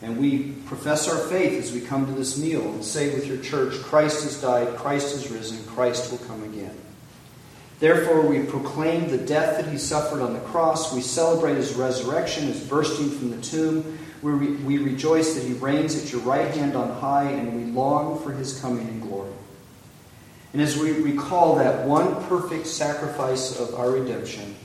And 0.00 0.18
we 0.18 0.52
profess 0.66 1.08
our 1.08 1.18
faith 1.18 1.60
as 1.60 1.72
we 1.72 1.80
come 1.80 2.06
to 2.06 2.12
this 2.12 2.38
meal 2.38 2.62
and 2.62 2.84
say 2.84 3.12
with 3.14 3.26
your 3.26 3.38
church, 3.38 3.74
Christ 3.82 4.22
has 4.22 4.40
died, 4.40 4.76
Christ 4.76 5.14
has 5.14 5.30
risen, 5.30 5.64
Christ 5.66 6.10
will 6.10 6.18
come 6.18 6.44
again. 6.44 6.76
Therefore, 7.80 8.22
we 8.22 8.42
proclaim 8.44 9.08
the 9.08 9.18
death 9.18 9.56
that 9.56 9.70
he 9.70 9.78
suffered 9.78 10.20
on 10.20 10.34
the 10.34 10.40
cross. 10.40 10.92
We 10.92 11.00
celebrate 11.00 11.56
his 11.56 11.74
resurrection, 11.74 12.46
his 12.46 12.60
bursting 12.60 13.10
from 13.10 13.30
the 13.30 13.40
tomb. 13.40 13.98
We, 14.20 14.32
re- 14.32 14.56
we 14.56 14.78
rejoice 14.78 15.34
that 15.34 15.44
he 15.44 15.52
reigns 15.54 16.00
at 16.00 16.10
your 16.10 16.20
right 16.22 16.52
hand 16.52 16.74
on 16.74 16.90
high, 17.00 17.30
and 17.30 17.54
we 17.54 17.72
long 17.72 18.20
for 18.22 18.32
his 18.32 18.60
coming 18.60 18.88
in 18.88 19.00
glory. 19.00 19.30
And 20.52 20.62
as 20.62 20.76
we 20.76 20.90
recall 20.92 21.56
that 21.56 21.86
one 21.86 22.24
perfect 22.24 22.66
sacrifice 22.66 23.60
of 23.60 23.74
our 23.74 23.90
redemption, 23.90 24.56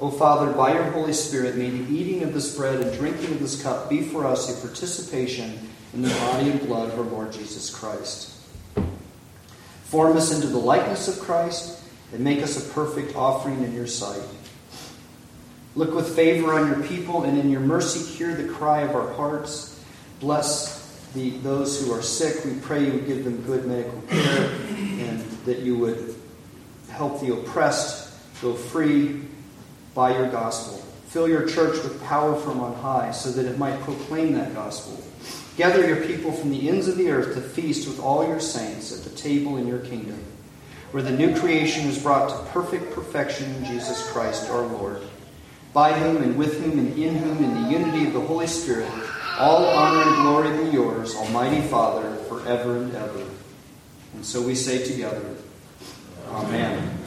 O 0.00 0.12
Father, 0.12 0.52
by 0.52 0.74
your 0.74 0.84
Holy 0.84 1.12
Spirit, 1.12 1.56
may 1.56 1.70
the 1.70 1.92
eating 1.92 2.22
of 2.22 2.32
this 2.32 2.56
bread 2.56 2.80
and 2.80 2.96
drinking 2.96 3.32
of 3.32 3.40
this 3.40 3.60
cup 3.60 3.90
be 3.90 4.02
for 4.02 4.24
us 4.24 4.48
a 4.48 4.64
participation 4.64 5.58
in 5.92 6.02
the 6.02 6.08
body 6.08 6.50
and 6.50 6.60
blood 6.60 6.92
of 6.92 6.98
our 7.00 7.04
Lord 7.04 7.32
Jesus 7.32 7.68
Christ. 7.68 8.32
Form 9.84 10.16
us 10.16 10.32
into 10.32 10.46
the 10.46 10.58
likeness 10.58 11.08
of 11.08 11.18
Christ 11.18 11.82
and 12.12 12.20
make 12.22 12.42
us 12.42 12.64
a 12.64 12.72
perfect 12.72 13.16
offering 13.16 13.64
in 13.64 13.74
your 13.74 13.88
sight. 13.88 14.22
Look 15.74 15.92
with 15.92 16.14
favor 16.14 16.54
on 16.54 16.68
your 16.68 16.86
people 16.86 17.24
and 17.24 17.36
in 17.36 17.50
your 17.50 17.60
mercy 17.60 17.98
hear 17.98 18.36
the 18.36 18.52
cry 18.52 18.82
of 18.82 18.94
our 18.94 19.12
hearts. 19.14 19.82
Bless 20.20 21.10
the, 21.12 21.30
those 21.38 21.84
who 21.84 21.92
are 21.92 22.02
sick. 22.02 22.44
We 22.44 22.60
pray 22.60 22.86
you 22.86 22.92
would 22.92 23.06
give 23.08 23.24
them 23.24 23.42
good 23.42 23.66
medical 23.66 24.00
care 24.02 24.50
and 24.70 25.20
that 25.44 25.58
you 25.58 25.76
would 25.78 26.14
help 26.88 27.20
the 27.20 27.32
oppressed 27.32 28.12
go 28.40 28.54
free 28.54 29.22
by 29.98 30.16
your 30.16 30.28
gospel. 30.28 30.78
Fill 31.08 31.28
your 31.28 31.44
church 31.44 31.82
with 31.82 32.00
power 32.04 32.36
from 32.36 32.60
on 32.60 32.72
high 32.76 33.10
so 33.10 33.32
that 33.32 33.46
it 33.46 33.58
might 33.58 33.80
proclaim 33.80 34.32
that 34.34 34.54
gospel. 34.54 34.96
Gather 35.56 35.84
your 35.84 36.06
people 36.06 36.30
from 36.30 36.50
the 36.50 36.68
ends 36.68 36.86
of 36.86 36.96
the 36.96 37.10
earth 37.10 37.34
to 37.34 37.40
feast 37.40 37.88
with 37.88 37.98
all 37.98 38.24
your 38.24 38.38
saints 38.38 38.96
at 38.96 39.02
the 39.02 39.18
table 39.18 39.56
in 39.56 39.66
your 39.66 39.80
kingdom, 39.80 40.22
where 40.92 41.02
the 41.02 41.10
new 41.10 41.36
creation 41.36 41.88
is 41.88 42.00
brought 42.00 42.28
to 42.28 42.50
perfect 42.52 42.92
perfection 42.92 43.52
in 43.56 43.64
Jesus 43.64 44.08
Christ 44.12 44.48
our 44.50 44.64
Lord, 44.68 45.02
by 45.72 45.92
whom 45.92 46.22
and 46.22 46.38
with 46.38 46.62
whom 46.62 46.78
and 46.78 46.96
in 46.96 47.16
whom, 47.16 47.42
in 47.42 47.64
the 47.64 47.68
unity 47.68 48.06
of 48.06 48.12
the 48.12 48.20
Holy 48.20 48.46
Spirit, 48.46 48.88
all 49.36 49.66
honor 49.66 50.08
and 50.08 50.22
glory 50.22 50.64
be 50.64 50.70
yours, 50.70 51.16
Almighty 51.16 51.60
Father, 51.62 52.14
forever 52.28 52.76
and 52.76 52.94
ever. 52.94 53.24
And 54.14 54.24
so 54.24 54.42
we 54.42 54.54
say 54.54 54.84
together, 54.84 55.34
Amen. 56.28 56.97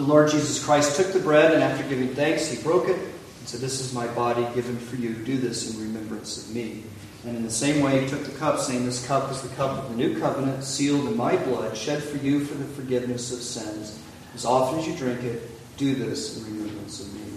The 0.00 0.06
Lord 0.06 0.30
Jesus 0.30 0.64
Christ 0.64 0.96
took 0.96 1.12
the 1.12 1.18
bread, 1.18 1.52
and 1.52 1.62
after 1.62 1.86
giving 1.86 2.14
thanks, 2.14 2.50
he 2.50 2.62
broke 2.62 2.88
it 2.88 2.96
and 2.96 3.46
said, 3.46 3.60
This 3.60 3.80
is 3.80 3.92
my 3.92 4.06
body 4.06 4.46
given 4.54 4.78
for 4.78 4.96
you. 4.96 5.12
Do 5.12 5.36
this 5.36 5.74
in 5.74 5.78
remembrance 5.78 6.42
of 6.42 6.54
me. 6.54 6.84
And 7.26 7.36
in 7.36 7.42
the 7.42 7.50
same 7.50 7.82
way, 7.82 8.00
he 8.00 8.08
took 8.08 8.24
the 8.24 8.38
cup, 8.38 8.60
saying, 8.60 8.86
This 8.86 9.06
cup 9.06 9.30
is 9.30 9.42
the 9.42 9.54
cup 9.56 9.72
of 9.72 9.90
the 9.90 9.96
new 9.96 10.18
covenant, 10.18 10.64
sealed 10.64 11.06
in 11.06 11.18
my 11.18 11.36
blood, 11.36 11.76
shed 11.76 12.02
for 12.02 12.16
you 12.16 12.42
for 12.42 12.54
the 12.54 12.64
forgiveness 12.64 13.30
of 13.30 13.40
sins. 13.42 14.00
As 14.34 14.46
often 14.46 14.78
as 14.78 14.88
you 14.88 14.96
drink 14.96 15.22
it, 15.22 15.42
do 15.76 15.94
this 15.94 16.38
in 16.38 16.44
remembrance 16.44 17.00
of 17.00 17.12
me. 17.12 17.29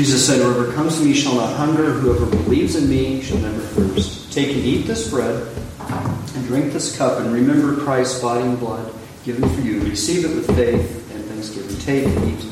Jesus 0.00 0.26
said, 0.26 0.40
Whoever 0.40 0.72
comes 0.72 0.96
to 0.96 1.04
me 1.04 1.12
shall 1.12 1.34
not 1.34 1.54
hunger, 1.58 1.92
whoever 1.92 2.24
believes 2.24 2.74
in 2.74 2.88
me 2.88 3.20
shall 3.20 3.36
never 3.36 3.60
thirst. 3.60 4.32
Take 4.32 4.48
and 4.48 4.64
eat 4.64 4.86
this 4.86 5.10
bread 5.10 5.46
and 5.78 6.46
drink 6.46 6.72
this 6.72 6.96
cup, 6.96 7.20
and 7.20 7.30
remember 7.30 7.76
Christ's 7.82 8.18
body 8.22 8.40
and 8.46 8.58
blood 8.58 8.94
given 9.26 9.46
for 9.46 9.60
you. 9.60 9.78
Receive 9.82 10.24
it 10.24 10.34
with 10.34 10.46
faith 10.56 11.12
and 11.12 11.22
thanksgiving. 11.26 11.76
Take 11.80 12.06
and 12.06 12.30
eat. 12.30 12.46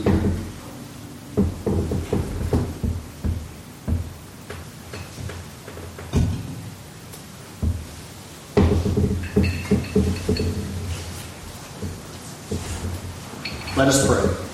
Let 13.75 13.89
us 13.89 14.07
pray. 14.07 14.49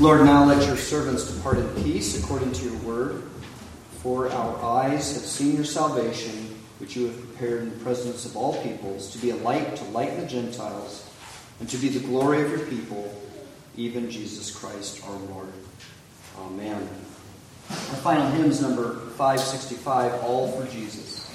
Lord, 0.00 0.24
now 0.24 0.44
let 0.44 0.66
your 0.66 0.78
servants 0.78 1.27
peace 1.98 2.22
according 2.22 2.52
to 2.52 2.64
your 2.64 2.76
word. 2.82 3.24
For 4.04 4.30
our 4.30 4.64
eyes 4.64 5.14
have 5.14 5.24
seen 5.24 5.56
your 5.56 5.64
salvation, 5.64 6.54
which 6.78 6.94
you 6.94 7.06
have 7.06 7.18
prepared 7.18 7.62
in 7.62 7.70
the 7.70 7.84
presence 7.84 8.24
of 8.24 8.36
all 8.36 8.62
peoples, 8.62 9.10
to 9.10 9.18
be 9.18 9.30
a 9.30 9.36
light 9.36 9.74
to 9.74 9.84
lighten 9.86 10.20
the 10.20 10.26
Gentiles, 10.28 11.10
and 11.58 11.68
to 11.68 11.76
be 11.76 11.88
the 11.88 12.06
glory 12.06 12.42
of 12.42 12.50
your 12.50 12.66
people, 12.66 13.12
even 13.76 14.08
Jesus 14.12 14.54
Christ 14.54 15.04
our 15.08 15.16
Lord. 15.16 15.52
Amen. 16.38 16.88
Our 17.68 17.96
final 17.96 18.30
hymn 18.30 18.48
is 18.48 18.62
number 18.62 19.00
565, 19.16 20.22
All 20.22 20.52
for 20.52 20.70
Jesus. 20.70 21.26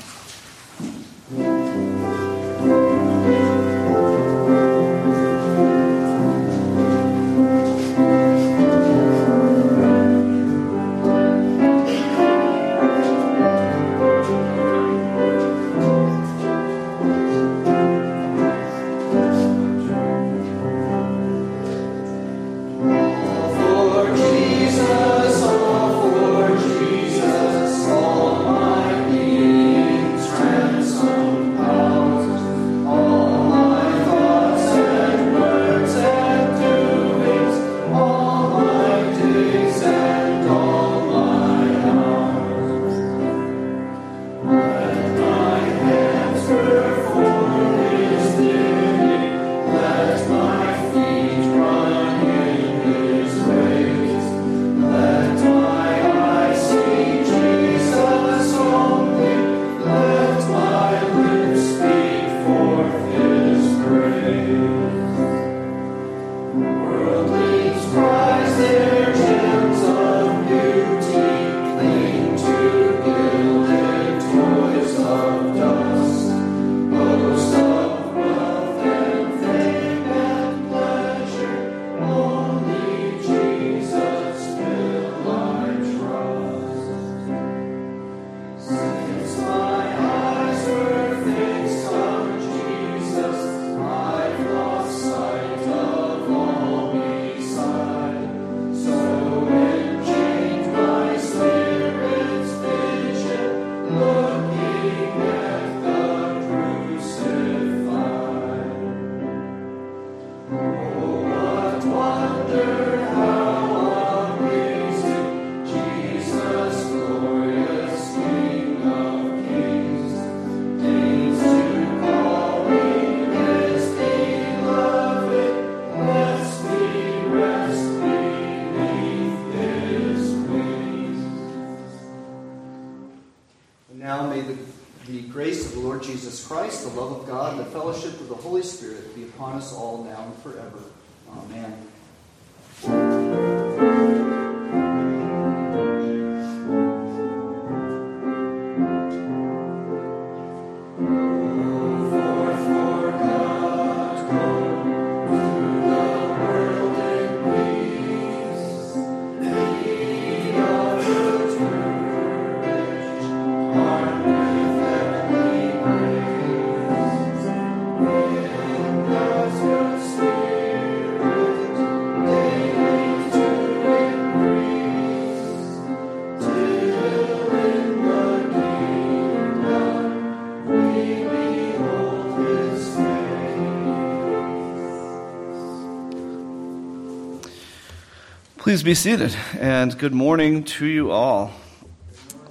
Please 188.74 188.82
be 188.82 188.96
seated, 188.96 189.36
and 189.60 189.96
good 190.00 190.16
morning 190.16 190.64
to 190.64 190.88
you 190.88 191.12
all. 191.12 191.52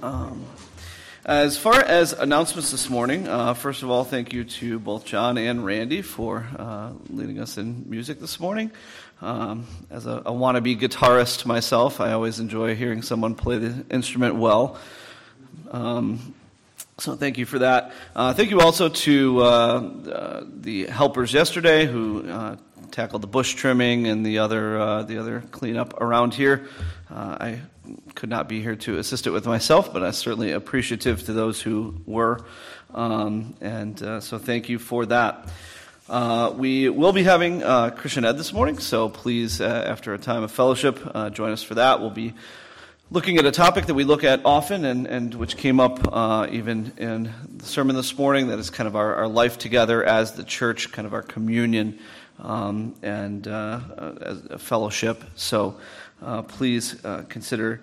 Um, 0.01 0.45
as 1.25 1.57
far 1.57 1.81
as 1.81 2.13
announcements 2.13 2.71
this 2.71 2.89
morning, 2.89 3.27
uh, 3.27 3.55
first 3.55 3.83
of 3.83 3.89
all, 3.89 4.05
thank 4.05 4.31
you 4.31 4.45
to 4.45 4.79
both 4.79 5.03
John 5.03 5.37
and 5.37 5.65
Randy 5.65 6.01
for 6.01 6.47
uh, 6.57 6.93
leading 7.09 7.41
us 7.41 7.57
in 7.57 7.89
music 7.89 8.21
this 8.21 8.39
morning. 8.39 8.71
Um, 9.21 9.67
as 9.89 10.05
a, 10.05 10.19
a 10.25 10.31
wannabe 10.31 10.79
guitarist 10.79 11.45
myself, 11.45 11.99
I 11.99 12.13
always 12.13 12.39
enjoy 12.39 12.73
hearing 12.73 13.01
someone 13.01 13.35
play 13.35 13.57
the 13.57 13.85
instrument 13.93 14.35
well. 14.35 14.79
Um, 15.71 16.33
so 17.03 17.17
thank 17.17 17.37
you 17.37 17.45
for 17.45 17.59
that. 17.59 17.91
Uh, 18.15 18.33
thank 18.33 18.49
you 18.49 18.61
also 18.61 18.87
to 18.87 19.41
uh, 19.41 19.43
uh, 19.43 20.43
the 20.47 20.85
helpers 20.85 21.33
yesterday 21.33 21.85
who 21.85 22.25
uh, 22.29 22.55
tackled 22.91 23.21
the 23.21 23.27
bush 23.27 23.55
trimming 23.55 24.07
and 24.07 24.25
the 24.25 24.39
other 24.39 24.79
uh, 24.79 25.03
the 25.03 25.17
other 25.17 25.41
cleanup 25.51 25.99
around 25.99 26.33
here. 26.33 26.65
Uh, 27.11 27.37
I 27.41 27.61
could 28.15 28.29
not 28.29 28.47
be 28.47 28.61
here 28.61 28.77
to 28.77 28.99
assist 28.99 29.27
it 29.27 29.31
with 29.31 29.45
myself, 29.45 29.91
but 29.91 30.01
I'm 30.01 30.13
certainly 30.13 30.53
appreciative 30.53 31.25
to 31.25 31.33
those 31.33 31.61
who 31.61 31.95
were, 32.05 32.45
um, 32.93 33.53
and 33.59 33.99
so 34.23 34.37
thank 34.37 34.69
you 34.69 34.79
for 34.79 35.05
that. 35.07 35.49
Uh, 36.07 36.53
we 36.55 36.87
will 36.87 37.11
be 37.11 37.23
having 37.23 37.63
uh, 37.63 37.89
Christian 37.89 38.23
Ed 38.23 38.37
this 38.37 38.53
morning, 38.53 38.77
so 38.77 39.09
please, 39.09 39.59
uh, 39.59 39.65
after 39.65 40.13
a 40.13 40.17
time 40.17 40.43
of 40.43 40.53
fellowship, 40.53 40.99
join 41.33 41.51
us 41.51 41.63
for 41.63 41.75
that. 41.75 41.99
We'll 41.99 42.11
be 42.11 42.33
looking 43.13 43.37
at 43.37 43.45
a 43.45 43.51
topic 43.51 43.85
that 43.85 43.93
we 43.93 44.03
look 44.03 44.23
at 44.23 44.41
often 44.43 44.85
and, 44.85 45.05
and 45.05 45.35
which 45.35 45.55
came 45.55 45.79
up 45.79 45.99
uh, 46.11 46.47
even 46.49 46.91
in 46.97 47.31
the 47.57 47.63
sermon 47.63 47.95
this 47.95 48.17
morning 48.17 48.47
that 48.47 48.57
is 48.57 48.71
kind 48.71 48.87
of 48.87 48.95
our, 48.95 49.13
our 49.13 49.27
life 49.27 49.59
together 49.59 50.03
as 50.03 50.31
the 50.31 50.43
church, 50.43 50.91
kind 50.91 51.05
of 51.05 51.13
our 51.13 51.21
communion 51.21 51.99
um, 52.39 52.95
and 53.03 53.47
uh, 53.47 53.79
as 54.19 54.43
a 54.45 54.57
fellowship. 54.57 55.23
So 55.35 55.79
uh, 56.23 56.41
please 56.41 57.05
uh, 57.05 57.25
consider 57.29 57.81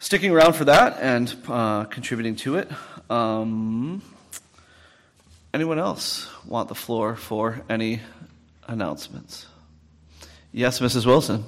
sticking 0.00 0.32
around 0.32 0.54
for 0.54 0.64
that 0.64 0.98
and 1.00 1.32
uh, 1.46 1.84
contributing 1.84 2.34
to 2.34 2.56
it. 2.56 2.68
Um, 3.08 4.02
anyone 5.54 5.78
else 5.78 6.28
want 6.44 6.68
the 6.68 6.74
floor 6.74 7.14
for 7.14 7.62
any 7.70 8.00
announcements? 8.66 9.46
Yes, 10.50 10.80
Mrs. 10.80 11.06
Wilson. 11.06 11.44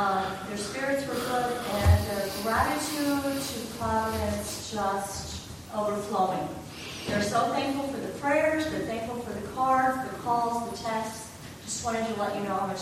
Um, 0.00 0.24
their 0.48 0.56
spirits 0.56 1.06
were 1.06 1.12
good, 1.12 1.52
and 1.72 2.06
their 2.06 2.30
gratitude 2.42 3.22
to 3.22 3.76
Providence 3.76 4.72
just 4.72 5.46
overflowing. 5.76 6.48
They're 7.06 7.22
so 7.22 7.52
thankful 7.52 7.86
for 7.88 7.98
the 7.98 8.08
prayers, 8.18 8.64
they're 8.70 8.80
thankful 8.86 9.20
for 9.20 9.38
the 9.38 9.46
cards, 9.48 9.98
the 10.10 10.16
calls, 10.20 10.70
the 10.70 10.76
texts. 10.78 11.30
Just 11.64 11.84
wanted 11.84 12.06
to 12.06 12.18
let 12.18 12.34
you 12.34 12.44
know 12.44 12.54
how 12.54 12.66
much 12.66 12.80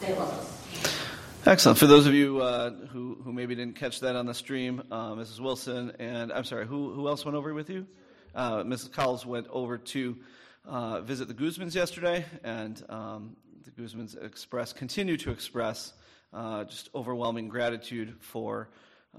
they 0.00 0.14
love 0.14 0.30
us. 0.30 1.04
Excellent. 1.44 1.76
For 1.76 1.88
those 1.88 2.06
of 2.06 2.14
you 2.14 2.40
uh, 2.40 2.70
who, 2.70 3.18
who 3.24 3.32
maybe 3.32 3.56
didn't 3.56 3.74
catch 3.74 3.98
that 3.98 4.14
on 4.14 4.26
the 4.26 4.34
stream, 4.34 4.80
uh, 4.92 5.14
Mrs. 5.14 5.40
Wilson 5.40 5.90
and 5.98 6.32
I'm 6.32 6.44
sorry, 6.44 6.68
who, 6.68 6.92
who 6.92 7.08
else 7.08 7.24
went 7.24 7.36
over 7.36 7.52
with 7.52 7.68
you? 7.68 7.84
Uh, 8.32 8.62
Mrs. 8.62 8.92
Cowles 8.92 9.26
went 9.26 9.48
over 9.50 9.76
to 9.76 10.16
uh, 10.66 11.00
visit 11.00 11.26
the 11.26 11.34
Guzmans 11.34 11.74
yesterday, 11.74 12.24
and 12.44 12.80
um, 12.88 13.34
the 13.64 13.72
Guzmans 13.72 14.22
express 14.24 14.72
continue 14.72 15.16
to 15.16 15.32
express 15.32 15.94
uh, 16.32 16.64
just 16.64 16.90
overwhelming 16.94 17.48
gratitude 17.48 18.14
for 18.20 18.68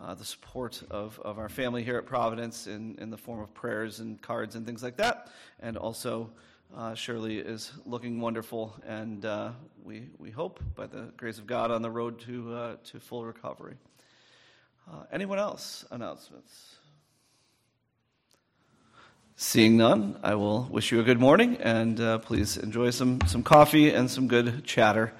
uh, 0.01 0.13
the 0.13 0.23
support 0.23 0.81
of, 0.89 1.19
of 1.19 1.37
our 1.37 1.49
family 1.49 1.83
here 1.83 1.97
at 1.97 2.05
Providence 2.05 2.67
in, 2.67 2.95
in 2.99 3.09
the 3.09 3.17
form 3.17 3.41
of 3.41 3.53
prayers 3.53 3.99
and 3.99 4.21
cards 4.21 4.55
and 4.55 4.65
things 4.65 4.81
like 4.81 4.97
that. 4.97 5.29
And 5.59 5.77
also, 5.77 6.29
uh, 6.75 6.95
Shirley 6.95 7.37
is 7.37 7.73
looking 7.85 8.21
wonderful, 8.21 8.73
and 8.87 9.25
uh, 9.25 9.51
we, 9.83 10.07
we 10.17 10.31
hope, 10.31 10.61
by 10.75 10.87
the 10.87 11.11
grace 11.17 11.37
of 11.37 11.45
God, 11.45 11.69
on 11.69 11.81
the 11.81 11.89
road 11.89 12.19
to, 12.21 12.53
uh, 12.53 12.75
to 12.85 12.99
full 12.99 13.25
recovery. 13.25 13.75
Uh, 14.89 15.03
anyone 15.11 15.37
else? 15.37 15.83
Announcements? 15.91 16.75
Seeing 19.35 19.75
none, 19.75 20.17
I 20.23 20.35
will 20.35 20.69
wish 20.71 20.91
you 20.91 21.01
a 21.01 21.03
good 21.03 21.19
morning, 21.19 21.57
and 21.57 22.21
please 22.21 22.57
enjoy 22.57 22.91
some, 22.91 23.19
some 23.25 23.43
coffee 23.43 23.91
and 23.91 24.09
some 24.09 24.27
good 24.27 24.63
chatter. 24.63 25.13